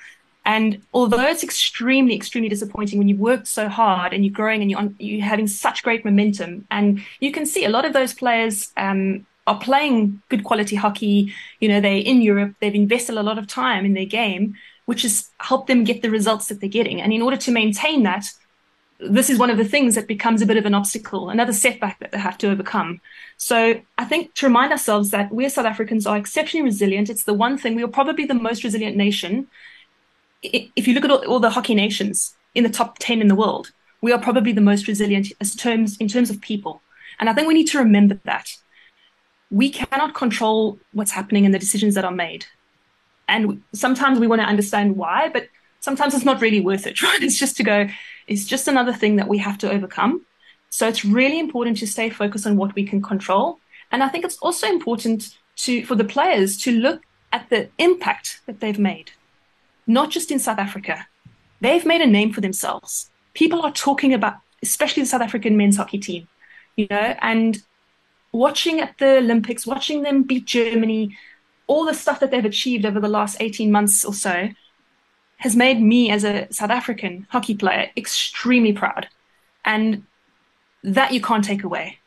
And 0.46 0.82
although 0.92 1.24
it's 1.24 1.42
extremely, 1.42 2.14
extremely 2.14 2.50
disappointing 2.50 2.98
when 2.98 3.08
you've 3.08 3.18
worked 3.18 3.46
so 3.46 3.68
hard 3.68 4.12
and 4.12 4.24
you're 4.24 4.34
growing 4.34 4.60
and 4.60 4.70
you're, 4.70 4.80
on, 4.80 4.94
you're 4.98 5.24
having 5.24 5.46
such 5.46 5.82
great 5.82 6.04
momentum, 6.04 6.66
and 6.70 7.02
you 7.20 7.32
can 7.32 7.46
see 7.46 7.64
a 7.64 7.70
lot 7.70 7.86
of 7.86 7.94
those 7.94 8.12
players 8.12 8.70
um, 8.76 9.26
are 9.46 9.58
playing 9.58 10.20
good 10.28 10.44
quality 10.44 10.76
hockey. 10.76 11.32
You 11.60 11.68
know, 11.68 11.80
they're 11.80 11.96
in 11.96 12.20
Europe, 12.20 12.54
they've 12.60 12.74
invested 12.74 13.16
a 13.16 13.22
lot 13.22 13.38
of 13.38 13.46
time 13.46 13.86
in 13.86 13.94
their 13.94 14.04
game, 14.04 14.54
which 14.84 15.02
has 15.02 15.30
helped 15.40 15.66
them 15.66 15.84
get 15.84 16.02
the 16.02 16.10
results 16.10 16.48
that 16.48 16.60
they're 16.60 16.68
getting. 16.68 17.00
And 17.00 17.12
in 17.12 17.22
order 17.22 17.38
to 17.38 17.50
maintain 17.50 18.02
that, 18.02 18.26
this 19.00 19.28
is 19.28 19.38
one 19.38 19.50
of 19.50 19.58
the 19.58 19.64
things 19.64 19.94
that 19.94 20.06
becomes 20.06 20.40
a 20.40 20.46
bit 20.46 20.56
of 20.56 20.66
an 20.66 20.74
obstacle, 20.74 21.28
another 21.28 21.52
setback 21.52 21.98
that 21.98 22.12
they 22.12 22.18
have 22.18 22.38
to 22.38 22.50
overcome. 22.50 23.00
So 23.36 23.80
I 23.98 24.04
think 24.04 24.34
to 24.34 24.46
remind 24.46 24.72
ourselves 24.72 25.10
that 25.10 25.32
we 25.32 25.44
as 25.44 25.54
South 25.54 25.66
Africans 25.66 26.06
are 26.06 26.16
exceptionally 26.16 26.64
resilient. 26.64 27.10
It's 27.10 27.24
the 27.24 27.34
one 27.34 27.58
thing 27.58 27.74
we 27.74 27.82
are 27.82 27.88
probably 27.88 28.24
the 28.24 28.34
most 28.34 28.62
resilient 28.62 28.96
nation. 28.96 29.48
If 30.42 30.86
you 30.86 30.94
look 30.94 31.04
at 31.04 31.10
all, 31.10 31.24
all 31.26 31.40
the 31.40 31.50
hockey 31.50 31.74
nations 31.74 32.36
in 32.54 32.62
the 32.62 32.70
top 32.70 32.98
10 32.98 33.20
in 33.20 33.28
the 33.28 33.34
world, 33.34 33.72
we 34.00 34.12
are 34.12 34.18
probably 34.18 34.52
the 34.52 34.60
most 34.60 34.86
resilient 34.86 35.28
as 35.40 35.54
terms 35.54 35.96
in 35.96 36.08
terms 36.08 36.30
of 36.30 36.40
people. 36.40 36.80
And 37.18 37.28
I 37.28 37.32
think 37.32 37.48
we 37.48 37.54
need 37.54 37.68
to 37.68 37.78
remember 37.78 38.20
that. 38.24 38.56
We 39.50 39.70
cannot 39.70 40.14
control 40.14 40.78
what's 40.92 41.12
happening 41.12 41.44
and 41.44 41.54
the 41.54 41.58
decisions 41.58 41.94
that 41.94 42.04
are 42.04 42.12
made. 42.12 42.46
And 43.28 43.62
sometimes 43.72 44.18
we 44.18 44.26
want 44.26 44.42
to 44.42 44.46
understand 44.46 44.96
why, 44.96 45.30
but 45.30 45.48
sometimes 45.80 46.14
it's 46.14 46.24
not 46.24 46.40
really 46.40 46.60
worth 46.60 46.86
it, 46.86 47.02
right? 47.02 47.22
It's 47.22 47.38
just 47.38 47.56
to 47.56 47.62
go, 47.62 47.88
it's 48.26 48.44
just 48.44 48.68
another 48.68 48.92
thing 48.92 49.16
that 49.16 49.28
we 49.28 49.38
have 49.38 49.58
to 49.58 49.70
overcome. 49.70 50.24
So 50.70 50.88
it's 50.88 51.04
really 51.04 51.38
important 51.38 51.78
to 51.78 51.86
stay 51.86 52.10
focused 52.10 52.46
on 52.46 52.56
what 52.56 52.74
we 52.74 52.84
can 52.84 53.00
control. 53.00 53.58
And 53.92 54.02
I 54.02 54.08
think 54.08 54.24
it's 54.24 54.38
also 54.38 54.66
important 54.66 55.36
to 55.56 55.84
for 55.84 55.94
the 55.94 56.04
players 56.04 56.56
to 56.58 56.72
look 56.72 57.02
at 57.32 57.48
the 57.50 57.68
impact 57.78 58.40
that 58.46 58.60
they've 58.60 58.78
made, 58.78 59.12
not 59.86 60.10
just 60.10 60.30
in 60.30 60.38
South 60.38 60.58
Africa. 60.58 61.06
They've 61.60 61.86
made 61.86 62.00
a 62.00 62.06
name 62.06 62.32
for 62.32 62.40
themselves. 62.40 63.10
People 63.34 63.62
are 63.62 63.72
talking 63.72 64.12
about, 64.12 64.36
especially 64.62 65.02
the 65.02 65.08
South 65.08 65.22
African 65.22 65.56
men's 65.56 65.76
hockey 65.76 65.98
team, 65.98 66.28
you 66.76 66.86
know, 66.90 67.16
and 67.20 67.62
watching 68.32 68.80
at 68.80 68.98
the 68.98 69.18
Olympics, 69.18 69.66
watching 69.66 70.02
them 70.02 70.24
beat 70.24 70.44
Germany, 70.44 71.16
all 71.66 71.84
the 71.84 71.94
stuff 71.94 72.20
that 72.20 72.30
they've 72.30 72.44
achieved 72.44 72.84
over 72.84 73.00
the 73.00 73.08
last 73.08 73.36
18 73.40 73.70
months 73.70 74.04
or 74.04 74.12
so 74.12 74.48
has 75.44 75.54
made 75.54 75.78
me 75.78 76.10
as 76.10 76.24
a 76.24 76.48
South 76.50 76.70
African 76.70 77.26
hockey 77.28 77.54
player 77.54 77.90
extremely 77.98 78.72
proud. 78.72 79.08
And 79.62 80.04
that 80.82 81.12
you 81.12 81.20
can't 81.20 81.44
take 81.44 81.64
away. 81.64 81.98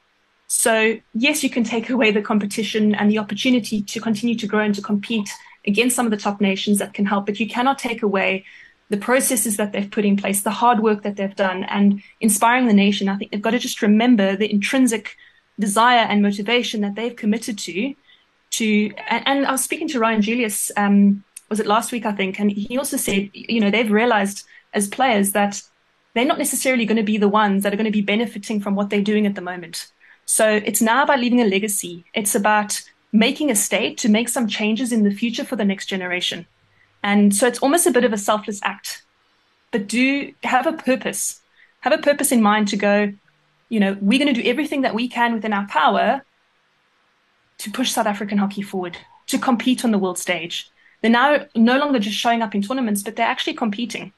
So, 0.48 0.98
yes, 1.14 1.44
you 1.44 1.52
can 1.52 1.64
take 1.64 1.92
away 1.92 2.10
the 2.10 2.24
competition 2.24 2.96
and 2.96 3.12
the 3.12 3.20
opportunity 3.20 3.84
to 3.84 4.00
continue 4.00 4.36
to 4.38 4.48
grow 4.48 4.62
and 4.62 4.74
to 4.74 4.82
compete 4.82 5.30
against 5.68 5.96
some 5.96 6.08
of 6.08 6.12
the 6.12 6.18
top 6.18 6.42
nations 6.42 6.80
that 6.80 6.96
can 6.96 7.06
help, 7.06 7.28
but 7.28 7.40
you 7.40 7.48
cannot 7.48 7.78
take 7.78 8.02
away 8.02 8.44
the 8.90 8.98
processes 8.98 9.58
that 9.58 9.72
they've 9.72 9.92
put 9.92 10.06
in 10.06 10.18
place, 10.18 10.42
the 10.42 10.50
hard 10.50 10.80
work 10.80 11.04
that 11.04 11.16
they've 11.18 11.36
done, 11.36 11.64
and 11.66 12.02
inspiring 12.22 12.66
the 12.66 12.74
nation. 12.74 13.08
I 13.08 13.18
think 13.18 13.30
they've 13.30 13.48
got 13.48 13.52
to 13.52 13.60
just 13.60 13.84
remember 13.84 14.36
the 14.36 14.52
intrinsic 14.52 15.16
desire 15.60 16.06
and 16.10 16.24
motivation 16.24 16.82
that 16.82 16.96
they've 16.96 17.16
committed 17.16 17.60
to. 17.60 17.94
To 18.58 18.92
and, 19.10 19.28
and 19.28 19.46
I 19.46 19.52
was 19.52 19.64
speaking 19.64 19.90
to 19.90 20.00
Ryan 20.00 20.22
Julius 20.24 20.72
um, 20.76 21.24
was 21.50 21.60
it 21.60 21.68
last 21.68 21.92
week, 21.92 22.06
I 22.06 22.12
think, 22.12 22.40
and 22.40 22.52
he 22.52 22.78
also 22.78 22.98
said, 22.98 23.30
you 23.34 23.60
know, 23.60 23.72
they've 23.72 23.92
realized 23.92 24.46
as 24.74 24.88
players 24.88 25.32
that 25.32 25.62
they're 26.14 26.26
not 26.26 26.38
necessarily 26.38 26.86
going 26.86 26.98
to 26.98 27.04
be 27.04 27.18
the 27.18 27.30
ones 27.30 27.64
that 27.64 27.74
are 27.74 27.78
going 27.78 27.86
to 27.86 27.92
be 27.92 28.02
benefiting 28.02 28.60
from 28.60 28.76
what 28.76 28.90
they're 28.90 29.02
doing 29.02 29.26
at 29.26 29.36
the 29.36 29.42
moment. 29.42 29.92
So 30.26 30.62
it's 30.66 30.82
now 30.82 31.04
about 31.04 31.20
leaving 31.20 31.42
a 31.42 31.46
legacy. 31.46 32.06
It's 32.14 32.36
about 32.36 32.82
making 33.14 33.50
a 33.50 33.56
state 33.56 33.98
to 34.00 34.10
make 34.10 34.28
some 34.28 34.48
changes 34.48 34.92
in 34.92 35.04
the 35.04 35.12
future 35.12 35.46
for 35.46 35.56
the 35.56 35.64
next 35.64 35.86
generation. 35.86 36.46
And 37.04 37.34
so 37.34 37.48
it's 37.48 37.60
almost 37.60 37.88
a 37.88 37.92
bit 37.92 38.04
of 38.04 38.14
a 38.14 38.18
selfless 38.18 38.60
act. 38.64 39.04
But 39.72 39.88
do 39.88 40.34
have 40.44 40.68
a 40.68 40.74
purpose. 40.74 41.42
Have 41.82 41.94
a 41.94 41.98
purpose 41.98 42.32
in 42.32 42.42
mind 42.42 42.68
to 42.70 42.78
go, 42.78 43.14
you 43.70 43.80
know, 43.80 43.98
we're 44.02 44.20
going 44.20 44.34
to 44.34 44.42
do 44.42 44.50
everything 44.50 44.82
that 44.82 44.96
we 44.96 45.08
can 45.08 45.34
within 45.34 45.54
our 45.54 45.68
power 45.68 46.24
to 47.60 47.72
push 47.72 47.92
South 47.92 48.06
African 48.06 48.38
hockey 48.38 48.62
forward, 48.62 48.98
to 49.28 49.38
compete 49.38 49.86
on 49.86 49.92
the 49.92 49.98
world 49.98 50.18
stage. 50.18 50.70
They're 51.02 51.12
now 51.12 51.46
no 51.56 51.78
longer 51.78 52.00
just 52.00 52.18
showing 52.18 52.42
up 52.42 52.56
in 52.56 52.62
tournaments, 52.62 53.04
but 53.04 53.16
they're 53.16 53.28
actually 53.28 53.54
competing. 53.54 54.14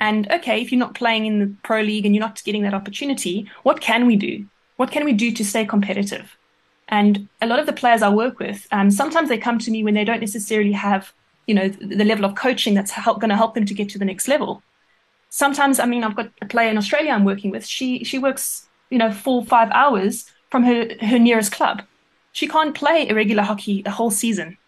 And 0.00 0.30
okay, 0.30 0.60
if 0.60 0.72
you're 0.72 0.78
not 0.78 0.94
playing 0.94 1.26
in 1.26 1.38
the 1.38 1.54
pro 1.62 1.80
league 1.80 2.04
and 2.04 2.14
you're 2.14 2.24
not 2.24 2.42
getting 2.44 2.62
that 2.62 2.74
opportunity, 2.74 3.48
what 3.62 3.80
can 3.80 4.06
we 4.06 4.16
do? 4.16 4.46
What 4.76 4.90
can 4.90 5.04
we 5.04 5.12
do 5.12 5.30
to 5.32 5.44
stay 5.44 5.64
competitive? 5.64 6.36
And 6.88 7.28
a 7.40 7.46
lot 7.46 7.60
of 7.60 7.66
the 7.66 7.72
players 7.72 8.02
I 8.02 8.08
work 8.08 8.38
with, 8.38 8.66
um, 8.72 8.90
sometimes 8.90 9.28
they 9.28 9.38
come 9.38 9.58
to 9.60 9.70
me 9.70 9.84
when 9.84 9.94
they 9.94 10.04
don't 10.04 10.20
necessarily 10.20 10.72
have, 10.72 11.12
you 11.46 11.54
know, 11.54 11.68
the, 11.68 11.96
the 11.96 12.04
level 12.04 12.24
of 12.24 12.34
coaching 12.34 12.74
that's 12.74 12.92
going 13.04 13.28
to 13.28 13.36
help 13.36 13.54
them 13.54 13.66
to 13.66 13.74
get 13.74 13.88
to 13.90 13.98
the 13.98 14.04
next 14.04 14.28
level. 14.28 14.62
Sometimes, 15.30 15.80
I 15.80 15.86
mean, 15.86 16.04
I've 16.04 16.16
got 16.16 16.30
a 16.42 16.46
player 16.46 16.70
in 16.70 16.78
Australia 16.78 17.12
I'm 17.12 17.24
working 17.24 17.50
with. 17.50 17.66
She 17.66 18.04
she 18.04 18.18
works, 18.18 18.68
you 18.90 18.98
know, 18.98 19.10
four 19.10 19.44
five 19.44 19.70
hours 19.70 20.30
from 20.50 20.62
her 20.64 20.88
her 21.00 21.18
nearest 21.18 21.52
club. 21.52 21.82
She 22.32 22.46
can't 22.46 22.74
play 22.74 23.08
irregular 23.08 23.42
hockey 23.42 23.82
the 23.82 23.90
whole 23.90 24.10
season, 24.10 24.58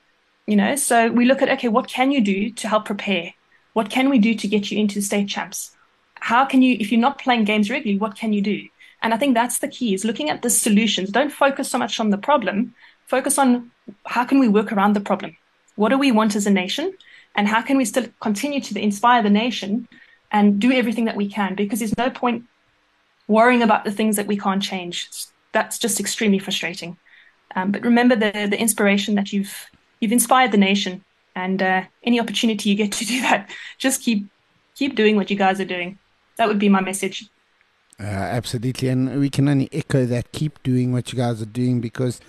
you 0.47 0.57
know. 0.57 0.77
So 0.77 1.11
we 1.11 1.25
look 1.25 1.43
at 1.43 1.51
okay, 1.51 1.69
what 1.69 1.89
can 1.89 2.11
you 2.11 2.21
do 2.21 2.51
to 2.51 2.69
help 2.69 2.85
prepare? 2.87 3.35
What 3.73 3.91
can 3.91 4.09
we 4.09 4.19
do 4.19 4.35
to 4.35 4.49
get 4.49 4.71
you 4.71 4.79
into 4.79 4.95
the 4.97 5.03
state 5.03 5.29
champs? 5.29 5.73
How 6.15 6.45
can 6.45 6.63
you, 6.63 6.77
if 6.81 6.91
you're 6.91 7.01
not 7.01 7.19
playing 7.19 7.45
games 7.45 7.69
regularly, 7.71 7.99
what 7.99 8.17
can 8.17 8.33
you 8.33 8.41
do? 8.41 8.67
And 9.03 9.13
I 9.13 9.19
think 9.19 9.35
that's 9.35 9.59
the 9.59 9.69
key 9.69 9.93
is 9.93 10.05
looking 10.05 10.31
at 10.31 10.43
the 10.43 10.51
solutions. 10.51 11.11
Don't 11.11 11.31
focus 11.31 11.71
so 11.71 11.79
much 11.79 12.01
on 12.01 12.11
the 12.11 12.19
problem. 12.19 12.75
Focus 13.07 13.39
on 13.39 13.71
how 14.07 14.25
can 14.25 14.39
we 14.39 14.49
work 14.49 14.73
around 14.73 14.95
the 14.95 15.01
problem? 15.01 15.37
What 15.75 15.91
do 15.91 15.99
we 15.99 16.11
want 16.11 16.35
as 16.35 16.47
a 16.47 16.51
nation? 16.51 16.95
And 17.35 17.47
how 17.47 17.61
can 17.61 17.77
we 17.77 17.85
still 17.85 18.07
continue 18.21 18.61
to 18.63 18.81
inspire 18.81 19.23
the 19.23 19.31
nation 19.31 19.87
and 20.33 20.59
do 20.59 20.73
everything 20.73 21.05
that 21.05 21.17
we 21.17 21.31
can? 21.31 21.55
Because 21.55 21.81
there's 21.81 21.97
no 21.99 22.09
point 22.09 22.45
worrying 23.29 23.63
about 23.63 23.85
the 23.85 23.93
things 23.93 24.17
that 24.17 24.27
we 24.27 24.39
can't 24.39 24.63
change. 24.63 25.09
That's 25.53 25.79
just 25.79 26.01
extremely 26.01 26.39
frustrating. 26.39 26.97
Um, 27.55 27.73
but 27.73 27.83
remember 27.83 28.17
the 28.17 28.49
the 28.51 28.59
inspiration 28.59 29.15
that 29.15 29.33
you've 29.33 29.71
you've 30.01 30.13
inspired 30.13 30.53
the 30.53 30.59
nation, 30.59 31.05
and 31.35 31.63
uh, 31.63 31.83
any 32.03 32.21
opportunity 32.21 32.71
you 32.71 32.77
get 32.77 32.93
to 32.93 33.05
do 33.15 33.21
that, 33.23 33.51
just 33.79 34.03
keep 34.03 34.27
keep 34.75 34.95
doing 34.95 35.17
what 35.17 35.31
you 35.31 35.37
guys 35.37 35.61
are 35.61 35.65
doing. 35.65 35.99
That 36.37 36.49
would 36.49 36.59
be 36.59 36.69
my 36.69 36.81
message. 36.81 37.29
Uh, 37.99 38.05
absolutely, 38.05 38.89
and 38.89 39.21
we 39.21 39.31
can 39.31 39.49
only 39.49 39.69
echo 39.73 40.05
that. 40.07 40.33
Keep 40.33 40.63
doing 40.63 40.93
what 40.93 41.13
you 41.13 41.17
guys 41.17 41.41
are 41.41 41.47
doing 41.47 41.81
because 41.81 42.21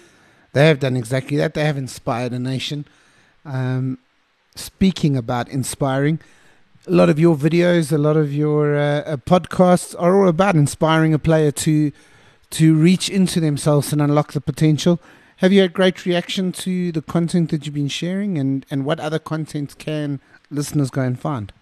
they 0.54 0.68
have 0.68 0.80
done 0.80 0.96
exactly 0.96 1.38
that. 1.38 1.54
They 1.54 1.66
have 1.66 1.78
inspired 1.78 2.32
a 2.32 2.40
nation. 2.40 2.86
Um, 3.44 4.00
speaking 4.56 5.18
about 5.18 5.50
inspiring, 5.50 6.20
a 6.88 6.92
lot 6.92 7.10
of 7.10 7.20
your 7.20 7.36
videos, 7.36 7.92
a 7.92 7.98
lot 7.98 8.16
of 8.16 8.34
your 8.34 8.78
uh, 8.78 9.02
uh, 9.02 9.18
podcasts 9.18 9.94
are 10.00 10.22
all 10.22 10.30
about 10.30 10.56
inspiring 10.56 11.14
a 11.14 11.20
player 11.20 11.52
to 11.52 11.92
to 12.50 12.76
reach 12.76 13.10
into 13.10 13.42
themselves 13.42 13.92
and 13.92 14.02
unlock 14.02 14.32
the 14.32 14.40
potential. 14.40 15.02
Have 15.38 15.54
you 15.54 15.62
had 15.62 15.74
great 15.74 16.06
reaction 16.06 16.52
to 16.54 16.92
the 16.92 17.02
content 17.02 17.52
that 17.52 17.66
you've 17.66 17.76
been 17.76 17.88
sharing, 17.90 18.38
and 18.40 18.66
and 18.72 18.86
what 18.86 19.00
other 19.00 19.20
content 19.20 19.78
can 19.78 20.20
listeners 20.50 20.90
go 20.90 21.02
and 21.02 21.20
find? 21.20 21.54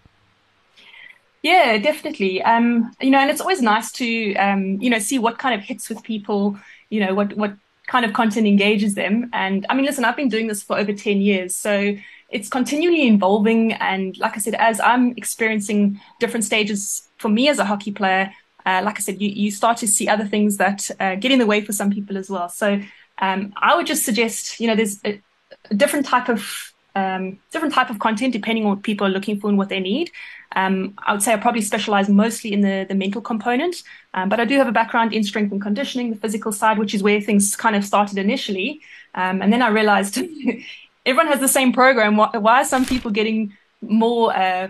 Yeah, 1.43 1.77
definitely. 1.77 2.41
Um, 2.41 2.91
you 3.01 3.11
know, 3.11 3.19
and 3.19 3.29
it's 3.29 3.41
always 3.41 3.61
nice 3.61 3.91
to 3.93 4.33
um, 4.35 4.81
you 4.81 4.89
know 4.89 4.99
see 4.99 5.19
what 5.19 5.37
kind 5.37 5.53
of 5.53 5.61
hits 5.61 5.89
with 5.89 6.03
people. 6.03 6.57
You 6.89 7.01
know, 7.05 7.13
what 7.13 7.35
what 7.35 7.55
kind 7.87 8.05
of 8.05 8.13
content 8.13 8.47
engages 8.47 8.95
them. 8.95 9.29
And 9.33 9.65
I 9.69 9.75
mean, 9.75 9.85
listen, 9.85 10.05
I've 10.05 10.15
been 10.15 10.29
doing 10.29 10.47
this 10.47 10.63
for 10.63 10.77
over 10.77 10.93
ten 10.93 11.19
years, 11.19 11.53
so 11.55 11.95
it's 12.29 12.49
continually 12.49 13.07
evolving. 13.07 13.73
And 13.73 14.17
like 14.17 14.37
I 14.37 14.39
said, 14.39 14.55
as 14.55 14.79
I'm 14.79 15.11
experiencing 15.17 15.99
different 16.19 16.45
stages 16.45 17.09
for 17.17 17.29
me 17.29 17.49
as 17.49 17.59
a 17.59 17.65
hockey 17.65 17.91
player, 17.91 18.31
uh, 18.65 18.81
like 18.85 18.97
I 18.97 19.01
said, 19.01 19.21
you 19.21 19.29
you 19.29 19.51
start 19.51 19.77
to 19.79 19.87
see 19.87 20.07
other 20.07 20.25
things 20.25 20.57
that 20.57 20.89
uh, 20.99 21.15
get 21.15 21.31
in 21.31 21.39
the 21.39 21.45
way 21.45 21.59
for 21.59 21.73
some 21.73 21.91
people 21.91 22.17
as 22.17 22.29
well. 22.29 22.47
So 22.47 22.81
um, 23.19 23.53
I 23.57 23.75
would 23.75 23.87
just 23.87 24.03
suggest, 24.03 24.59
you 24.59 24.67
know, 24.67 24.75
there's 24.75 24.99
a, 25.05 25.21
a 25.69 25.73
different 25.73 26.05
type 26.05 26.29
of 26.29 26.73
um, 26.95 27.39
different 27.51 27.73
type 27.73 27.89
of 27.89 27.99
content 27.99 28.31
depending 28.31 28.63
on 28.63 28.69
what 28.71 28.83
people 28.83 29.05
are 29.05 29.09
looking 29.09 29.39
for 29.39 29.49
and 29.49 29.57
what 29.57 29.69
they 29.69 29.79
need. 29.79 30.11
Um, 30.55 30.93
I 30.97 31.11
would 31.11 31.21
say 31.21 31.33
I 31.33 31.37
probably 31.37 31.61
specialize 31.61 32.07
mostly 32.07 32.53
in 32.53 32.61
the, 32.61 32.85
the 32.87 32.95
mental 32.95 33.21
component, 33.21 33.83
um, 34.13 34.29
but 34.29 34.39
I 34.39 34.45
do 34.45 34.57
have 34.57 34.69
a 34.69 34.71
background 34.71 35.13
in 35.13 35.23
strength 35.23 35.51
and 35.51 35.61
conditioning, 35.61 36.09
the 36.09 36.15
physical 36.15 36.53
side, 36.53 36.77
which 36.77 36.93
is 36.93 37.03
where 37.03 37.19
things 37.19 37.55
kind 37.57 37.75
of 37.75 37.83
started 37.83 38.17
initially. 38.17 38.81
Um, 39.13 39.41
and 39.41 39.51
then 39.51 39.61
I 39.61 39.67
realized 39.67 40.17
everyone 41.05 41.27
has 41.27 41.41
the 41.41 41.49
same 41.49 41.73
program. 41.73 42.15
Why, 42.15 42.29
why 42.37 42.61
are 42.61 42.65
some 42.65 42.85
people 42.85 43.11
getting 43.11 43.53
more? 43.81 44.35
Uh, 44.35 44.69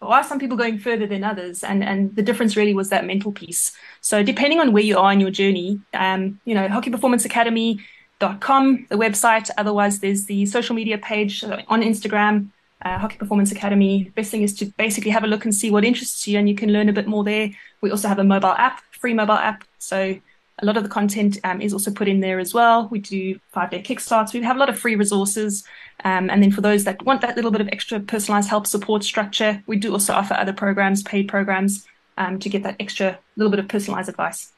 why 0.00 0.20
are 0.20 0.24
some 0.24 0.38
people 0.38 0.56
going 0.56 0.78
further 0.78 1.06
than 1.06 1.24
others? 1.24 1.64
And 1.64 1.82
and 1.82 2.14
the 2.14 2.22
difference 2.22 2.56
really 2.56 2.74
was 2.74 2.88
that 2.90 3.04
mental 3.04 3.32
piece. 3.32 3.72
So 4.00 4.22
depending 4.22 4.60
on 4.60 4.72
where 4.72 4.82
you 4.82 4.98
are 4.98 5.12
in 5.12 5.20
your 5.20 5.30
journey, 5.30 5.80
um, 5.94 6.40
you 6.44 6.54
know, 6.54 6.68
Hockey 6.68 6.90
Performance 6.90 7.24
Academy 7.24 7.80
dot 8.20 8.40
com, 8.40 8.86
the 8.90 8.96
website. 8.96 9.50
Otherwise, 9.58 10.00
there's 10.00 10.26
the 10.26 10.46
social 10.46 10.74
media 10.74 10.98
page 10.98 11.44
on 11.44 11.82
Instagram, 11.82 12.48
uh, 12.84 12.98
Hockey 12.98 13.16
Performance 13.16 13.52
Academy. 13.52 14.12
Best 14.14 14.30
thing 14.30 14.42
is 14.42 14.54
to 14.54 14.66
basically 14.76 15.10
have 15.10 15.24
a 15.24 15.28
look 15.28 15.44
and 15.44 15.54
see 15.54 15.70
what 15.70 15.84
interests 15.84 16.26
you, 16.28 16.38
and 16.38 16.48
you 16.48 16.54
can 16.54 16.72
learn 16.72 16.88
a 16.88 16.92
bit 16.92 17.06
more 17.06 17.24
there. 17.24 17.50
We 17.80 17.90
also 17.90 18.08
have 18.08 18.18
a 18.18 18.24
mobile 18.24 18.56
app, 18.58 18.80
free 18.92 19.14
mobile 19.14 19.34
app. 19.34 19.64
So 19.78 20.18
a 20.60 20.66
lot 20.66 20.76
of 20.76 20.82
the 20.82 20.88
content 20.88 21.38
um, 21.44 21.60
is 21.60 21.72
also 21.72 21.90
put 21.90 22.08
in 22.08 22.20
there 22.20 22.38
as 22.38 22.52
well. 22.52 22.88
We 22.90 22.98
do 22.98 23.38
five 23.52 23.70
day 23.70 23.82
kickstarts. 23.82 24.32
We 24.32 24.42
have 24.42 24.56
a 24.56 24.58
lot 24.58 24.68
of 24.68 24.78
free 24.78 24.96
resources. 24.96 25.64
Um, 26.04 26.30
and 26.30 26.42
then 26.42 26.50
for 26.50 26.60
those 26.60 26.84
that 26.84 27.02
want 27.04 27.20
that 27.20 27.36
little 27.36 27.50
bit 27.50 27.60
of 27.60 27.68
extra 27.68 28.00
personalized 28.00 28.48
help 28.48 28.66
support 28.66 29.04
structure, 29.04 29.62
we 29.66 29.76
do 29.76 29.92
also 29.92 30.12
offer 30.12 30.34
other 30.34 30.52
programs, 30.52 31.02
paid 31.02 31.28
programs, 31.28 31.86
um, 32.16 32.38
to 32.40 32.48
get 32.48 32.62
that 32.64 32.76
extra 32.80 33.18
little 33.36 33.50
bit 33.50 33.60
of 33.60 33.68
personalized 33.68 34.08
advice. 34.08 34.52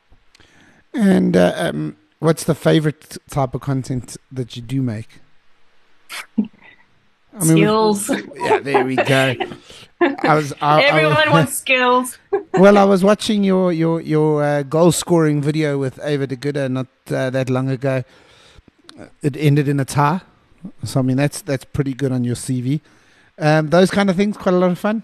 And 0.92 1.36
uh, 1.36 1.52
um, 1.56 1.96
what's 2.18 2.44
the 2.44 2.54
favorite 2.54 3.18
type 3.28 3.54
of 3.54 3.60
content 3.60 4.16
that 4.32 4.56
you 4.56 4.62
do 4.62 4.82
make? 4.82 5.20
I 6.38 7.44
mean, 7.44 7.58
skills. 7.58 8.10
Yeah, 8.36 8.58
there 8.58 8.84
we 8.84 8.96
go. 8.96 9.34
I 10.00 10.34
was. 10.34 10.52
I, 10.60 10.82
Everyone 10.82 11.16
I 11.16 11.24
was, 11.24 11.32
wants 11.32 11.54
skills. 11.54 12.18
well, 12.54 12.78
I 12.78 12.84
was 12.84 13.04
watching 13.04 13.44
your 13.44 13.72
your 13.72 14.00
your 14.00 14.42
uh, 14.42 14.62
goal 14.62 14.92
scoring 14.92 15.42
video 15.42 15.78
with 15.78 15.98
Eva 16.04 16.26
de 16.26 16.36
Goede 16.36 16.70
not 16.70 16.86
uh, 17.10 17.30
that 17.30 17.50
long 17.50 17.68
ago. 17.68 18.04
It 19.22 19.36
ended 19.36 19.68
in 19.68 19.80
a 19.80 19.84
tie, 19.84 20.20
so 20.84 21.00
I 21.00 21.02
mean 21.02 21.16
that's 21.16 21.42
that's 21.42 21.64
pretty 21.64 21.94
good 21.94 22.12
on 22.12 22.24
your 22.24 22.34
CV. 22.34 22.80
Um, 23.38 23.70
those 23.70 23.90
kind 23.90 24.10
of 24.10 24.16
things, 24.16 24.36
quite 24.36 24.54
a 24.54 24.58
lot 24.58 24.70
of 24.70 24.78
fun. 24.78 25.02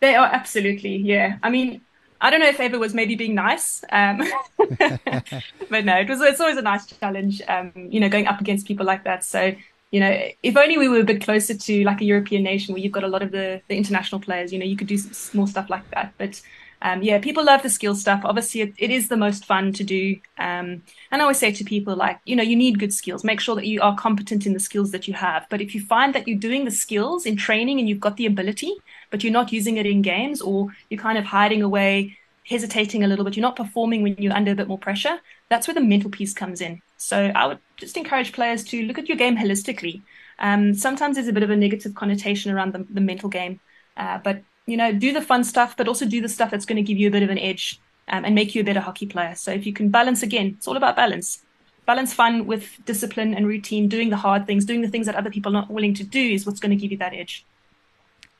They 0.00 0.14
are 0.14 0.26
absolutely, 0.26 0.96
yeah. 0.96 1.38
I 1.42 1.50
mean, 1.50 1.82
I 2.20 2.30
don't 2.30 2.40
know 2.40 2.48
if 2.48 2.60
Eva 2.60 2.78
was 2.78 2.94
maybe 2.94 3.14
being 3.14 3.34
nice, 3.34 3.84
um, 3.92 4.22
but 4.58 5.84
no, 5.84 5.96
it 5.96 6.08
was. 6.08 6.20
It's 6.20 6.40
always 6.40 6.56
a 6.56 6.62
nice 6.62 6.86
challenge, 6.86 7.42
um, 7.48 7.72
you 7.74 8.00
know, 8.00 8.08
going 8.08 8.26
up 8.26 8.40
against 8.40 8.66
people 8.66 8.86
like 8.86 9.04
that. 9.04 9.24
So 9.24 9.54
you 9.94 10.00
know, 10.00 10.28
if 10.42 10.56
only 10.56 10.76
we 10.76 10.88
were 10.88 10.98
a 10.98 11.04
bit 11.04 11.22
closer 11.22 11.54
to 11.54 11.84
like 11.84 12.00
a 12.00 12.04
European 12.04 12.42
nation 12.42 12.74
where 12.74 12.82
you've 12.82 12.90
got 12.90 13.04
a 13.04 13.12
lot 13.14 13.22
of 13.22 13.30
the, 13.30 13.62
the 13.68 13.76
international 13.76 14.20
players, 14.20 14.52
you 14.52 14.58
know, 14.58 14.64
you 14.64 14.76
could 14.76 14.88
do 14.88 14.98
some 14.98 15.38
more 15.38 15.46
stuff 15.46 15.70
like 15.70 15.88
that. 15.92 16.12
But 16.18 16.42
um, 16.82 17.00
yeah, 17.00 17.20
people 17.20 17.44
love 17.44 17.62
the 17.62 17.70
skill 17.70 17.94
stuff. 17.94 18.22
Obviously, 18.24 18.62
it, 18.62 18.74
it 18.76 18.90
is 18.90 19.06
the 19.06 19.16
most 19.16 19.44
fun 19.44 19.72
to 19.74 19.84
do. 19.84 20.16
Um, 20.36 20.82
and 21.12 21.18
I 21.18 21.20
always 21.20 21.38
say 21.38 21.52
to 21.52 21.62
people, 21.62 21.94
like, 21.94 22.18
you 22.24 22.34
know, 22.34 22.42
you 22.42 22.56
need 22.56 22.80
good 22.80 22.92
skills. 22.92 23.22
Make 23.22 23.38
sure 23.38 23.54
that 23.54 23.68
you 23.68 23.80
are 23.82 23.94
competent 23.94 24.46
in 24.46 24.52
the 24.52 24.58
skills 24.58 24.90
that 24.90 25.06
you 25.06 25.14
have. 25.14 25.46
But 25.48 25.60
if 25.60 25.76
you 25.76 25.80
find 25.80 26.12
that 26.12 26.26
you're 26.26 26.40
doing 26.40 26.64
the 26.64 26.72
skills 26.72 27.24
in 27.24 27.36
training 27.36 27.78
and 27.78 27.88
you've 27.88 28.00
got 28.00 28.16
the 28.16 28.26
ability, 28.26 28.74
but 29.12 29.22
you're 29.22 29.32
not 29.32 29.52
using 29.52 29.76
it 29.76 29.86
in 29.86 30.02
games 30.02 30.40
or 30.40 30.70
you're 30.90 31.00
kind 31.00 31.18
of 31.18 31.24
hiding 31.24 31.62
away, 31.62 32.18
hesitating 32.44 33.04
a 33.04 33.06
little 33.06 33.24
bit, 33.24 33.36
you're 33.36 33.42
not 33.42 33.54
performing 33.54 34.02
when 34.02 34.16
you're 34.18 34.34
under 34.34 34.50
a 34.50 34.56
bit 34.56 34.66
more 34.66 34.76
pressure, 34.76 35.20
that's 35.48 35.68
where 35.68 35.74
the 35.74 35.80
mental 35.80 36.10
piece 36.10 36.34
comes 36.34 36.60
in. 36.60 36.82
So 36.96 37.32
I 37.34 37.46
would 37.46 37.58
just 37.76 37.96
encourage 37.96 38.32
players 38.32 38.64
to 38.64 38.82
look 38.82 38.98
at 38.98 39.08
your 39.08 39.16
game 39.16 39.36
holistically. 39.36 40.02
Um, 40.38 40.74
sometimes 40.74 41.16
there's 41.16 41.28
a 41.28 41.32
bit 41.32 41.42
of 41.42 41.50
a 41.50 41.56
negative 41.56 41.94
connotation 41.94 42.52
around 42.52 42.72
the, 42.72 42.86
the 42.90 43.00
mental 43.00 43.28
game, 43.28 43.60
uh, 43.96 44.18
but 44.18 44.42
you 44.66 44.76
know, 44.76 44.92
do 44.92 45.12
the 45.12 45.20
fun 45.20 45.44
stuff, 45.44 45.76
but 45.76 45.88
also 45.88 46.06
do 46.06 46.20
the 46.20 46.28
stuff 46.28 46.50
that's 46.50 46.64
going 46.64 46.76
to 46.76 46.82
give 46.82 46.96
you 46.96 47.08
a 47.08 47.10
bit 47.10 47.22
of 47.22 47.30
an 47.30 47.38
edge 47.38 47.80
um, 48.08 48.24
and 48.24 48.34
make 48.34 48.54
you 48.54 48.62
a 48.62 48.64
better 48.64 48.80
hockey 48.80 49.06
player. 49.06 49.34
So 49.34 49.52
if 49.52 49.66
you 49.66 49.72
can 49.72 49.90
balance 49.90 50.22
again, 50.22 50.54
it's 50.56 50.66
all 50.66 50.76
about 50.76 50.96
balance. 50.96 51.42
Balance 51.86 52.14
fun 52.14 52.46
with 52.46 52.78
discipline 52.86 53.34
and 53.34 53.46
routine, 53.46 53.88
doing 53.88 54.08
the 54.08 54.16
hard 54.16 54.46
things, 54.46 54.64
doing 54.64 54.80
the 54.80 54.88
things 54.88 55.06
that 55.06 55.16
other 55.16 55.30
people 55.30 55.50
are 55.52 55.60
not 55.60 55.70
willing 55.70 55.92
to 55.94 56.04
do 56.04 56.20
is 56.20 56.46
what's 56.46 56.60
going 56.60 56.70
to 56.70 56.76
give 56.76 56.90
you 56.90 56.96
that 56.98 57.12
edge. 57.12 57.44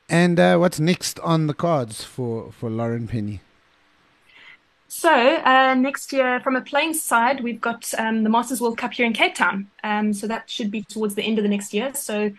And 0.09 0.41
uh, 0.41 0.57
what's 0.57 0.81
next 0.81 1.19
on 1.21 1.47
the 1.47 1.55
cards 1.55 2.05
for, 2.05 2.53
for 2.53 2.71
Lauren 2.71 3.07
Penny? 3.07 3.41
So 4.97 5.11
uh, 5.11 5.75
next 5.75 6.13
year, 6.13 6.39
from 6.39 6.55
a 6.55 6.61
playing 6.61 6.95
side, 6.95 7.43
we've 7.43 7.61
got 7.61 7.93
um, 7.99 8.23
the 8.23 8.31
Masters 8.31 8.61
World 8.61 8.79
Cup 8.79 8.93
here 8.93 9.05
in 9.05 9.13
Cape 9.13 9.35
Town. 9.35 9.69
Um, 9.83 10.13
so 10.13 10.29
that 10.29 10.49
should 10.49 10.71
be 10.71 10.85
towards 10.85 11.17
the 11.17 11.23
end 11.23 11.37
of 11.37 11.43
the 11.43 11.49
next 11.49 11.75
year. 11.75 11.93
So 11.95 12.31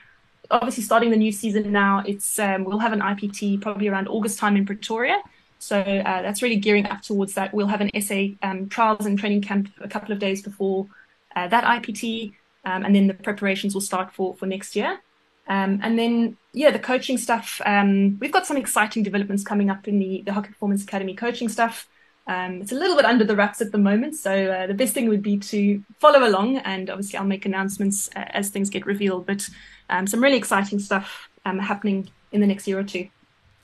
obviously, 0.49 0.82
starting 0.82 1.12
the 1.12 1.18
new 1.18 1.34
season 1.34 1.74
now, 1.74 2.01
it's 2.08 2.39
um, 2.39 2.64
we'll 2.64 2.80
have 2.80 2.93
an 2.93 3.01
IPT 3.01 3.62
probably 3.62 3.89
around 3.89 4.08
August 4.08 4.39
time 4.39 4.56
in 4.56 4.66
Pretoria. 4.66 5.22
So 5.60 5.80
uh, 5.82 6.22
that's 6.22 6.41
really 6.41 6.56
gearing 6.56 6.86
up 6.88 7.01
towards 7.01 7.34
that. 7.34 7.53
We'll 7.53 7.68
have 7.68 7.82
an 7.82 7.91
SA 8.01 8.28
um, 8.41 8.70
trials 8.70 9.06
and 9.06 9.20
training 9.20 9.41
camp 9.41 9.70
a 9.82 9.89
couple 9.89 10.14
of 10.14 10.20
days 10.20 10.41
before 10.41 10.88
uh, 11.36 11.49
that 11.49 11.66
IPT, 11.66 12.36
um, 12.64 12.86
and 12.86 12.95
then 12.95 13.08
the 13.08 13.16
preparations 13.16 13.74
will 13.74 13.82
start 13.82 14.14
for 14.14 14.34
for 14.38 14.45
next 14.45 14.78
year. 14.78 15.01
Um, 15.49 15.82
and 15.84 15.99
then, 15.99 16.38
yeah, 16.53 16.72
the 16.72 16.80
coaching 16.80 17.18
stuff. 17.18 17.62
we've 17.66 18.32
got 18.32 18.47
some 18.47 18.58
exciting 18.58 19.03
developments 19.03 19.43
coming 19.43 19.70
up 19.70 19.89
in 19.89 19.99
the 19.99 20.24
the 20.26 20.32
Hockey 20.32 20.49
Performance 20.49 20.84
Academy 20.84 21.16
coaching 21.16 21.49
stuff. 21.49 21.89
Um, 22.28 22.61
it's 22.61 22.71
a 22.71 22.76
little 22.76 22.95
bit 22.95 23.05
under 23.05 23.23
the 23.23 23.36
wraps 23.36 23.61
at 23.61 23.71
the 23.71 23.78
moment, 23.78 24.15
so 24.15 24.51
uh, 24.51 24.67
the 24.67 24.73
best 24.73 24.93
thing 24.93 25.07
would 25.09 25.21
be 25.21 25.38
to 25.38 25.84
follow 25.99 26.28
along, 26.28 26.57
and 26.57 26.89
obviously 26.89 27.19
I'll 27.19 27.26
make 27.26 27.45
announcements 27.45 28.09
uh, 28.15 28.26
as 28.30 28.49
things 28.49 28.69
get 28.69 28.86
revealed. 28.86 29.26
But 29.28 29.47
um, 29.89 30.07
some 30.07 30.21
really 30.21 30.38
exciting 30.38 30.80
stuff 30.80 31.30
um, 31.45 31.59
happening 31.59 32.09
in 32.32 32.41
the 32.41 32.47
next 32.47 32.67
year 32.67 32.80
or 32.80 32.84
two. 32.84 33.09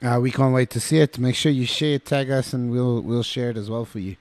Uh, 0.04 0.20
we 0.22 0.32
can't 0.32 0.54
wait 0.54 0.70
to 0.72 0.80
see 0.80 1.00
it. 1.00 1.18
Make 1.18 1.36
sure 1.36 1.52
you 1.52 1.66
share, 1.66 1.96
it, 1.96 2.06
tag 2.06 2.30
us, 2.30 2.54
and 2.54 2.72
we'll 2.72 3.02
we'll 3.02 3.24
share 3.24 3.50
it 3.50 3.58
as 3.58 3.70
well 3.70 3.86
for 3.86 4.00
you. 4.00 4.16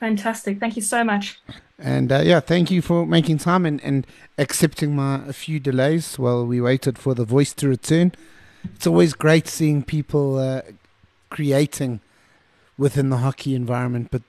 Fantastic. 0.00 0.58
Thank 0.58 0.76
you 0.76 0.82
so 0.82 1.04
much. 1.04 1.40
And 1.78 2.10
uh, 2.10 2.22
yeah, 2.24 2.40
thank 2.40 2.70
you 2.70 2.82
for 2.82 3.06
making 3.06 3.38
time 3.38 3.64
and, 3.64 3.80
and 3.82 4.06
accepting 4.36 4.96
my 4.96 5.22
a 5.26 5.32
few 5.32 5.60
delays 5.60 6.18
while 6.18 6.44
we 6.44 6.60
waited 6.60 6.98
for 6.98 7.14
the 7.14 7.24
voice 7.24 7.52
to 7.54 7.68
return. 7.68 8.12
It's 8.74 8.86
always 8.86 9.14
great 9.14 9.46
seeing 9.48 9.82
people 9.82 10.38
uh, 10.38 10.62
creating 11.30 12.00
within 12.78 13.10
the 13.10 13.18
hockey 13.18 13.54
environment, 13.54 14.08
but 14.10 14.22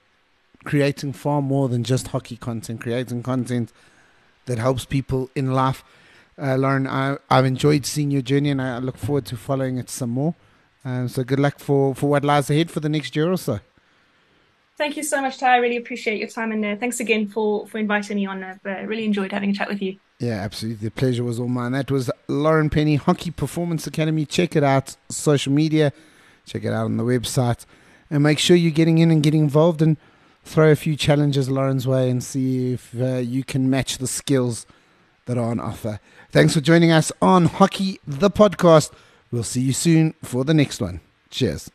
creating 0.64 1.12
far 1.12 1.42
more 1.42 1.68
than 1.68 1.84
just 1.84 2.08
hockey 2.08 2.36
content, 2.36 2.80
creating 2.80 3.22
content 3.22 3.72
that 4.46 4.58
helps 4.58 4.84
people 4.84 5.30
in 5.34 5.52
life. 5.52 5.84
Uh, 6.36 6.56
Lauren, 6.56 6.86
I, 6.86 7.16
I've 7.30 7.44
enjoyed 7.44 7.86
seeing 7.86 8.10
your 8.10 8.22
journey 8.22 8.50
and 8.50 8.60
I 8.60 8.78
look 8.78 8.96
forward 8.96 9.26
to 9.26 9.36
following 9.36 9.78
it 9.78 9.88
some 9.88 10.10
more. 10.10 10.34
Um, 10.84 11.08
so 11.08 11.24
good 11.24 11.40
luck 11.40 11.58
for, 11.58 11.94
for 11.94 12.10
what 12.10 12.24
lies 12.24 12.50
ahead 12.50 12.70
for 12.70 12.80
the 12.80 12.88
next 12.88 13.14
year 13.16 13.30
or 13.30 13.38
so. 13.38 13.60
Thank 14.76 14.96
you 14.96 15.04
so 15.04 15.20
much, 15.20 15.38
Ty. 15.38 15.54
I 15.54 15.56
really 15.58 15.76
appreciate 15.76 16.18
your 16.18 16.28
time 16.28 16.50
and 16.50 16.64
uh, 16.64 16.76
thanks 16.76 16.98
again 16.98 17.28
for, 17.28 17.66
for 17.68 17.78
inviting 17.78 18.16
me 18.16 18.26
on. 18.26 18.42
I've 18.42 18.66
uh, 18.66 18.84
really 18.86 19.04
enjoyed 19.04 19.30
having 19.30 19.50
a 19.50 19.54
chat 19.54 19.68
with 19.68 19.80
you. 19.80 19.98
Yeah, 20.18 20.34
absolutely. 20.34 20.88
The 20.88 20.90
pleasure 20.90 21.22
was 21.22 21.38
all 21.38 21.48
mine. 21.48 21.72
That 21.72 21.90
was 21.90 22.10
Lauren 22.28 22.70
Penny, 22.70 22.96
Hockey 22.96 23.30
Performance 23.30 23.86
Academy. 23.86 24.26
Check 24.26 24.56
it 24.56 24.64
out, 24.64 24.96
social 25.08 25.52
media. 25.52 25.92
Check 26.46 26.64
it 26.64 26.72
out 26.72 26.86
on 26.86 26.96
the 26.96 27.04
website. 27.04 27.64
And 28.14 28.22
make 28.22 28.38
sure 28.38 28.54
you're 28.56 28.70
getting 28.70 28.98
in 28.98 29.10
and 29.10 29.24
getting 29.24 29.40
involved 29.40 29.82
and 29.82 29.96
throw 30.44 30.70
a 30.70 30.76
few 30.76 30.94
challenges 30.94 31.50
Lauren's 31.50 31.84
way 31.84 32.08
and 32.08 32.22
see 32.22 32.74
if 32.74 32.94
uh, 33.00 33.16
you 33.16 33.42
can 33.42 33.68
match 33.68 33.98
the 33.98 34.06
skills 34.06 34.66
that 35.26 35.36
are 35.36 35.50
on 35.50 35.58
offer. 35.58 35.98
Thanks 36.30 36.54
for 36.54 36.60
joining 36.60 36.92
us 36.92 37.10
on 37.20 37.46
Hockey 37.46 37.98
the 38.06 38.30
Podcast. 38.30 38.92
We'll 39.32 39.42
see 39.42 39.62
you 39.62 39.72
soon 39.72 40.14
for 40.22 40.44
the 40.44 40.54
next 40.54 40.80
one. 40.80 41.00
Cheers. 41.28 41.73